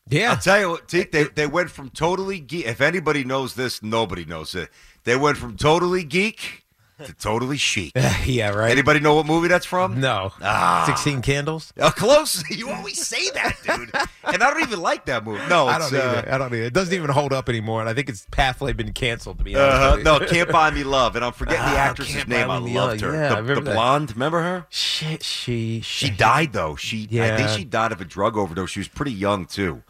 Yeah. 0.08 0.30
I'll 0.30 0.36
tell 0.36 0.60
you 0.60 0.70
what, 0.70 0.88
Teak, 0.88 1.12
they, 1.12 1.24
they 1.24 1.46
went 1.46 1.70
from 1.70 1.88
totally 1.90 2.40
geek. 2.40 2.66
If 2.66 2.80
anybody 2.80 3.24
knows 3.24 3.54
this, 3.54 3.82
nobody 3.82 4.24
knows 4.24 4.54
it. 4.54 4.68
They 5.04 5.16
went 5.16 5.36
from 5.38 5.56
totally 5.56 6.02
geek 6.04 6.38
to 6.38 6.69
totally 7.18 7.56
chic. 7.56 7.92
yeah, 8.26 8.50
right. 8.50 8.70
Anybody 8.70 9.00
know 9.00 9.14
what 9.14 9.26
movie 9.26 9.48
that's 9.48 9.66
from? 9.66 10.00
No. 10.00 10.32
Ah. 10.42 10.84
16 10.86 11.22
Candles? 11.22 11.72
Uh, 11.78 11.90
close. 11.90 12.42
You 12.50 12.68
always 12.70 13.04
say 13.06 13.30
that, 13.30 13.56
dude. 13.64 13.90
and 14.24 14.42
I 14.42 14.50
don't 14.50 14.62
even 14.62 14.80
like 14.82 15.06
that 15.06 15.24
movie. 15.24 15.40
No, 15.48 15.66
I 15.66 15.78
don't 15.78 15.92
uh, 15.94 15.96
either. 15.96 16.32
I 16.32 16.38
don't 16.38 16.52
either. 16.52 16.64
It 16.64 16.72
doesn't 16.74 16.92
even 16.94 17.10
hold 17.10 17.32
up 17.32 17.48
anymore, 17.48 17.80
and 17.80 17.88
I 17.88 17.94
think 17.94 18.08
its 18.08 18.26
pathway 18.30 18.72
been 18.72 18.92
canceled, 18.92 19.38
to 19.38 19.44
be 19.44 19.56
honest. 19.56 19.76
Uh-huh. 19.76 20.18
No. 20.18 20.26
Can't 20.26 20.50
Buy 20.50 20.70
Me 20.70 20.84
Love. 20.84 21.16
And 21.16 21.24
I'm 21.24 21.32
forgetting 21.32 21.64
the 21.64 21.72
Ah, 21.78 21.88
actress's 21.88 22.26
name. 22.28 22.50
I 22.50 22.58
loved 22.58 22.72
Love. 22.74 23.00
her. 23.00 23.12
Yeah, 23.14 23.26
I 23.26 23.28
the, 23.36 23.42
remember 23.42 23.54
the 23.54 23.60
that. 23.62 23.74
blonde. 23.74 24.12
Remember 24.12 24.42
her? 24.42 24.66
She, 24.68 25.16
she, 25.22 25.80
She 25.80 26.10
died, 26.10 26.52
though. 26.52 26.76
She, 26.76 27.06
yeah. 27.10 27.32
I 27.34 27.36
think 27.36 27.48
she 27.50 27.64
died 27.64 27.92
of 27.92 28.00
a 28.00 28.04
drug 28.04 28.36
overdose. 28.36 28.70
She 28.70 28.80
was 28.80 28.88
pretty 28.88 29.12
young, 29.12 29.46
too. 29.46 29.82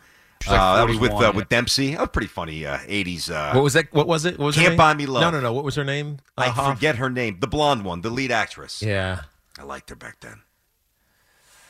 She's 0.43 0.51
like 0.53 0.61
uh, 0.61 0.77
that 0.77 0.89
was 0.89 0.99
with 0.99 1.13
uh, 1.13 1.33
with 1.35 1.49
Dempsey. 1.51 1.91
That 1.93 2.01
was 2.01 2.09
pretty 2.11 2.29
funny. 2.29 2.65
Uh, 2.65 2.79
80s. 2.79 3.31
Uh, 3.31 3.53
What 3.53 3.63
was 3.63 3.75
that? 3.75 3.93
What 3.93 4.07
was 4.07 4.25
it? 4.25 4.39
What 4.39 4.47
was 4.47 4.57
Can't? 4.57 4.77
Buy 4.77 4.95
Me 4.95 5.05
Love. 5.07 5.21
No, 5.21 5.31
no, 5.31 5.41
no. 5.41 5.53
What 5.53 5.65
was 5.65 5.75
her 5.75 5.85
name? 5.85 6.19
I 6.39 6.47
Uh-huh. 6.49 6.75
forget 6.75 6.97
her 6.97 7.11
name. 7.11 7.39
The 7.41 7.47
blonde 7.47 7.85
one, 7.85 8.01
the 8.01 8.09
lead 8.11 8.33
actress. 8.33 8.81
Yeah. 8.81 9.23
I 9.59 9.65
liked 9.65 9.91
her 9.91 9.97
back 9.97 10.21
then. 10.21 10.41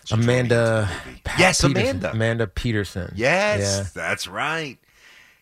She 0.05 0.15
Amanda. 0.15 0.41
into 0.41 0.55
the 0.55 1.11
movie. 1.11 1.23
Yes, 1.39 1.61
Peterson. 1.61 1.71
Amanda. 1.83 2.11
Amanda 2.13 2.47
Peterson. 2.47 3.13
Yes, 3.17 3.93
that's 3.93 4.27
right. 4.29 4.79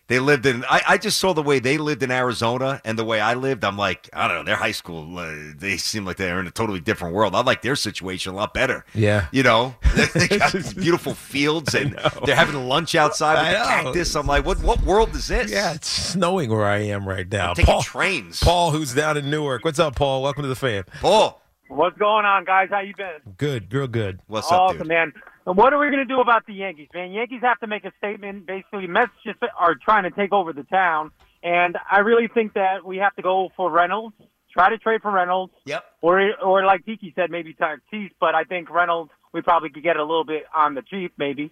They 0.09 0.17
lived 0.19 0.47
in. 0.47 0.65
I, 0.65 0.81
I 0.87 0.97
just 0.97 1.19
saw 1.19 1.33
the 1.33 1.43
way 1.43 1.59
they 1.59 1.77
lived 1.77 2.01
in 2.01 2.09
Arizona 2.09 2.81
and 2.83 2.97
the 2.97 3.05
way 3.05 3.21
I 3.21 3.35
lived. 3.35 3.63
I'm 3.63 3.77
like, 3.77 4.09
I 4.11 4.27
don't 4.27 4.37
know. 4.37 4.43
Their 4.43 4.55
high 4.55 4.71
school, 4.71 5.17
uh, 5.19 5.31
they 5.55 5.77
seem 5.77 6.03
like 6.03 6.17
they're 6.17 6.39
in 6.39 6.47
a 6.47 6.51
totally 6.51 6.79
different 6.79 7.13
world. 7.13 7.35
I 7.35 7.41
like 7.43 7.61
their 7.61 7.75
situation 7.75 8.33
a 8.33 8.35
lot 8.35 8.53
better. 8.55 8.85
Yeah. 8.95 9.27
You 9.31 9.43
know, 9.43 9.75
they 10.15 10.27
got 10.39 10.51
these 10.51 10.73
beautiful 10.73 11.13
fields 11.13 11.75
and 11.75 11.97
they're 12.25 12.35
having 12.35 12.67
lunch 12.67 12.95
outside 12.95 13.33
with 13.35 13.45
I 13.45 13.51
the 13.53 13.59
know. 13.59 13.65
cactus. 13.91 14.15
I'm 14.15 14.25
like, 14.25 14.45
what? 14.45 14.59
What 14.63 14.81
world 14.81 15.15
is 15.15 15.27
this? 15.27 15.51
Yeah, 15.51 15.73
it's 15.73 15.87
snowing 15.87 16.49
where 16.49 16.65
I 16.65 16.79
am 16.79 17.07
right 17.07 17.31
now. 17.31 17.49
I'm 17.49 17.55
taking 17.55 17.71
Paul, 17.71 17.83
trains. 17.83 18.39
Paul, 18.39 18.71
who's 18.71 18.93
down 18.95 19.15
in 19.15 19.29
Newark. 19.29 19.63
What's 19.63 19.77
up, 19.79 19.95
Paul? 19.95 20.23
Welcome 20.23 20.41
to 20.41 20.49
the 20.49 20.55
fan. 20.55 20.83
Paul, 21.01 21.39
What's 21.67 21.99
going 21.99 22.25
on, 22.25 22.45
guys? 22.45 22.69
How 22.71 22.79
you 22.79 22.95
been? 22.95 23.35
Good, 23.37 23.71
real 23.71 23.87
good. 23.87 24.21
what's 24.25 24.51
up, 24.51 24.59
awesome, 24.59 24.79
dude? 24.79 24.87
man. 24.87 25.13
And 25.49 25.57
What 25.57 25.73
are 25.73 25.79
we 25.79 25.87
going 25.87 25.97
to 25.97 26.05
do 26.05 26.21
about 26.21 26.45
the 26.45 26.53
Yankees, 26.53 26.89
man? 26.93 27.11
Yankees 27.11 27.39
have 27.41 27.59
to 27.61 27.65
make 27.65 27.83
a 27.83 27.91
statement. 27.97 28.45
Basically, 28.45 28.85
Mets 28.85 29.09
just 29.25 29.39
are 29.59 29.73
trying 29.73 30.03
to 30.03 30.11
take 30.11 30.31
over 30.31 30.53
the 30.53 30.61
town, 30.61 31.09
and 31.41 31.75
I 31.91 32.01
really 32.01 32.27
think 32.31 32.53
that 32.53 32.85
we 32.85 32.97
have 32.97 33.15
to 33.15 33.23
go 33.23 33.49
for 33.57 33.71
Reynolds. 33.71 34.15
Try 34.53 34.69
to 34.69 34.77
trade 34.77 35.01
for 35.01 35.11
Reynolds, 35.11 35.51
Yep. 35.65 35.83
or 36.03 36.21
or 36.45 36.63
like 36.65 36.85
Tiki 36.85 37.13
said, 37.15 37.31
maybe 37.31 37.55
Tatis. 37.55 38.11
But 38.19 38.35
I 38.35 38.43
think 38.43 38.69
Reynolds, 38.69 39.09
we 39.33 39.41
probably 39.41 39.71
could 39.71 39.81
get 39.81 39.97
a 39.97 40.03
little 40.03 40.23
bit 40.23 40.43
on 40.55 40.75
the 40.75 40.83
cheap, 40.83 41.13
maybe. 41.17 41.51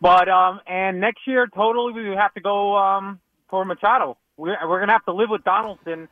But 0.00 0.28
um, 0.28 0.58
and 0.66 1.00
next 1.00 1.20
year, 1.24 1.46
totally, 1.46 1.92
we 1.92 2.16
have 2.16 2.34
to 2.34 2.40
go 2.40 2.76
um 2.76 3.20
for 3.48 3.64
Machado. 3.64 4.16
We're 4.36 4.56
we're 4.68 4.80
gonna 4.80 4.90
have 4.92 5.04
to 5.04 5.14
live 5.14 5.30
with 5.30 5.44
Donaldson 5.44 6.08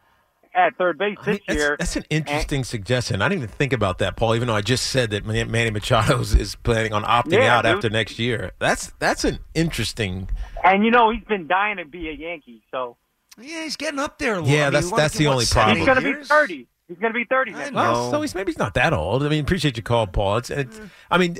at 0.56 0.76
third 0.78 0.98
base 0.98 1.16
I 1.20 1.24
this 1.24 1.32
mean, 1.34 1.40
that's, 1.48 1.58
year. 1.58 1.76
that's 1.78 1.96
an 1.96 2.04
interesting 2.10 2.64
suggestion. 2.64 3.20
I 3.22 3.28
didn't 3.28 3.42
even 3.44 3.54
think 3.54 3.72
about 3.72 3.98
that, 3.98 4.16
Paul. 4.16 4.34
Even 4.34 4.48
though 4.48 4.54
I 4.56 4.62
just 4.62 4.86
said 4.86 5.10
that 5.10 5.24
Manny 5.26 5.70
Machado 5.70 6.18
is- 6.20 6.34
is 6.34 6.54
planning 6.56 6.92
on 6.92 7.04
opting 7.04 7.32
Yeah, 7.34 7.58
out 7.58 7.62
dude. 7.62 7.74
after 7.76 7.90
next 7.90 8.18
year. 8.18 8.52
That's 8.58 8.92
that's 8.98 9.24
an 9.24 9.38
interesting. 9.54 10.28
And 10.64 10.84
you 10.84 10.90
know 10.90 11.10
he's 11.10 11.24
been 11.24 11.46
dying 11.46 11.76
to 11.76 11.84
be 11.84 12.08
a 12.08 12.12
Yankee, 12.12 12.62
so 12.70 12.96
Yeah, 13.38 13.62
he's 13.64 13.76
getting 13.76 13.98
up 14.00 14.18
there. 14.18 14.34
a 14.34 14.40
little. 14.40 14.48
Yeah, 14.48 14.62
I 14.62 14.64
mean, 14.64 14.72
that's- 14.72 14.90
that's 14.92 15.16
the 15.18 15.26
only 15.26 15.44
problem. 15.44 15.76
he's 15.76 15.86
going 15.86 16.02
to 16.02 16.18
be 16.18 16.24
thirty. 16.24 16.66
He's 16.88 16.98
going 16.98 17.12
to 17.12 17.18
be 17.18 17.24
thirty 17.24 17.52
I 17.52 17.58
next 17.58 17.72
know. 17.72 17.80
Well, 17.82 18.10
so 18.12 18.22
he's 18.22 18.34
maybe 18.34 18.52
he's 18.52 18.58
not 18.58 18.74
that 18.74 18.92
old. 18.92 19.22
I 19.24 19.28
mean, 19.28 19.42
appreciate 19.44 19.76
your 19.76 19.82
call, 19.82 20.06
Paul. 20.06 20.36
It's, 20.38 20.50
it's 20.50 20.80
I 21.10 21.18
mean, 21.18 21.36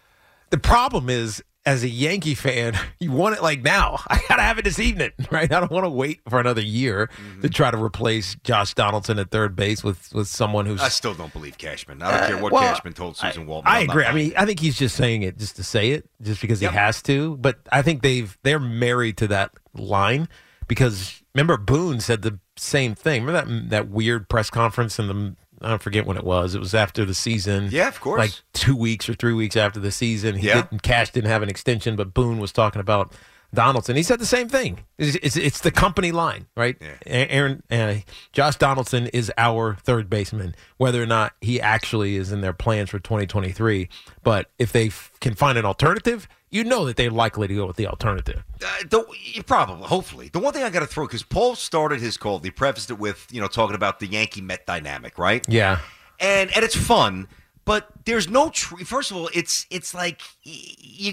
the 0.50 0.58
problem 0.58 1.08
is 1.10 1.42
as 1.70 1.82
a 1.84 1.88
Yankee 1.88 2.34
fan, 2.34 2.76
you 3.00 3.12
want 3.12 3.36
it 3.36 3.42
like 3.42 3.62
now. 3.62 4.00
I 4.08 4.20
gotta 4.28 4.42
have 4.42 4.58
it 4.58 4.64
this 4.64 4.78
evening, 4.78 5.12
right? 5.30 5.50
I 5.50 5.60
don't 5.60 5.70
want 5.70 5.84
to 5.84 5.90
wait 5.90 6.20
for 6.28 6.40
another 6.40 6.60
year 6.60 7.08
Mm-hmm. 7.10 7.40
to 7.42 7.48
try 7.48 7.70
to 7.70 7.82
replace 7.82 8.36
Josh 8.44 8.74
Donaldson 8.74 9.18
at 9.18 9.30
third 9.30 9.54
base 9.56 9.82
with 9.84 10.12
with 10.14 10.26
someone 10.28 10.66
who's 10.66 10.80
I 10.80 10.88
still 10.88 11.14
don't 11.14 11.32
believe 11.32 11.56
Cashman. 11.58 12.02
I 12.02 12.10
don't 12.18 12.28
care 12.28 12.42
what 12.42 12.52
well, 12.52 12.62
Cashman 12.62 12.92
told 12.94 13.16
Susan. 13.16 13.48
I 13.64 13.80
I'm 13.80 13.90
agree. 13.90 14.04
I 14.04 14.12
mean. 14.12 14.32
I 14.36 14.44
think 14.46 14.60
he's 14.60 14.78
just 14.78 14.96
saying 14.96 15.22
it 15.22 15.38
just 15.38 15.56
to 15.56 15.62
say 15.64 15.90
it, 15.92 16.08
just 16.22 16.40
because 16.40 16.60
Yep. 16.60 16.72
he 16.72 16.76
has 16.76 17.02
to. 17.02 17.36
But 17.36 17.58
I 17.72 17.82
think 17.82 18.02
they've 18.02 18.36
they're 18.42 18.58
married 18.60 19.16
to 19.18 19.28
that 19.28 19.52
line 19.74 20.28
because 20.68 21.22
remember 21.34 21.56
Boone 21.56 22.00
said 22.00 22.22
the 22.22 22.38
same 22.56 22.94
thing. 22.94 23.24
Remember 23.24 23.50
that 23.52 23.70
that 23.70 23.88
weird 23.88 24.28
press 24.28 24.50
conference 24.50 24.98
in 24.98 25.06
the 25.08 25.36
I 25.60 25.68
don't 25.68 25.82
forget 25.82 26.06
when 26.06 26.16
it 26.16 26.24
was. 26.24 26.54
It 26.54 26.58
was 26.58 26.74
after 26.74 27.04
the 27.04 27.14
season. 27.14 27.68
Yeah, 27.70 27.88
of 27.88 28.00
course. 28.00 28.18
Like 28.18 28.32
two 28.54 28.74
weeks 28.76 29.08
or 29.08 29.14
three 29.14 29.34
weeks 29.34 29.56
after 29.56 29.78
the 29.80 29.90
season. 29.92 30.36
He 30.36 30.46
Yeah. 30.48 30.62
didn't, 30.62 30.82
Cash 30.82 31.10
didn't 31.10 31.30
have 31.30 31.42
an 31.42 31.48
extension, 31.48 31.96
but 31.96 32.14
Boone 32.14 32.38
was 32.38 32.50
talking 32.52 32.80
about 32.80 33.12
Donaldson. 33.52 33.96
He 33.96 34.02
said 34.02 34.20
the 34.20 34.26
same 34.26 34.48
thing. 34.48 34.80
It's, 34.96 35.16
it's, 35.22 35.36
it's 35.36 35.60
the 35.60 35.70
company 35.72 36.12
line, 36.12 36.46
right? 36.56 36.76
A- 37.04 37.30
Aaron, 37.30 37.62
uh, 37.70 37.96
Josh 38.32 38.56
Donaldson 38.56 39.08
is 39.08 39.30
our 39.36 39.74
third 39.82 40.08
baseman, 40.08 40.54
whether 40.76 41.02
or 41.02 41.06
not 41.06 41.32
he 41.40 41.60
actually 41.60 42.16
is 42.16 42.30
in 42.32 42.40
their 42.42 42.52
plans 42.52 42.90
for 42.90 42.98
2023. 43.00 43.88
But 44.22 44.50
if 44.58 44.70
they 44.72 44.86
f- 44.86 45.10
can 45.20 45.34
find 45.34 45.58
an 45.58 45.64
alternative, 45.64 46.28
you 46.50 46.64
know 46.64 46.84
that 46.86 46.96
they're 46.96 47.10
likely 47.10 47.46
to 47.48 47.54
go 47.54 47.66
with 47.66 47.76
the 47.76 47.86
alternative. 47.86 48.42
Uh, 48.64 48.68
the, 48.88 49.42
probably, 49.46 49.86
hopefully. 49.86 50.28
The 50.32 50.38
one 50.40 50.52
thing 50.52 50.62
I 50.64 50.70
got 50.70 50.80
to 50.80 50.86
throw 50.86 51.06
because 51.06 51.22
Paul 51.22 51.54
started 51.54 52.00
his 52.00 52.16
call. 52.16 52.38
He 52.40 52.50
prefaced 52.50 52.90
it 52.90 52.98
with 52.98 53.26
you 53.30 53.40
know 53.40 53.48
talking 53.48 53.74
about 53.76 54.00
the 54.00 54.06
Yankee 54.06 54.40
Met 54.40 54.66
dynamic, 54.66 55.18
right? 55.18 55.44
Yeah. 55.48 55.78
and 56.18 56.50
and 56.54 56.64
it's 56.64 56.76
fun, 56.76 57.28
but 57.64 57.88
there's 58.04 58.28
no 58.28 58.50
tree. 58.50 58.84
First 58.84 59.10
of 59.10 59.16
all, 59.16 59.30
it's 59.34 59.66
it's 59.70 59.94
like 59.94 60.20
y- 60.44 60.52
you, 60.78 61.12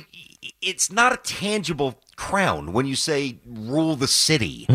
it's 0.61 0.91
not 0.91 1.13
a 1.13 1.17
tangible 1.17 1.99
crown 2.15 2.73
when 2.73 2.87
you 2.87 2.95
say 2.95 3.39
rule 3.45 3.95
the 3.95 4.07
city 4.07 4.65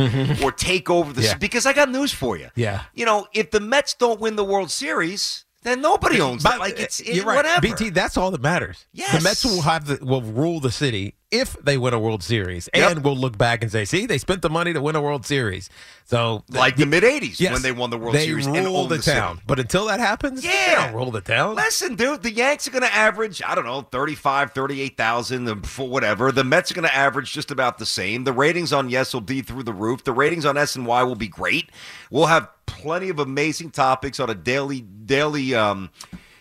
or 0.42 0.52
take 0.52 0.88
over 0.88 1.12
the 1.12 1.22
Yeah. 1.22 1.28
city. 1.30 1.38
Because 1.40 1.66
I 1.66 1.72
got 1.72 1.90
news 1.90 2.12
for 2.12 2.36
you. 2.36 2.50
Yeah. 2.54 2.82
You 2.94 3.04
know, 3.04 3.26
if 3.34 3.50
the 3.50 3.58
Mets 3.60 3.94
don't 3.94 4.20
win 4.20 4.36
the 4.36 4.44
World 4.44 4.70
Series, 4.70 5.44
then 5.62 5.80
nobody 5.80 6.20
owns 6.20 6.42
But, 6.42 6.56
it. 6.56 6.60
Like 6.60 6.80
it's, 6.80 7.00
it's 7.00 7.16
you're 7.16 7.24
right. 7.24 7.36
whatever. 7.36 7.60
BT, 7.60 7.90
that's 7.90 8.16
all 8.16 8.30
that 8.30 8.40
matters. 8.42 8.86
Yes. 8.92 9.16
The 9.16 9.20
Mets 9.22 9.44
will 9.44 9.62
have 9.62 9.86
the, 9.86 10.04
will 10.04 10.22
rule 10.22 10.60
the 10.60 10.70
city 10.72 11.14
if 11.32 11.56
they 11.64 11.76
win 11.78 11.94
a 11.94 11.98
World 11.98 12.22
Series, 12.22 12.68
Yep. 12.74 12.90
and 12.92 13.04
we'll 13.04 13.16
look 13.16 13.36
back 13.36 13.62
and 13.62 13.72
say, 13.72 13.84
"See, 13.84 14.06
they 14.06 14.18
spent 14.18 14.42
the 14.42 14.50
money 14.50 14.72
to 14.72 14.80
win 14.80 14.94
a 14.94 15.00
World 15.00 15.26
Series." 15.26 15.68
So, 16.04 16.44
Like 16.50 16.76
the 16.76 16.86
mid 16.86 17.02
'80s 17.02 17.40
yes, 17.40 17.52
when 17.52 17.62
they 17.62 17.72
won 17.72 17.90
the 17.90 17.98
World 17.98 18.14
they 18.14 18.26
Series 18.26 18.46
rule 18.46 18.56
and 18.56 18.66
owned 18.68 18.90
the, 18.90 18.96
the 18.98 19.02
city. 19.02 19.18
town. 19.18 19.40
But 19.46 19.58
until 19.58 19.86
that 19.86 19.98
happens, 19.98 20.42
they 20.42 20.48
Yeah. 20.48 20.86
don't 20.86 20.94
rule 20.94 21.10
the 21.10 21.20
town. 21.22 21.56
Listen, 21.56 21.94
dude, 21.96 22.22
the 22.22 22.30
Yanks 22.32 22.68
are 22.68 22.70
going 22.70 22.82
to 22.82 22.94
average, 22.94 23.40
I 23.44 23.54
don't 23.54 23.64
know, 23.64 23.80
35, 23.80 24.52
38,000 24.52 25.48
um, 25.48 25.62
for 25.62 25.88
whatever. 25.88 26.30
The 26.30 26.44
Mets 26.44 26.70
are 26.70 26.74
going 26.74 26.86
to 26.88 26.94
average 26.94 27.32
just 27.32 27.50
about 27.50 27.78
the 27.78 27.86
same. 27.86 28.24
The 28.24 28.32
ratings 28.32 28.72
on 28.72 28.90
Yes 28.90 29.14
will 29.14 29.20
be 29.22 29.40
through 29.40 29.62
the 29.62 29.72
roof. 29.72 30.04
The 30.04 30.12
ratings 30.12 30.44
on 30.44 30.56
S 30.58 30.76
and 30.76 30.86
Y 30.86 31.02
will 31.02 31.14
be 31.16 31.28
great. 31.28 31.70
We'll 32.10 32.26
have 32.26 32.48
plenty 32.66 33.08
of 33.08 33.18
amazing 33.18 33.70
topics 33.70 34.20
on 34.20 34.28
a 34.30 34.34
daily 34.34 34.80
daily 34.82 35.54
um, 35.54 35.90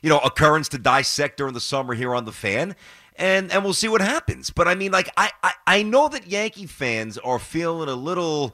you 0.02 0.10
know, 0.10 0.18
occurrence 0.20 0.68
to 0.70 0.78
dissect 0.80 1.38
during 1.38 1.54
the 1.54 1.60
summer 1.60 1.94
here 1.94 2.14
on 2.16 2.26
the 2.26 2.32
fan. 2.32 2.76
And 3.22 3.52
and 3.52 3.64
we'll 3.64 3.74
see 3.74 3.88
what 3.88 4.02
happens. 4.02 4.50
But 4.50 4.68
I 4.68 4.76
mean, 4.76 4.92
like 4.92 5.10
I, 5.16 5.30
I, 5.44 5.52
I 5.68 5.84
know 5.84 6.10
that 6.10 6.28
Yankee 6.28 6.66
fans 6.66 7.18
are 7.20 7.38
feeling 7.40 7.88
a 7.88 7.94
little 7.96 8.54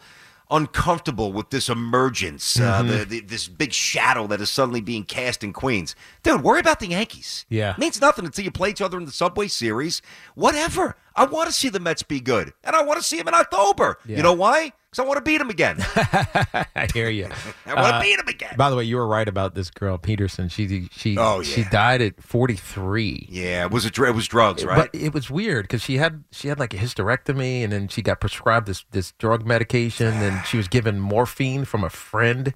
uncomfortable 0.49 1.33
with 1.33 1.49
this 1.49 1.67
emergence, 1.69 2.57
uh, 2.59 2.81
Mhm. 2.81 2.87
the, 2.99 3.05
the, 3.05 3.19
this 3.21 3.47
big 3.49 3.73
shadow 3.73 4.27
that 4.27 4.39
is 4.39 4.49
suddenly 4.49 4.79
being 4.81 5.03
cast 5.03 5.43
in 5.43 5.51
Queens. 5.51 5.93
Dude, 6.23 6.41
worry 6.41 6.59
about 6.61 6.79
the 6.79 6.87
Yankees. 6.87 7.45
Yeah. 7.49 7.71
It 7.71 7.77
means 7.77 7.99
nothing 7.99 8.25
until 8.25 8.45
you 8.45 8.51
play 8.51 8.69
each 8.69 8.81
other 8.81 8.97
in 8.97 9.05
the 9.05 9.11
Subway 9.11 9.47
Series. 9.49 10.01
Whatever. 10.35 10.95
I 11.15 11.25
want 11.25 11.47
to 11.47 11.53
see 11.53 11.67
the 11.69 11.79
Mets 11.79 12.03
be 12.03 12.19
good, 12.19 12.53
and 12.63 12.75
I 12.75 12.83
want 12.83 12.97
to 12.99 13.05
see 13.05 13.17
them 13.17 13.27
in 13.27 13.33
October. 13.33 13.97
Yeah. 14.05 14.17
You 14.17 14.23
know 14.23 14.33
why? 14.33 14.71
Because 14.89 15.03
I 15.03 15.07
want 15.07 15.17
to 15.17 15.21
beat 15.21 15.41
him 15.41 15.49
again. 15.49 15.77
I 16.75 16.87
hear 16.93 17.09
you. 17.09 17.25
I 17.65 17.73
want 17.73 17.87
to 17.87 17.95
Uh, 17.95 18.01
beat 18.01 18.19
him 18.19 18.27
again. 18.27 18.53
By 18.57 18.69
the 18.69 18.75
way, 18.77 18.85
you 18.85 18.95
were 18.95 19.05
right 19.07 19.27
about 19.27 19.53
this 19.53 19.69
girl 19.69 19.97
Peterson. 19.97 20.47
She 20.47 20.87
she 20.93 21.17
Oh, 21.17 21.41
yeah. 21.41 21.43
she 21.43 21.63
died 21.65 22.01
at 22.01 22.21
43. 22.23 23.27
Yeah, 23.29 23.65
it 23.65 23.71
was 23.71 23.85
a 23.85 24.03
it 24.03 24.15
was 24.15 24.27
drugs, 24.27 24.63
right? 24.63 24.89
But 24.91 24.95
it 24.99 25.13
was 25.13 25.29
weird 25.29 25.63
because 25.65 25.81
she 25.81 25.97
had 25.97 26.23
she 26.31 26.47
had 26.47 26.57
like 26.57 26.73
a 26.73 26.77
hysterectomy, 26.77 27.63
and 27.63 27.73
then 27.73 27.89
she 27.89 28.01
got 28.01 28.21
prescribed 28.21 28.65
this 28.67 28.85
this 28.91 29.11
drug 29.13 29.45
medication, 29.45 30.13
and 30.13 30.45
she 30.45 30.55
was 30.55 30.69
given 30.69 30.99
morphine 31.01 31.65
from 31.65 31.83
a 31.83 31.89
friend. 31.89 32.53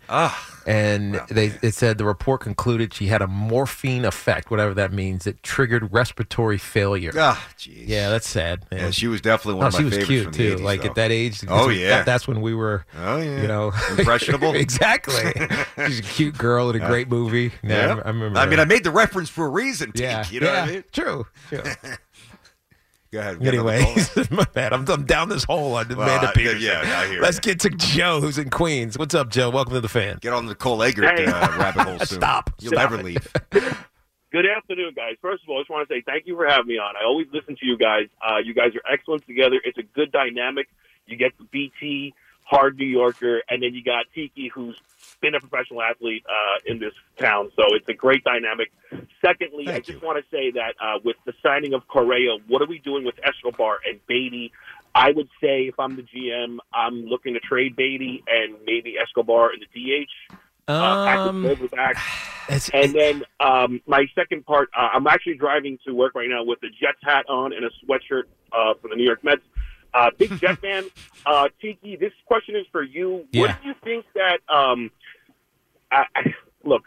And 0.65 1.15
they 1.29 1.53
it 1.61 1.73
said 1.73 1.97
the 1.97 2.05
report 2.05 2.41
concluded 2.41 2.93
she 2.93 3.07
had 3.07 3.21
a 3.21 3.27
morphine 3.27 4.05
effect, 4.05 4.51
whatever 4.51 4.73
that 4.75 4.91
means. 4.93 5.25
It 5.27 5.41
triggered 5.43 5.91
respiratory 5.93 6.57
failure. 6.57 7.11
Ah, 7.17 7.47
jeez. 7.57 7.83
Yeah, 7.87 8.09
that's 8.09 8.27
sad. 8.27 8.65
Man. 8.71 8.79
Yeah, 8.79 8.91
she 8.91 9.07
was 9.07 9.21
definitely 9.21 9.55
one 9.55 9.65
Oh, 9.65 9.67
of 9.67 9.73
my 9.73 9.79
she 9.79 9.83
was 9.85 9.93
favorites 9.93 10.07
cute 10.09 10.23
from 10.23 10.31
the 10.33 10.37
too. 10.37 10.55
80s, 10.57 10.63
like 10.63 10.81
though. 10.81 10.87
at 10.89 10.95
that 10.95 11.11
age. 11.11 11.43
Oh, 11.47 11.67
that- 11.69 11.75
yeah. 11.75 12.03
that's 12.03 12.27
when 12.27 12.41
we 12.41 12.53
were. 12.53 12.85
Oh, 12.97 13.17
yeah. 13.17 13.41
you 13.41 13.47
know, 13.47 13.71
Impressionable. 13.97 14.53
exactly. 14.55 15.31
She's 15.87 15.99
a 15.99 16.03
cute 16.03 16.37
girl 16.37 16.69
in 16.69 16.81
a 16.81 16.85
great 16.87 17.09
movie. 17.09 17.51
Yeah, 17.63 17.95
Yeah. 17.95 18.01
I 18.03 18.07
remember. 18.09 18.39
I 18.39 18.45
mean. 18.45 18.59
I 18.59 18.65
made 18.65 18.83
the 18.83 18.91
reference 18.91 19.29
for 19.29 19.45
a 19.45 19.49
reason. 19.49 19.91
Yeah, 19.95 20.25
you 20.29 20.39
know 20.39 20.47
yeah, 20.51 20.61
what 20.61 20.69
I 20.69 20.71
mean? 20.73 20.83
True. 20.91 21.25
True. 21.49 21.63
Go 23.11 23.19
ahead. 23.19 23.39
we 23.39 23.45
got 23.45 23.53
another 23.55 23.71
Anyway, 23.73 23.95
caller. 24.13 24.27
my 24.31 24.45
bad. 24.53 24.71
I'm, 24.73 24.87
I'm 24.89 25.03
down 25.05 25.27
this 25.27 25.43
hole 25.43 25.75
on 25.75 25.87
Well, 25.89 26.01
Amanda 26.01 26.29
I- 26.29 26.33
Peterson. 26.33 26.61
yeah, 26.61 26.99
I 26.99 27.07
hear 27.07 27.21
Let's 27.21 27.37
you. 27.37 27.41
get 27.41 27.59
to 27.61 27.69
Joe, 27.71 28.21
who's 28.21 28.37
in 28.37 28.49
Queens. 28.49 28.97
What's 28.97 29.13
up, 29.13 29.29
Joe? 29.29 29.49
Welcome 29.49 29.73
to 29.73 29.81
the 29.81 29.89
fan. 29.89 30.17
Get 30.21 30.31
on 30.31 30.45
the 30.45 30.55
Cole 30.55 30.81
Eggert 30.81 31.19
Hey. 31.19 31.25
uh, 31.25 31.57
rabbit 31.57 31.81
hole 31.83 31.99
soon. 32.05 32.19
Stop. 32.19 32.51
You'll 32.59 32.71
Stop 32.71 32.91
never 32.91 33.03
leave. 33.03 33.27
Good 34.31 34.45
afternoon, 34.45 34.93
guys. 34.95 35.15
First 35.21 35.43
of 35.43 35.49
all, 35.49 35.57
I 35.57 35.61
just 35.61 35.69
want 35.69 35.89
to 35.89 35.93
say 35.93 36.01
thank 36.05 36.25
you 36.25 36.37
for 36.37 36.47
having 36.47 36.67
me 36.67 36.77
on. 36.77 36.95
I 36.95 37.03
always 37.03 37.27
listen 37.33 37.57
to 37.57 37.65
you 37.65 37.77
guys. 37.77 38.07
Uh, 38.25 38.37
you 38.37 38.53
guys 38.53 38.69
are 38.75 38.93
excellent 38.93 39.25
together. 39.27 39.57
It's 39.65 39.77
a 39.77 39.83
good 39.83 40.13
dynamic. 40.13 40.69
You 41.05 41.17
get 41.17 41.37
the 41.37 41.43
BT, 41.43 42.13
hard 42.45 42.77
New 42.77 42.85
Yorker, 42.85 43.41
and 43.49 43.61
then 43.61 43.73
you 43.73 43.83
got 43.83 44.05
Tiki, 44.15 44.47
who's 44.47 44.79
been 45.21 45.35
a 45.35 45.39
professional 45.39 45.81
athlete 45.81 46.25
uh, 46.27 46.59
in 46.65 46.79
this 46.79 46.93
town. 47.19 47.51
So 47.55 47.63
it's 47.75 47.87
a 47.87 47.93
great 47.93 48.23
dynamic. 48.23 48.71
Secondly, 49.23 49.67
I 49.69 49.79
just 49.79 50.01
want 50.03 50.23
to 50.23 50.29
say 50.35 50.51
that 50.51 50.73
uh, 50.81 50.99
with 51.03 51.15
the 51.25 51.33
signing 51.43 51.73
of 51.73 51.87
Correa, 51.87 52.37
what 52.47 52.61
are 52.61 52.67
we 52.67 52.79
doing 52.79 53.05
with 53.05 53.15
Escobar 53.23 53.79
and 53.87 53.99
Baty? 54.07 54.51
I 54.93 55.11
would 55.11 55.29
say 55.39 55.63
if 55.67 55.79
I'm 55.79 55.95
the 55.95 56.03
GM, 56.03 56.57
I'm 56.73 57.05
looking 57.05 57.33
to 57.35 57.39
trade 57.39 57.75
Baty 57.75 58.23
and 58.27 58.55
maybe 58.65 58.97
Escobar 58.97 59.53
in 59.53 59.59
the 59.61 59.67
DH. 59.67 60.33
Uh, 60.67 60.73
Um, 61.29 61.43
Gold 61.43 61.71
back. 61.71 61.97
And 62.73 62.93
then 62.93 63.23
um, 63.39 63.81
my 63.87 64.05
second 64.15 64.45
part, 64.45 64.69
uh, 64.77 64.89
I'm 64.93 65.07
actually 65.07 65.35
driving 65.35 65.77
to 65.87 65.93
work 65.93 66.15
right 66.15 66.29
now 66.29 66.43
with 66.43 66.59
a 66.63 66.69
Jets 66.69 66.99
hat 67.03 67.25
on 67.29 67.53
and 67.53 67.63
a 67.63 67.69
sweatshirt 67.85 68.23
uh, 68.51 68.73
for 68.81 68.89
the 68.89 68.95
New 68.95 69.05
York 69.05 69.23
Mets. 69.23 69.41
Uh, 69.93 70.09
big 70.17 70.37
Jet 70.39 70.57
fan. 70.61 70.85
Uh, 71.25 71.49
Tiki, 71.61 71.95
this 71.97 72.13
question 72.25 72.55
is 72.55 72.65
for 72.71 72.81
you. 72.83 73.25
Yeah. 73.31 73.41
What 73.41 73.61
do 73.61 73.67
you 73.69 73.75
think 73.83 74.05
that? 74.15 74.39
Um, 74.53 74.91
I, 75.91 76.03
I, 76.15 76.21
look, 76.63 76.83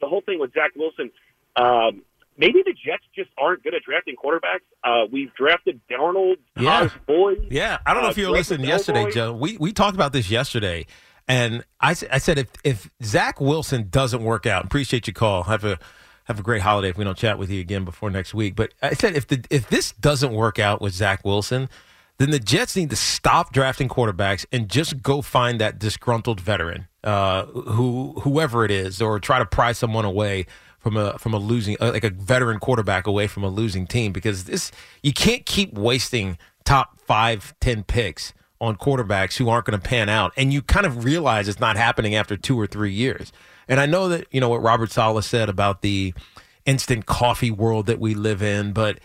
the 0.00 0.06
whole 0.06 0.20
thing 0.20 0.38
with 0.38 0.52
Zach 0.52 0.70
Wilson. 0.76 1.10
Um, 1.56 2.02
maybe 2.36 2.62
the 2.64 2.72
Jets 2.72 3.04
just 3.14 3.30
aren't 3.38 3.62
good 3.62 3.74
at 3.74 3.82
drafting 3.82 4.16
quarterbacks. 4.16 4.60
Uh, 4.84 5.06
we've 5.10 5.32
drafted 5.34 5.80
Darnold, 5.90 6.36
Yeah. 6.58 6.88
Boyd. 7.06 7.46
Yeah, 7.50 7.78
I 7.86 7.94
don't 7.94 8.02
know 8.02 8.08
uh, 8.08 8.12
if 8.12 8.18
you 8.18 8.30
listened 8.30 8.64
yesterday, 8.64 9.10
Joe. 9.10 9.32
We 9.32 9.56
we 9.58 9.72
talked 9.72 9.94
about 9.94 10.12
this 10.12 10.30
yesterday, 10.30 10.86
and 11.28 11.64
I, 11.80 11.90
I 11.90 12.18
said 12.18 12.38
if 12.38 12.48
if 12.64 12.90
Zach 13.02 13.40
Wilson 13.40 13.88
doesn't 13.90 14.22
work 14.22 14.46
out, 14.46 14.64
appreciate 14.64 15.06
your 15.06 15.14
call. 15.14 15.44
Have 15.44 15.64
a 15.64 15.78
have 16.24 16.38
a 16.38 16.42
great 16.42 16.62
holiday 16.62 16.88
if 16.88 16.96
we 16.96 17.04
don't 17.04 17.16
chat 17.18 17.38
with 17.38 17.50
you 17.50 17.60
again 17.60 17.84
before 17.84 18.10
next 18.10 18.32
week. 18.34 18.54
But 18.56 18.72
I 18.82 18.94
said 18.94 19.14
if 19.16 19.26
the 19.26 19.44
if 19.50 19.68
this 19.68 19.92
doesn't 19.92 20.32
work 20.32 20.58
out 20.58 20.80
with 20.80 20.94
Zach 20.94 21.24
Wilson, 21.24 21.68
then 22.22 22.30
the 22.30 22.38
Jets 22.38 22.76
need 22.76 22.90
to 22.90 22.96
stop 22.96 23.52
drafting 23.52 23.88
quarterbacks 23.88 24.46
and 24.52 24.68
just 24.68 25.02
go 25.02 25.22
find 25.22 25.60
that 25.60 25.78
disgruntled 25.78 26.40
veteran, 26.40 26.86
uh, 27.02 27.46
who 27.46 28.14
whoever 28.20 28.64
it 28.64 28.70
is, 28.70 29.02
or 29.02 29.18
try 29.18 29.38
to 29.38 29.46
pry 29.46 29.72
someone 29.72 30.04
away 30.04 30.46
from 30.78 30.96
a 30.96 31.18
from 31.18 31.34
a 31.34 31.38
losing 31.38 31.76
uh, 31.80 31.90
like 31.92 32.04
a 32.04 32.10
veteran 32.10 32.58
quarterback 32.58 33.06
away 33.06 33.26
from 33.26 33.42
a 33.44 33.48
losing 33.48 33.86
team 33.86 34.12
because 34.12 34.44
this 34.44 34.70
you 35.02 35.12
can't 35.12 35.46
keep 35.46 35.74
wasting 35.74 36.38
top 36.64 37.00
five 37.00 37.54
ten 37.60 37.82
picks 37.82 38.32
on 38.60 38.76
quarterbacks 38.76 39.36
who 39.36 39.48
aren't 39.48 39.64
going 39.64 39.78
to 39.78 39.88
pan 39.88 40.08
out 40.08 40.32
and 40.36 40.52
you 40.52 40.62
kind 40.62 40.86
of 40.86 41.04
realize 41.04 41.48
it's 41.48 41.58
not 41.58 41.76
happening 41.76 42.14
after 42.14 42.36
two 42.36 42.58
or 42.58 42.66
three 42.66 42.92
years. 42.92 43.32
And 43.68 43.80
i 43.80 43.86
know 43.86 44.08
that 44.08 44.26
you 44.30 44.40
know 44.40 44.48
what 44.48 44.62
Robert 44.62 44.90
Saleh 44.90 45.24
said 45.24 45.48
about 45.48 45.82
the 45.82 46.14
instant 46.66 47.06
coffee 47.06 47.50
world 47.50 47.86
that 47.86 47.98
we 47.98 48.14
live 48.14 48.42
in 48.42 48.72
but 48.72 49.00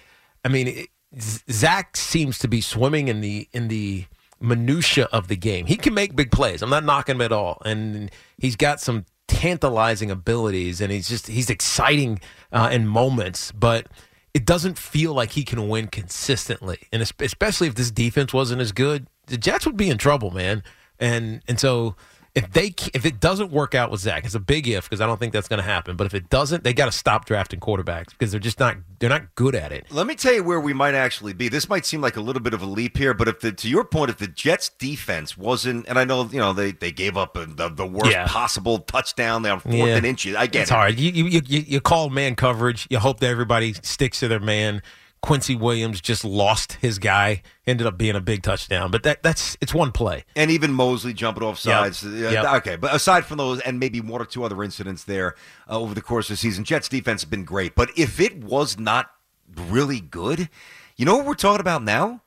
i 0.45 0.47
mean 0.47 0.67
it, 0.67 0.89
zach 1.19 1.95
seems 1.95 2.37
to 2.39 2.47
be 2.47 2.61
swimming 2.61 3.07
in 3.07 3.21
the 3.21 3.47
in 3.53 3.67
the 3.67 4.05
minutia 4.39 5.05
of 5.11 5.27
the 5.27 5.35
game. 5.35 5.65
He 5.65 5.77
can 5.77 5.93
make 5.93 6.15
big 6.15 6.31
plays. 6.31 6.61
I'm 6.61 6.69
not 6.69 6.83
knocking 6.83 7.15
him 7.15 7.21
at 7.21 7.31
all. 7.31 7.61
And 7.65 8.11
he's 8.37 8.55
got 8.55 8.79
some 8.79 9.05
tantalizing 9.27 10.09
abilities 10.09 10.79
and 10.79 10.91
he's 10.91 11.09
just 11.09 11.27
he's 11.27 11.49
exciting 11.49 12.19
uh, 12.53 12.69
in 12.71 12.87
moments 12.87 13.51
but 13.51 13.87
it 14.33 14.45
doesn't 14.45 14.77
feel 14.77 15.13
like 15.13 15.31
he 15.31 15.43
can 15.43 15.67
win 15.67 15.87
consistently. 15.87 16.79
And 16.93 17.01
especially 17.01 17.67
if 17.67 17.75
this 17.75 17.91
defense 17.91 18.33
wasn't 18.33 18.61
as 18.61 18.71
good 18.71 19.07
the 19.25 19.37
jets 19.37 19.65
would 19.65 19.77
be 19.77 19.89
in 19.89 19.97
trouble 19.97 20.31
man. 20.31 20.63
And 20.99 21.41
and 21.47 21.59
so 21.59 21.95
if 22.37 22.51
they 22.53 22.73
if 22.93 23.05
it 23.05 23.19
doesn't 23.19 23.51
work 23.51 23.73
out 23.73 23.89
with 23.89 23.99
Zach, 24.01 24.23
it's 24.23 24.35
a 24.35 24.39
big 24.39 24.67
if 24.67 24.85
because 24.85 25.01
I 25.01 25.07
don't 25.07 25.19
think 25.19 25.33
that's 25.33 25.47
going 25.47 25.57
to 25.57 25.63
happen. 25.65 25.95
But 25.95 26.05
if 26.05 26.13
it 26.13 26.29
doesn't, 26.29 26.63
they 26.63 26.71
got 26.73 26.85
to 26.85 26.91
stop 26.91 27.25
drafting 27.25 27.59
quarterbacks 27.59 28.09
because 28.11 28.31
they're 28.31 28.39
just 28.39 28.59
not 28.59 28.77
they're 28.99 29.09
not 29.09 29.33
good 29.35 29.55
at 29.55 29.71
it. 29.71 29.87
Let 29.89 30.05
me 30.07 30.13
tell 30.15 30.33
you 30.33 30.43
where 30.43 30.59
we 30.59 30.71
might 30.73 30.93
actually 30.93 31.33
be. 31.33 31.49
This 31.49 31.67
might 31.67 31.85
seem 31.85 31.99
like 31.99 32.15
a 32.15 32.21
little 32.21 32.41
bit 32.41 32.53
of 32.53 32.61
a 32.61 32.65
leap 32.65 32.95
here, 32.97 33.13
but 33.13 33.27
if 33.27 33.39
the, 33.39 33.51
to 33.51 33.67
your 33.69 33.83
point, 33.83 34.11
if 34.11 34.17
the 34.17 34.27
Jets 34.27 34.69
defense 34.69 35.35
wasn't, 35.37 35.87
and 35.87 35.97
I 35.97 36.03
know 36.03 36.25
you 36.31 36.39
know 36.39 36.53
they, 36.53 36.71
they 36.71 36.91
gave 36.91 37.17
up 37.17 37.35
a, 37.35 37.45
the, 37.47 37.69
the 37.69 37.85
worst 37.87 38.11
Yeah. 38.11 38.27
possible 38.27 38.79
touchdown 38.79 39.43
on 39.45 39.59
fourth 39.59 39.73
Yeah. 39.75 39.95
and 39.97 40.05
inches. 40.05 40.35
I 40.35 40.45
get 40.47 40.61
it's 40.63 40.71
it. 40.71 40.73
hard. 40.75 40.99
You, 40.99 41.11
you 41.11 41.41
you 41.45 41.63
you 41.67 41.81
call 41.81 42.09
man 42.09 42.35
coverage. 42.35 42.85
You 42.89 42.99
hope 42.99 43.19
that 43.21 43.29
everybody 43.29 43.73
sticks 43.73 44.19
to 44.19 44.27
their 44.27 44.39
man. 44.39 44.81
Quincy 45.21 45.55
Williams 45.55 45.99
just 45.99 46.23
lost 46.23 46.73
his 46.73 46.99
guy. 46.99 47.41
Ended 47.65 47.85
up 47.87 47.97
being 47.97 48.15
a 48.15 48.21
big 48.21 48.43
touchdown, 48.43 48.91
but 48.91 49.03
that 49.03 49.23
that's 49.23 49.57
it's 49.59 49.73
one 49.73 49.91
play. 49.91 50.23
And 50.35 50.49
even 50.51 50.71
Mosley 50.73 51.13
jumping 51.13 51.43
off 51.43 51.59
sides. 51.59 52.03
Yep. 52.03 52.13
Uh, 52.13 52.31
Yep. 52.33 52.45
Okay, 52.57 52.75
but 52.77 52.93
aside 52.95 53.25
from 53.25 53.37
those, 53.37 53.59
and 53.61 53.79
maybe 53.79 53.99
one 53.99 54.21
or 54.21 54.25
two 54.25 54.43
other 54.43 54.63
incidents 54.63 55.03
there 55.03 55.35
uh, 55.69 55.77
over 55.79 55.93
the 55.93 56.01
course 56.01 56.29
of 56.29 56.33
the 56.33 56.37
season, 56.37 56.63
Jets 56.63 56.87
defense 56.87 57.23
has 57.23 57.29
been 57.29 57.43
great. 57.43 57.75
But 57.75 57.89
if 57.97 58.19
it 58.21 58.43
was 58.43 58.79
not 58.79 59.11
really 59.55 59.99
good, 59.99 60.49
you 60.95 61.05
know 61.05 61.17
what 61.17 61.25
we're 61.25 61.33
talking 61.33 61.59
about 61.61 61.83
now? 61.83 62.21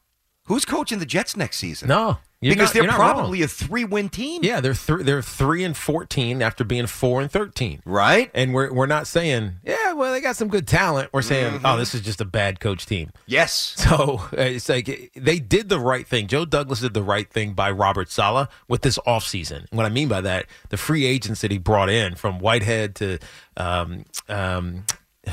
Who's 0.45 0.65
coaching 0.65 0.99
the 0.99 1.07
Jets 1.07 1.37
next 1.37 1.59
season? 1.59 1.89
No, 1.89 2.19
you're 2.41 2.55
because 2.55 2.69
not- 2.71 2.75
they're 2.75 2.83
you're 2.85 2.93
wrong. 2.99 3.13
probably 3.15 3.43
a 3.43 3.49
three-win 3.49 4.09
team. 4.09 4.43
Yeah, 4.43 4.61
they're 4.61 4.75
th- 4.75 5.01
they're 5.05 5.23
three 5.23 5.63
and 5.65 5.77
fourteen 5.77 6.43
after 6.43 6.65
being 6.65 6.87
four 6.87 7.21
and 7.23 7.31
thirteen. 7.31 7.81
Right. 7.85 8.31
And 8.35 8.53
we're 8.53 8.73
we're 8.73 8.87
not 8.87 9.07
saying, 9.07 9.53
yeah, 9.65 9.77
well, 10.01 10.13
they 10.13 10.21
got 10.21 10.35
some 10.37 10.49
good 10.49 10.67
talent. 10.67 11.11
We're 11.13 11.23
saying, 11.23 11.55
Mm-hmm. 11.55 11.67
oh, 11.67 11.77
this 11.77 11.95
is 11.95 12.01
just 12.01 12.21
a 12.21 12.25
bad 12.25 12.59
coach 12.61 12.87
team. 12.87 13.11
Yes. 13.27 13.75
So 13.77 14.23
it's 14.33 14.69
like 14.69 15.13
they 15.15 15.39
did 15.39 15.69
the 15.69 15.79
right 15.79 16.07
thing. 16.07 16.27
Joe 16.27 16.45
Douglas 16.45 16.81
did 16.81 16.95
the 16.95 17.03
right 17.03 17.29
thing 17.31 17.53
by 17.53 17.71
Robert 17.71 18.11
Saleh 18.11 18.49
with 18.69 18.83
this 18.83 18.99
offseason. 19.07 19.67
What 19.73 19.87
I 19.87 19.89
mean 19.91 20.09
by 20.09 20.21
that, 20.23 20.47
the 20.71 20.77
free 20.77 21.05
agents 21.07 21.41
that 21.43 21.51
he 21.51 21.59
brought 21.59 21.89
in 21.91 22.15
from 22.17 22.39
Whitehead 22.41 22.95
to 22.97 23.19
um, 23.57 24.05
um, 24.29 24.85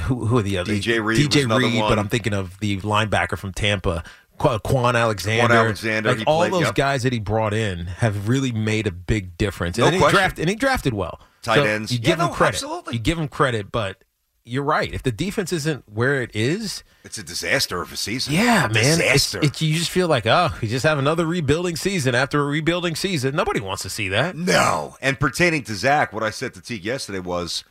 who, 0.06 0.26
who 0.26 0.38
are 0.38 0.42
the 0.44 0.58
other 0.58 0.74
DJ 0.74 1.04
Reed 1.04 1.30
DJ 1.30 1.50
Reed, 1.58 1.80
but 1.82 1.98
I'm 1.98 2.10
thinking 2.10 2.34
of 2.34 2.60
the 2.60 2.78
linebacker 2.82 3.38
from 3.38 3.54
Tampa. 3.54 4.04
Qu- 4.38 4.60
Kwon 4.60 4.94
Alexander, 4.94 5.52
Alexander, 5.56 6.14
like 6.14 6.28
all 6.28 6.42
played, 6.42 6.54
those 6.54 6.62
yep. 6.62 6.76
guys 6.76 7.02
that 7.02 7.12
he 7.12 7.18
brought 7.20 7.56
in 7.56 7.88
have 7.88 8.28
really 8.30 8.52
made 8.52 8.86
a 8.86 8.92
big 8.92 9.36
difference. 9.36 9.80
No 9.80 9.86
and, 9.86 9.96
he 9.96 10.00
question. 10.00 10.18
drafted, 10.20 10.42
and 10.44 10.50
he 10.50 10.56
drafted 10.56 10.94
well. 10.94 11.20
Tight 11.42 11.56
So 11.56 11.64
ends. 11.64 11.92
You 11.92 11.98
Yeah, 12.00 12.06
give 12.06 12.20
him 12.20 12.28
no, 12.28 12.34
credit. 12.34 12.54
absolutely. 12.56 12.94
You 12.94 13.00
give 13.00 13.18
him 13.18 13.28
credit, 13.30 13.72
but 13.72 14.04
you're 14.48 14.64
right. 14.64 14.94
If 14.94 15.04
the 15.04 15.12
defense 15.12 15.52
isn't 15.54 15.84
where 15.94 16.22
it 16.22 16.32
is, 16.36 16.84
It's 17.04 17.18
a 17.18 17.24
disaster 17.24 17.82
of 17.82 17.92
a 17.92 17.98
season. 17.98 18.34
yeah, 18.34 18.62
man. 18.68 18.74
Disaster. 18.74 19.40
it's, 19.44 19.62
you 19.62 19.76
just 19.76 19.92
feel 19.92 20.08
like, 20.08 20.26
oh, 20.26 20.50
we 20.62 20.68
just 20.68 20.84
have 20.86 20.98
another 20.98 21.26
rebuilding 21.26 21.76
season 21.76 22.16
after 22.16 22.42
a 22.42 22.46
rebuilding 22.46 22.96
season. 22.96 23.36
Nobody 23.36 23.60
wants 23.60 23.84
to 23.84 23.90
see 23.90 24.10
that. 24.10 24.36
No. 24.36 24.96
And 25.02 25.20
pertaining 25.20 25.64
to 25.66 25.76
Zach, 25.76 26.14
what 26.14 26.24
I 26.24 26.30
said 26.30 26.54
to 26.56 26.62
Teague 26.62 26.86
yesterday 26.86 27.20
was, 27.20 27.64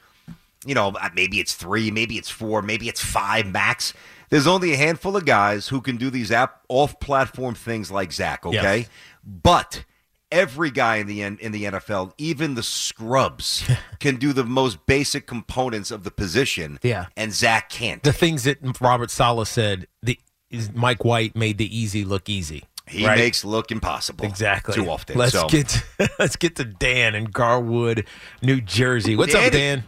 you 0.64 0.74
know, 0.74 0.89
uh, 1.01 1.09
maybe 1.14 1.39
it's 1.41 1.55
three, 1.55 1.91
maybe 1.91 2.16
it's 2.16 2.31
four, 2.31 2.62
maybe 2.62 2.89
it's 2.89 3.01
five 3.01 3.47
max. 3.47 3.93
There's 4.31 4.47
only 4.47 4.72
a 4.72 4.77
handful 4.77 5.16
of 5.16 5.24
guys 5.24 5.68
who 5.68 5.81
can 5.81 5.97
do 5.97 6.11
these 6.11 6.33
app 6.33 6.61
off-platform 6.68 7.55
things 7.55 7.91
like 7.91 8.12
Zach. 8.12 8.45
Okay, 8.45 8.79
Yes. 8.79 8.89
but 9.24 9.85
every 10.31 10.70
guy 10.70 10.97
in 10.97 11.07
the 11.07 11.22
N- 11.22 11.39
in 11.41 11.53
the 11.53 11.64
NFL, 11.64 12.12
even 12.18 12.55
the 12.55 12.62
scrubs, 12.62 13.68
can 14.01 14.16
do 14.16 14.33
the 14.33 14.45
most 14.45 14.87
basic 14.87 15.27
components 15.27 15.91
of 15.91 16.05
the 16.05 16.11
position. 16.11 16.79
Yeah. 16.83 17.07
and 17.16 17.33
Zach 17.33 17.70
can't. 17.70 18.03
The 18.03 18.12
things 18.12 18.45
that 18.45 18.59
Robert 18.81 19.11
Saleh 19.11 19.49
said, 19.49 19.87
the 20.03 20.18
is 20.51 20.72
Mike 20.72 21.05
White 21.05 21.35
made 21.37 21.59
the 21.59 21.77
easy 21.77 22.05
look 22.05 22.29
easy. 22.29 22.64
He 22.89 23.05
right? 23.05 23.18
makes 23.18 23.45
look 23.45 23.72
impossible 23.72 24.24
exactly 24.24 24.74
too 24.74 24.89
often. 24.89 25.18
Let's 25.18 25.33
so. 25.33 25.49
get 25.49 25.68
to, 25.68 26.11
let's 26.18 26.37
get 26.37 26.57
to 26.57 26.64
Dan 26.64 27.16
in 27.16 27.24
Garwood, 27.24 28.07
New 28.43 28.61
Jersey. 28.61 29.16
What's 29.16 29.35
up, 29.35 29.51
Dan? 29.51 29.85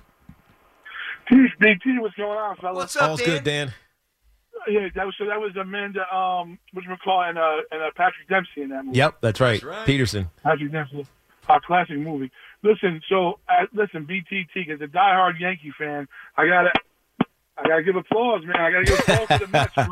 Peace, 1.28 1.50
T. 1.60 1.98
What's 1.98 2.16
going 2.16 2.38
on, 2.38 2.56
fellas? 2.56 2.76
What's 2.76 2.96
up, 2.96 3.10
All's 3.10 3.20
Dan? 3.20 3.28
good, 3.28 3.44
Dan. 3.44 3.72
Yeah, 4.68 4.88
that 4.94 5.06
was 5.06 5.14
so. 5.18 5.26
That 5.26 5.40
was 5.40 5.56
Amanda, 5.56 6.00
um, 6.14 6.58
what 6.72 6.84
you 6.84 6.94
call 7.02 7.22
and 7.22 7.38
uh, 7.38 7.56
and 7.70 7.82
uh, 7.82 7.90
Patrick 7.96 8.28
Dempsey 8.28 8.62
in 8.62 8.70
that 8.70 8.84
movie. 8.84 8.98
Yep, 8.98 9.16
that's 9.20 9.40
right. 9.40 9.62
right. 9.62 9.86
Peterson. 9.86 10.28
Patrick 10.42 10.72
Dempsey, 10.72 11.06
a 11.48 11.60
classic 11.60 11.98
movie. 11.98 12.30
Listen, 12.62 13.00
so 13.08 13.38
uh, 13.48 13.66
listen, 13.72 14.06
BTT, 14.06 14.70
as 14.72 14.80
a 14.80 14.86
diehard 14.86 15.38
Yankee 15.40 15.72
fan, 15.78 16.08
I 16.36 16.46
gotta, 16.46 16.70
I 17.56 17.68
gotta 17.68 17.82
give 17.82 17.96
applause, 17.96 18.44
man. 18.44 18.56
I 18.56 18.70
gotta 18.70 18.84
give 18.84 18.98
applause 19.00 19.28
to 19.40 19.46
the 19.46 19.48
Mets. 19.52 19.74
bro. 19.74 19.84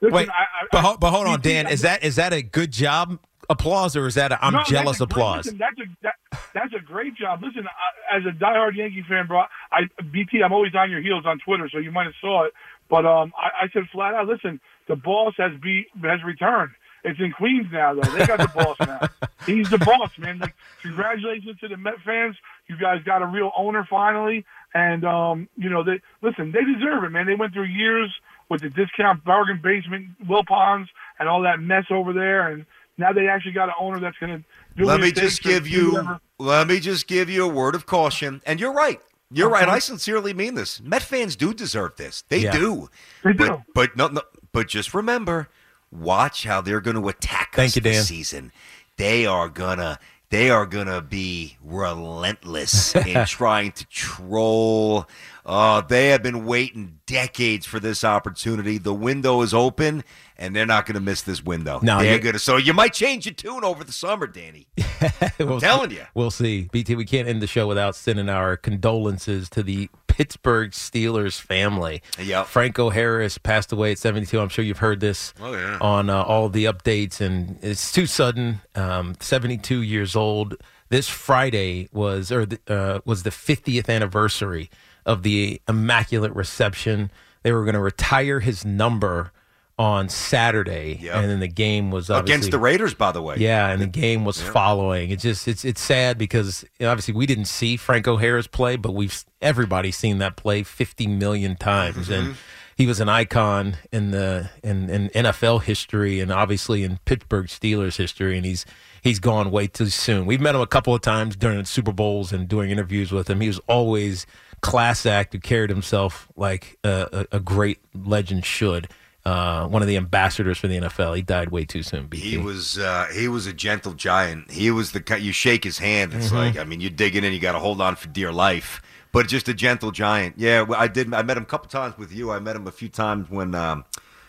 Listen, 0.00 0.14
Wait, 0.14 0.28
I, 0.28 0.32
I, 0.32 0.66
but, 0.70 0.80
ho- 0.82 0.96
but 0.98 1.10
hold 1.10 1.26
on, 1.26 1.40
BT, 1.40 1.54
Dan. 1.54 1.66
Is 1.68 1.82
that 1.82 2.02
is 2.04 2.16
that 2.16 2.32
a 2.32 2.40
good 2.42 2.70
job 2.72 3.18
applause 3.50 3.96
or 3.96 4.06
is 4.06 4.14
that 4.14 4.30
a 4.30 4.44
I'm 4.44 4.52
No, 4.52 4.58
that's 4.60 4.70
jealous 4.70 4.96
a 5.00 5.06
great- 5.06 5.12
applause? 5.12 5.44
listen, 5.46 5.58
that's 5.58 5.78
a 5.78 5.84
that, 6.02 6.14
that's 6.54 6.72
a 6.74 6.80
great 6.84 7.14
job. 7.16 7.42
Listen, 7.42 7.66
I, 7.66 8.16
as 8.18 8.22
a 8.24 8.30
diehard 8.30 8.76
Yankee 8.76 9.04
fan, 9.08 9.26
bro, 9.26 9.42
I 9.72 9.80
BT, 10.12 10.42
I'm 10.44 10.52
always 10.52 10.72
on 10.74 10.90
your 10.90 11.00
heels 11.02 11.24
on 11.26 11.38
Twitter, 11.44 11.68
so 11.70 11.78
you 11.78 11.90
might 11.90 12.04
have 12.04 12.14
saw 12.20 12.44
it. 12.44 12.52
But 12.88 13.06
um, 13.06 13.32
I, 13.36 13.64
I 13.64 13.68
said 13.72 13.84
flat 13.92 14.14
out, 14.14 14.26
listen, 14.26 14.60
the 14.86 14.96
boss 14.96 15.34
has 15.38 15.52
be 15.60 15.86
has 16.02 16.22
returned. 16.24 16.70
It's 17.04 17.20
in 17.20 17.32
Queens 17.32 17.66
now, 17.72 17.94
though. 17.94 18.10
They 18.10 18.26
got 18.26 18.38
the 18.38 18.48
boss 18.48 18.76
now. 18.80 19.28
He's 19.46 19.70
the 19.70 19.78
boss, 19.78 20.10
man. 20.18 20.38
Like, 20.38 20.54
congratulations 20.82 21.58
to 21.60 21.68
the 21.68 21.76
Met 21.76 21.94
fans. 22.04 22.36
You 22.66 22.76
guys 22.76 23.02
got 23.04 23.22
a 23.22 23.26
real 23.26 23.52
owner 23.56 23.86
finally, 23.88 24.44
and 24.74 25.04
um, 25.04 25.48
you 25.56 25.70
know 25.70 25.84
they 25.84 26.00
listen. 26.22 26.52
They 26.52 26.64
deserve 26.64 27.04
it, 27.04 27.10
man. 27.10 27.26
They 27.26 27.34
went 27.34 27.52
through 27.52 27.64
years 27.64 28.12
with 28.48 28.62
the 28.62 28.70
discount 28.70 29.24
bargain 29.24 29.60
basement, 29.62 30.08
Wilpons, 30.26 30.86
and 31.18 31.28
all 31.28 31.42
that 31.42 31.60
mess 31.60 31.84
over 31.90 32.12
there, 32.12 32.48
and 32.48 32.66
now 32.96 33.12
they 33.12 33.28
actually 33.28 33.52
got 33.52 33.68
an 33.68 33.74
owner 33.80 34.00
that's 34.00 34.18
going 34.18 34.38
to 34.38 34.44
do. 34.76 34.84
Let 34.84 35.00
me 35.00 35.12
just 35.12 35.42
give 35.42 35.68
you 35.68 35.92
whoever. 35.92 36.20
let 36.38 36.66
me 36.66 36.80
just 36.80 37.06
give 37.06 37.30
you 37.30 37.44
a 37.44 37.48
word 37.48 37.74
of 37.74 37.86
caution. 37.86 38.42
And 38.44 38.58
you're 38.58 38.72
right. 38.72 39.00
You're 39.30 39.50
right. 39.50 39.68
I 39.68 39.78
sincerely 39.78 40.32
mean 40.32 40.54
this. 40.54 40.80
Met 40.80 41.02
fans 41.02 41.36
do 41.36 41.52
deserve 41.52 41.96
this. 41.96 42.22
They 42.28 42.38
Yeah. 42.38 42.52
do. 42.52 42.90
They 43.22 43.32
but, 43.32 43.46
do. 43.46 43.62
But 43.74 43.96
no, 43.96 44.08
no, 44.08 44.22
but 44.52 44.68
just 44.68 44.94
remember, 44.94 45.48
watch 45.90 46.44
how 46.44 46.60
they're 46.60 46.80
going 46.80 46.96
to 47.00 47.08
attack 47.08 47.54
Thank 47.54 47.68
us 47.70 47.76
you, 47.76 47.82
this 47.82 47.96
Dan. 47.96 48.04
season. 48.04 48.52
They 48.96 49.26
are 49.26 49.48
gonna 49.48 49.98
they 50.30 50.50
are 50.50 50.66
gonna 50.66 51.00
be 51.00 51.56
relentless 51.62 52.94
in 53.06 53.24
trying 53.26 53.72
to 53.72 53.86
troll. 53.86 55.06
Uh, 55.48 55.80
they 55.80 56.08
have 56.08 56.22
been 56.22 56.44
waiting 56.44 56.98
decades 57.06 57.64
for 57.64 57.80
this 57.80 58.04
opportunity. 58.04 58.76
The 58.76 58.92
window 58.92 59.40
is 59.40 59.54
open, 59.54 60.04
and 60.36 60.54
they're 60.54 60.66
not 60.66 60.84
going 60.84 60.94
to 60.94 61.00
miss 61.00 61.22
this 61.22 61.42
window. 61.42 61.80
No, 61.82 62.00
they're 62.00 62.18
going 62.18 62.34
to. 62.34 62.38
So 62.38 62.58
you 62.58 62.74
might 62.74 62.92
change 62.92 63.24
your 63.24 63.34
tune 63.34 63.64
over 63.64 63.82
the 63.82 63.92
summer, 63.92 64.26
Danny. 64.26 64.66
we'll, 65.38 65.58
telling 65.58 65.90
you. 65.90 66.04
We'll 66.12 66.30
see. 66.30 66.68
BT, 66.70 66.96
we 66.96 67.06
can't 67.06 67.26
end 67.26 67.40
the 67.40 67.46
show 67.46 67.66
without 67.66 67.96
sending 67.96 68.28
our 68.28 68.58
condolences 68.58 69.48
to 69.50 69.62
the 69.62 69.88
Pittsburgh 70.06 70.72
Steelers 70.72 71.40
family. 71.40 72.02
Yep. 72.20 72.46
Franco 72.48 72.90
Harris 72.90 73.38
passed 73.38 73.72
away 73.72 73.92
at 73.92 73.98
72. 73.98 74.38
I'm 74.38 74.50
sure 74.50 74.66
you've 74.66 74.78
heard 74.78 75.00
this 75.00 75.32
Oh, 75.40 75.54
yeah. 75.54 75.78
on 75.80 76.10
uh, 76.10 76.24
all 76.24 76.50
the 76.50 76.66
updates, 76.66 77.22
and 77.22 77.58
it's 77.62 77.90
too 77.90 78.04
sudden. 78.04 78.60
Um, 78.74 79.14
72 79.18 79.80
years 79.80 80.14
old. 80.14 80.56
This 80.90 81.08
Friday 81.08 81.88
was 81.92 82.32
or 82.32 82.44
the, 82.46 82.58
uh, 82.66 83.00
was 83.06 83.22
the 83.22 83.30
50th 83.30 83.88
anniversary 83.88 84.70
of 85.08 85.24
the 85.24 85.60
Immaculate 85.66 86.32
Reception. 86.36 87.10
They 87.42 87.50
were 87.50 87.64
going 87.64 87.74
to 87.74 87.80
retire 87.80 88.40
his 88.40 88.64
number 88.64 89.32
on 89.78 90.08
Saturday, 90.08 90.98
Yep. 91.02 91.14
and 91.14 91.30
then 91.30 91.40
the 91.40 91.48
game 91.48 91.90
was 91.92 92.10
Against 92.10 92.50
the 92.50 92.58
Raiders, 92.58 92.94
by 92.94 93.12
the 93.12 93.22
way. 93.22 93.36
yeah, 93.38 93.68
and 93.68 93.80
the 93.80 93.86
game 93.86 94.24
was 94.24 94.42
following. 94.42 95.10
It's 95.10 95.22
just 95.22 95.46
it's 95.46 95.64
it's 95.64 95.80
sad 95.80 96.18
because 96.18 96.64
you 96.78 96.86
know, 96.86 96.90
obviously 96.90 97.14
we 97.14 97.26
didn't 97.26 97.46
see 97.46 97.76
Franco 97.76 98.16
Harris 98.16 98.46
play, 98.46 98.76
but 98.76 98.92
we've 98.92 99.24
everybody's 99.40 99.96
seen 99.96 100.18
that 100.18 100.36
play 100.36 100.62
fifty 100.64 101.06
million 101.06 101.56
times, 101.56 102.08
and 102.10 102.28
mm-hmm. 102.28 102.38
he 102.76 102.86
was 102.86 102.98
an 102.98 103.08
icon 103.08 103.76
in 103.92 104.10
the 104.10 104.50
in, 104.64 104.90
in 104.90 105.08
NFL 105.10 105.62
history, 105.62 106.18
and 106.18 106.32
obviously 106.32 106.82
in 106.82 106.98
Pittsburgh 107.04 107.46
Steelers 107.46 107.96
history, 107.96 108.36
and 108.36 108.44
he's 108.44 108.66
he's 109.00 109.20
gone 109.20 109.52
way 109.52 109.68
too 109.68 109.86
soon. 109.86 110.26
We've 110.26 110.40
met 110.40 110.56
him 110.56 110.60
a 110.60 110.66
couple 110.66 110.92
of 110.92 111.02
times 111.02 111.36
during 111.36 111.64
Super 111.66 111.92
Bowls 111.92 112.32
and 112.32 112.48
doing 112.48 112.70
interviews 112.70 113.12
with 113.12 113.30
him. 113.30 113.40
He 113.40 113.46
was 113.46 113.60
always 113.68 114.26
class 114.60 115.06
act 115.06 115.32
who 115.32 115.40
carried 115.40 115.70
himself 115.70 116.28
like 116.36 116.78
a, 116.84 117.26
a, 117.32 117.36
a 117.36 117.40
great 117.40 117.78
legend 117.94 118.44
should. 118.44 118.88
Uh, 119.24 119.66
one 119.68 119.82
of 119.82 119.88
the 119.88 119.96
ambassadors 119.98 120.56
for 120.56 120.68
the 120.68 120.78
NFL. 120.78 121.14
He 121.14 121.20
died 121.20 121.50
way 121.50 121.66
too 121.66 121.82
soon. 121.82 122.06
BT. 122.06 122.30
He 122.30 122.36
was 122.38 122.78
uh, 122.78 123.08
he 123.12 123.28
was 123.28 123.46
a 123.46 123.52
gentle 123.52 123.92
giant. 123.92 124.50
He 124.50 124.70
was 124.70 124.92
the 124.92 125.18
you 125.20 125.32
shake 125.32 125.64
his 125.64 125.78
hand. 125.78 126.14
It's 126.14 126.32
like 126.32 126.56
I 126.56 126.64
mean, 126.64 126.80
you're 126.80 126.88
digging 126.88 127.24
in. 127.24 127.32
You 127.34 127.40
got 127.40 127.52
to 127.52 127.58
hold 127.58 127.80
on 127.82 127.96
for 127.96 128.08
dear 128.08 128.32
life. 128.32 128.80
But 129.12 129.26
just 129.26 129.48
a 129.48 129.54
gentle 129.54 129.90
giant. 129.90 130.36
Yeah, 130.38 130.64
I 130.74 130.88
did. 130.88 131.12
I 131.12 131.22
met 131.22 131.36
him 131.36 131.42
a 131.42 131.46
couple 131.46 131.68
times 131.68 131.98
with 131.98 132.12
you. 132.12 132.30
I 132.30 132.38
met 132.38 132.56
him 132.56 132.66
a 132.66 132.70
few 132.70 132.88
times 132.88 133.28
when 133.28 133.54
um, 133.54 133.84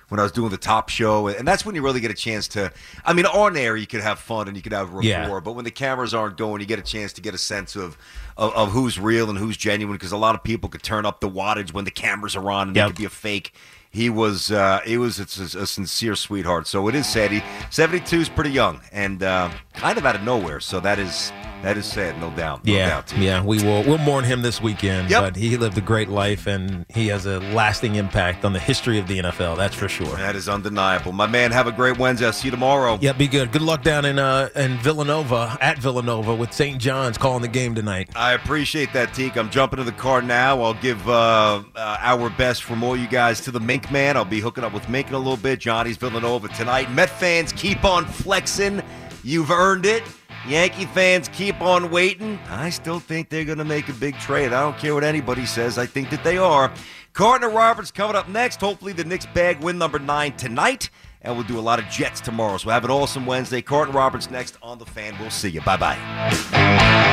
when 0.09 0.19
I 0.19 0.23
was 0.23 0.31
doing 0.31 0.49
the 0.51 0.57
top 0.57 0.89
show, 0.89 1.27
and 1.27 1.47
that's 1.47 1.65
when 1.65 1.73
you 1.75 1.81
really 1.81 1.99
get 2.01 2.11
a 2.11 2.15
chance 2.15 2.47
to. 2.49 2.71
I 3.05 3.13
mean, 3.13 3.25
on 3.25 3.55
air 3.55 3.75
you 3.77 3.87
could 3.87 4.01
have 4.01 4.19
fun 4.19 4.47
and 4.47 4.57
you 4.57 4.61
could 4.63 4.73
have 4.73 4.89
rapport, 4.89 5.03
Yeah. 5.03 5.39
but 5.43 5.53
when 5.53 5.65
the 5.65 5.71
cameras 5.71 6.13
aren't 6.13 6.37
going, 6.37 6.59
you 6.61 6.67
get 6.67 6.79
a 6.79 6.83
chance 6.83 7.13
to 7.13 7.21
get 7.21 7.33
a 7.33 7.37
sense 7.37 7.75
of 7.75 7.97
of, 8.37 8.53
of 8.53 8.71
who's 8.71 8.99
real 8.99 9.29
and 9.29 9.37
who's 9.39 9.55
genuine. 9.57 9.95
Because 9.95 10.11
a 10.11 10.17
lot 10.17 10.35
of 10.35 10.43
people 10.43 10.67
could 10.69 10.83
turn 10.83 11.05
up 11.05 11.21
the 11.21 11.29
wattage 11.29 11.73
when 11.73 11.85
the 11.85 11.91
cameras 11.91 12.35
are 12.35 12.51
on, 12.51 12.67
and 12.69 12.77
it 12.77 12.79
Yep. 12.79 12.87
could 12.89 12.97
be 12.97 13.05
a 13.05 13.09
fake. 13.09 13.53
He 13.91 14.07
was 14.09 14.51
uh, 14.51 14.81
he 14.85 14.97
was 14.97 15.19
it's 15.19 15.55
a, 15.55 15.61
a 15.61 15.65
sincere 15.65 16.15
sweetheart. 16.15 16.67
So 16.67 16.87
it 16.89 16.93
is 16.95 17.07
sad. 17.07 17.31
He 17.31 17.41
seventy 17.71 18.05
two 18.05 18.19
is 18.19 18.29
pretty 18.29 18.51
young 18.51 18.81
and 18.91 19.23
uh, 19.23 19.49
kind 19.79 19.97
of 19.97 20.05
out 20.05 20.15
of 20.15 20.23
nowhere. 20.23 20.59
So 20.59 20.79
that 20.81 20.99
is 20.99 21.31
that 21.61 21.75
is 21.77 21.85
sad, 21.85 22.17
no 22.21 22.29
doubt. 22.31 22.63
No 22.63 22.73
Yeah, 22.73 22.87
doubt. 22.87 23.17
yeah, 23.17 23.43
we 23.43 23.61
will 23.61 23.83
we'll 23.83 23.97
mourn 23.97 24.23
him 24.23 24.41
this 24.41 24.61
weekend. 24.61 25.09
Yep. 25.09 25.21
But 25.21 25.35
he 25.35 25.57
lived 25.57 25.77
a 25.77 25.81
great 25.81 26.07
life, 26.07 26.47
and 26.47 26.85
he 26.93 27.07
has 27.07 27.25
a 27.25 27.39
lasting 27.39 27.95
impact 27.95 28.45
on 28.45 28.53
the 28.53 28.59
history 28.59 28.97
of 28.97 29.07
the 29.09 29.19
NFL. 29.19 29.57
That's 29.57 29.75
for 29.75 29.89
sure. 29.89 30.07
That 30.15 30.37
is 30.37 30.47
undeniable. 30.47 31.11
My 31.11 31.27
man, 31.27 31.51
have 31.51 31.67
a 31.67 31.71
great 31.73 31.97
Wednesday. 31.97 32.25
I'll 32.27 32.31
see 32.33 32.47
you 32.47 32.51
tomorrow. 32.51 32.97
Yeah, 33.01 33.11
be 33.11 33.27
good. 33.27 33.51
Good 33.51 33.61
luck 33.61 33.83
down 33.83 34.05
in 34.05 34.19
uh 34.19 34.49
in 34.55 34.77
Villanova 34.77 35.57
at 35.59 35.77
Villanova 35.79 36.33
with 36.33 36.53
St. 36.53 36.79
John's 36.79 37.17
calling 37.17 37.41
the 37.41 37.47
game 37.49 37.75
tonight. 37.75 38.09
I 38.15 38.33
appreciate 38.33 38.93
that, 38.93 39.13
Teak. 39.13 39.35
I'm 39.37 39.49
jumping 39.49 39.77
to 39.77 39.83
the 39.83 39.91
car 39.91 40.21
now. 40.21 40.61
I'll 40.61 40.73
give 40.75 41.09
uh, 41.09 41.61
uh, 41.75 41.97
our 41.99 42.29
best 42.29 42.63
from 42.63 42.83
all 42.83 42.95
you 42.95 43.07
guys 43.07 43.41
to 43.41 43.51
the 43.51 43.59
Mink 43.59 43.91
Man. 43.91 44.15
I'll 44.15 44.23
be 44.25 44.39
hooking 44.39 44.63
up 44.63 44.73
with 44.73 44.87
Mink 44.87 45.07
in 45.09 45.13
a 45.13 45.17
little 45.17 45.35
bit. 45.37 45.59
Johnny's 45.59 45.97
Villanova 45.97 46.47
tonight. 46.49 46.89
Met 46.93 47.09
fans, 47.09 47.51
keep 47.51 47.83
on 47.83 48.05
flexing. 48.05 48.81
You've 49.23 49.51
earned 49.51 49.85
it. 49.85 50.03
Yankee 50.47 50.85
fans, 50.85 51.27
keep 51.29 51.59
on 51.61 51.91
waiting. 51.91 52.39
I 52.49 52.69
still 52.69 52.99
think 52.99 53.29
they're 53.29 53.43
going 53.45 53.57
to 53.57 53.65
make 53.65 53.89
a 53.89 53.93
big 53.93 54.17
trade. 54.19 54.53
I 54.53 54.61
don't 54.61 54.77
care 54.77 54.93
what 54.93 55.03
anybody 55.03 55.45
says. 55.45 55.77
I 55.77 55.85
think 55.85 56.09
that 56.11 56.23
they 56.23 56.37
are. 56.37 56.71
Carton 57.13 57.53
Roberts 57.53 57.91
coming 57.91 58.15
up 58.15 58.29
next. 58.29 58.61
Hopefully, 58.61 58.93
the 58.93 59.03
Knicks 59.03 59.25
bag 59.27 59.59
win 59.61 59.77
number 59.77 59.99
nine 59.99 60.35
tonight. 60.37 60.89
and 61.21 61.35
we'll 61.35 61.45
do 61.45 61.59
a 61.59 61.61
lot 61.61 61.79
of 61.79 61.85
Jets 61.89 62.21
tomorrow. 62.21 62.57
So 62.57 62.69
have 62.69 62.85
an 62.85 62.91
awesome 62.91 63.25
Wednesday. 63.25 63.61
Carton 63.61 63.93
Roberts 63.93 64.31
next 64.31 64.57
on 64.63 64.77
The 64.79 64.85
Fan. 64.85 65.17
We'll 65.19 65.29
see 65.29 65.49
you. 65.49 65.59
Bye 65.61 65.75
bye. 65.75 67.09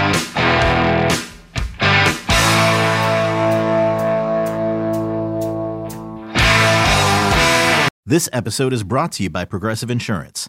This 8.09 8.29
episode 8.33 8.73
is 8.73 8.85
brought 8.85 9.11
to 9.13 9.25
you 9.25 9.31
by 9.31 9.45
Progressive 9.45 9.91
Insurance. 9.91 10.49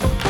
Thank 0.00 0.24
you. 0.24 0.29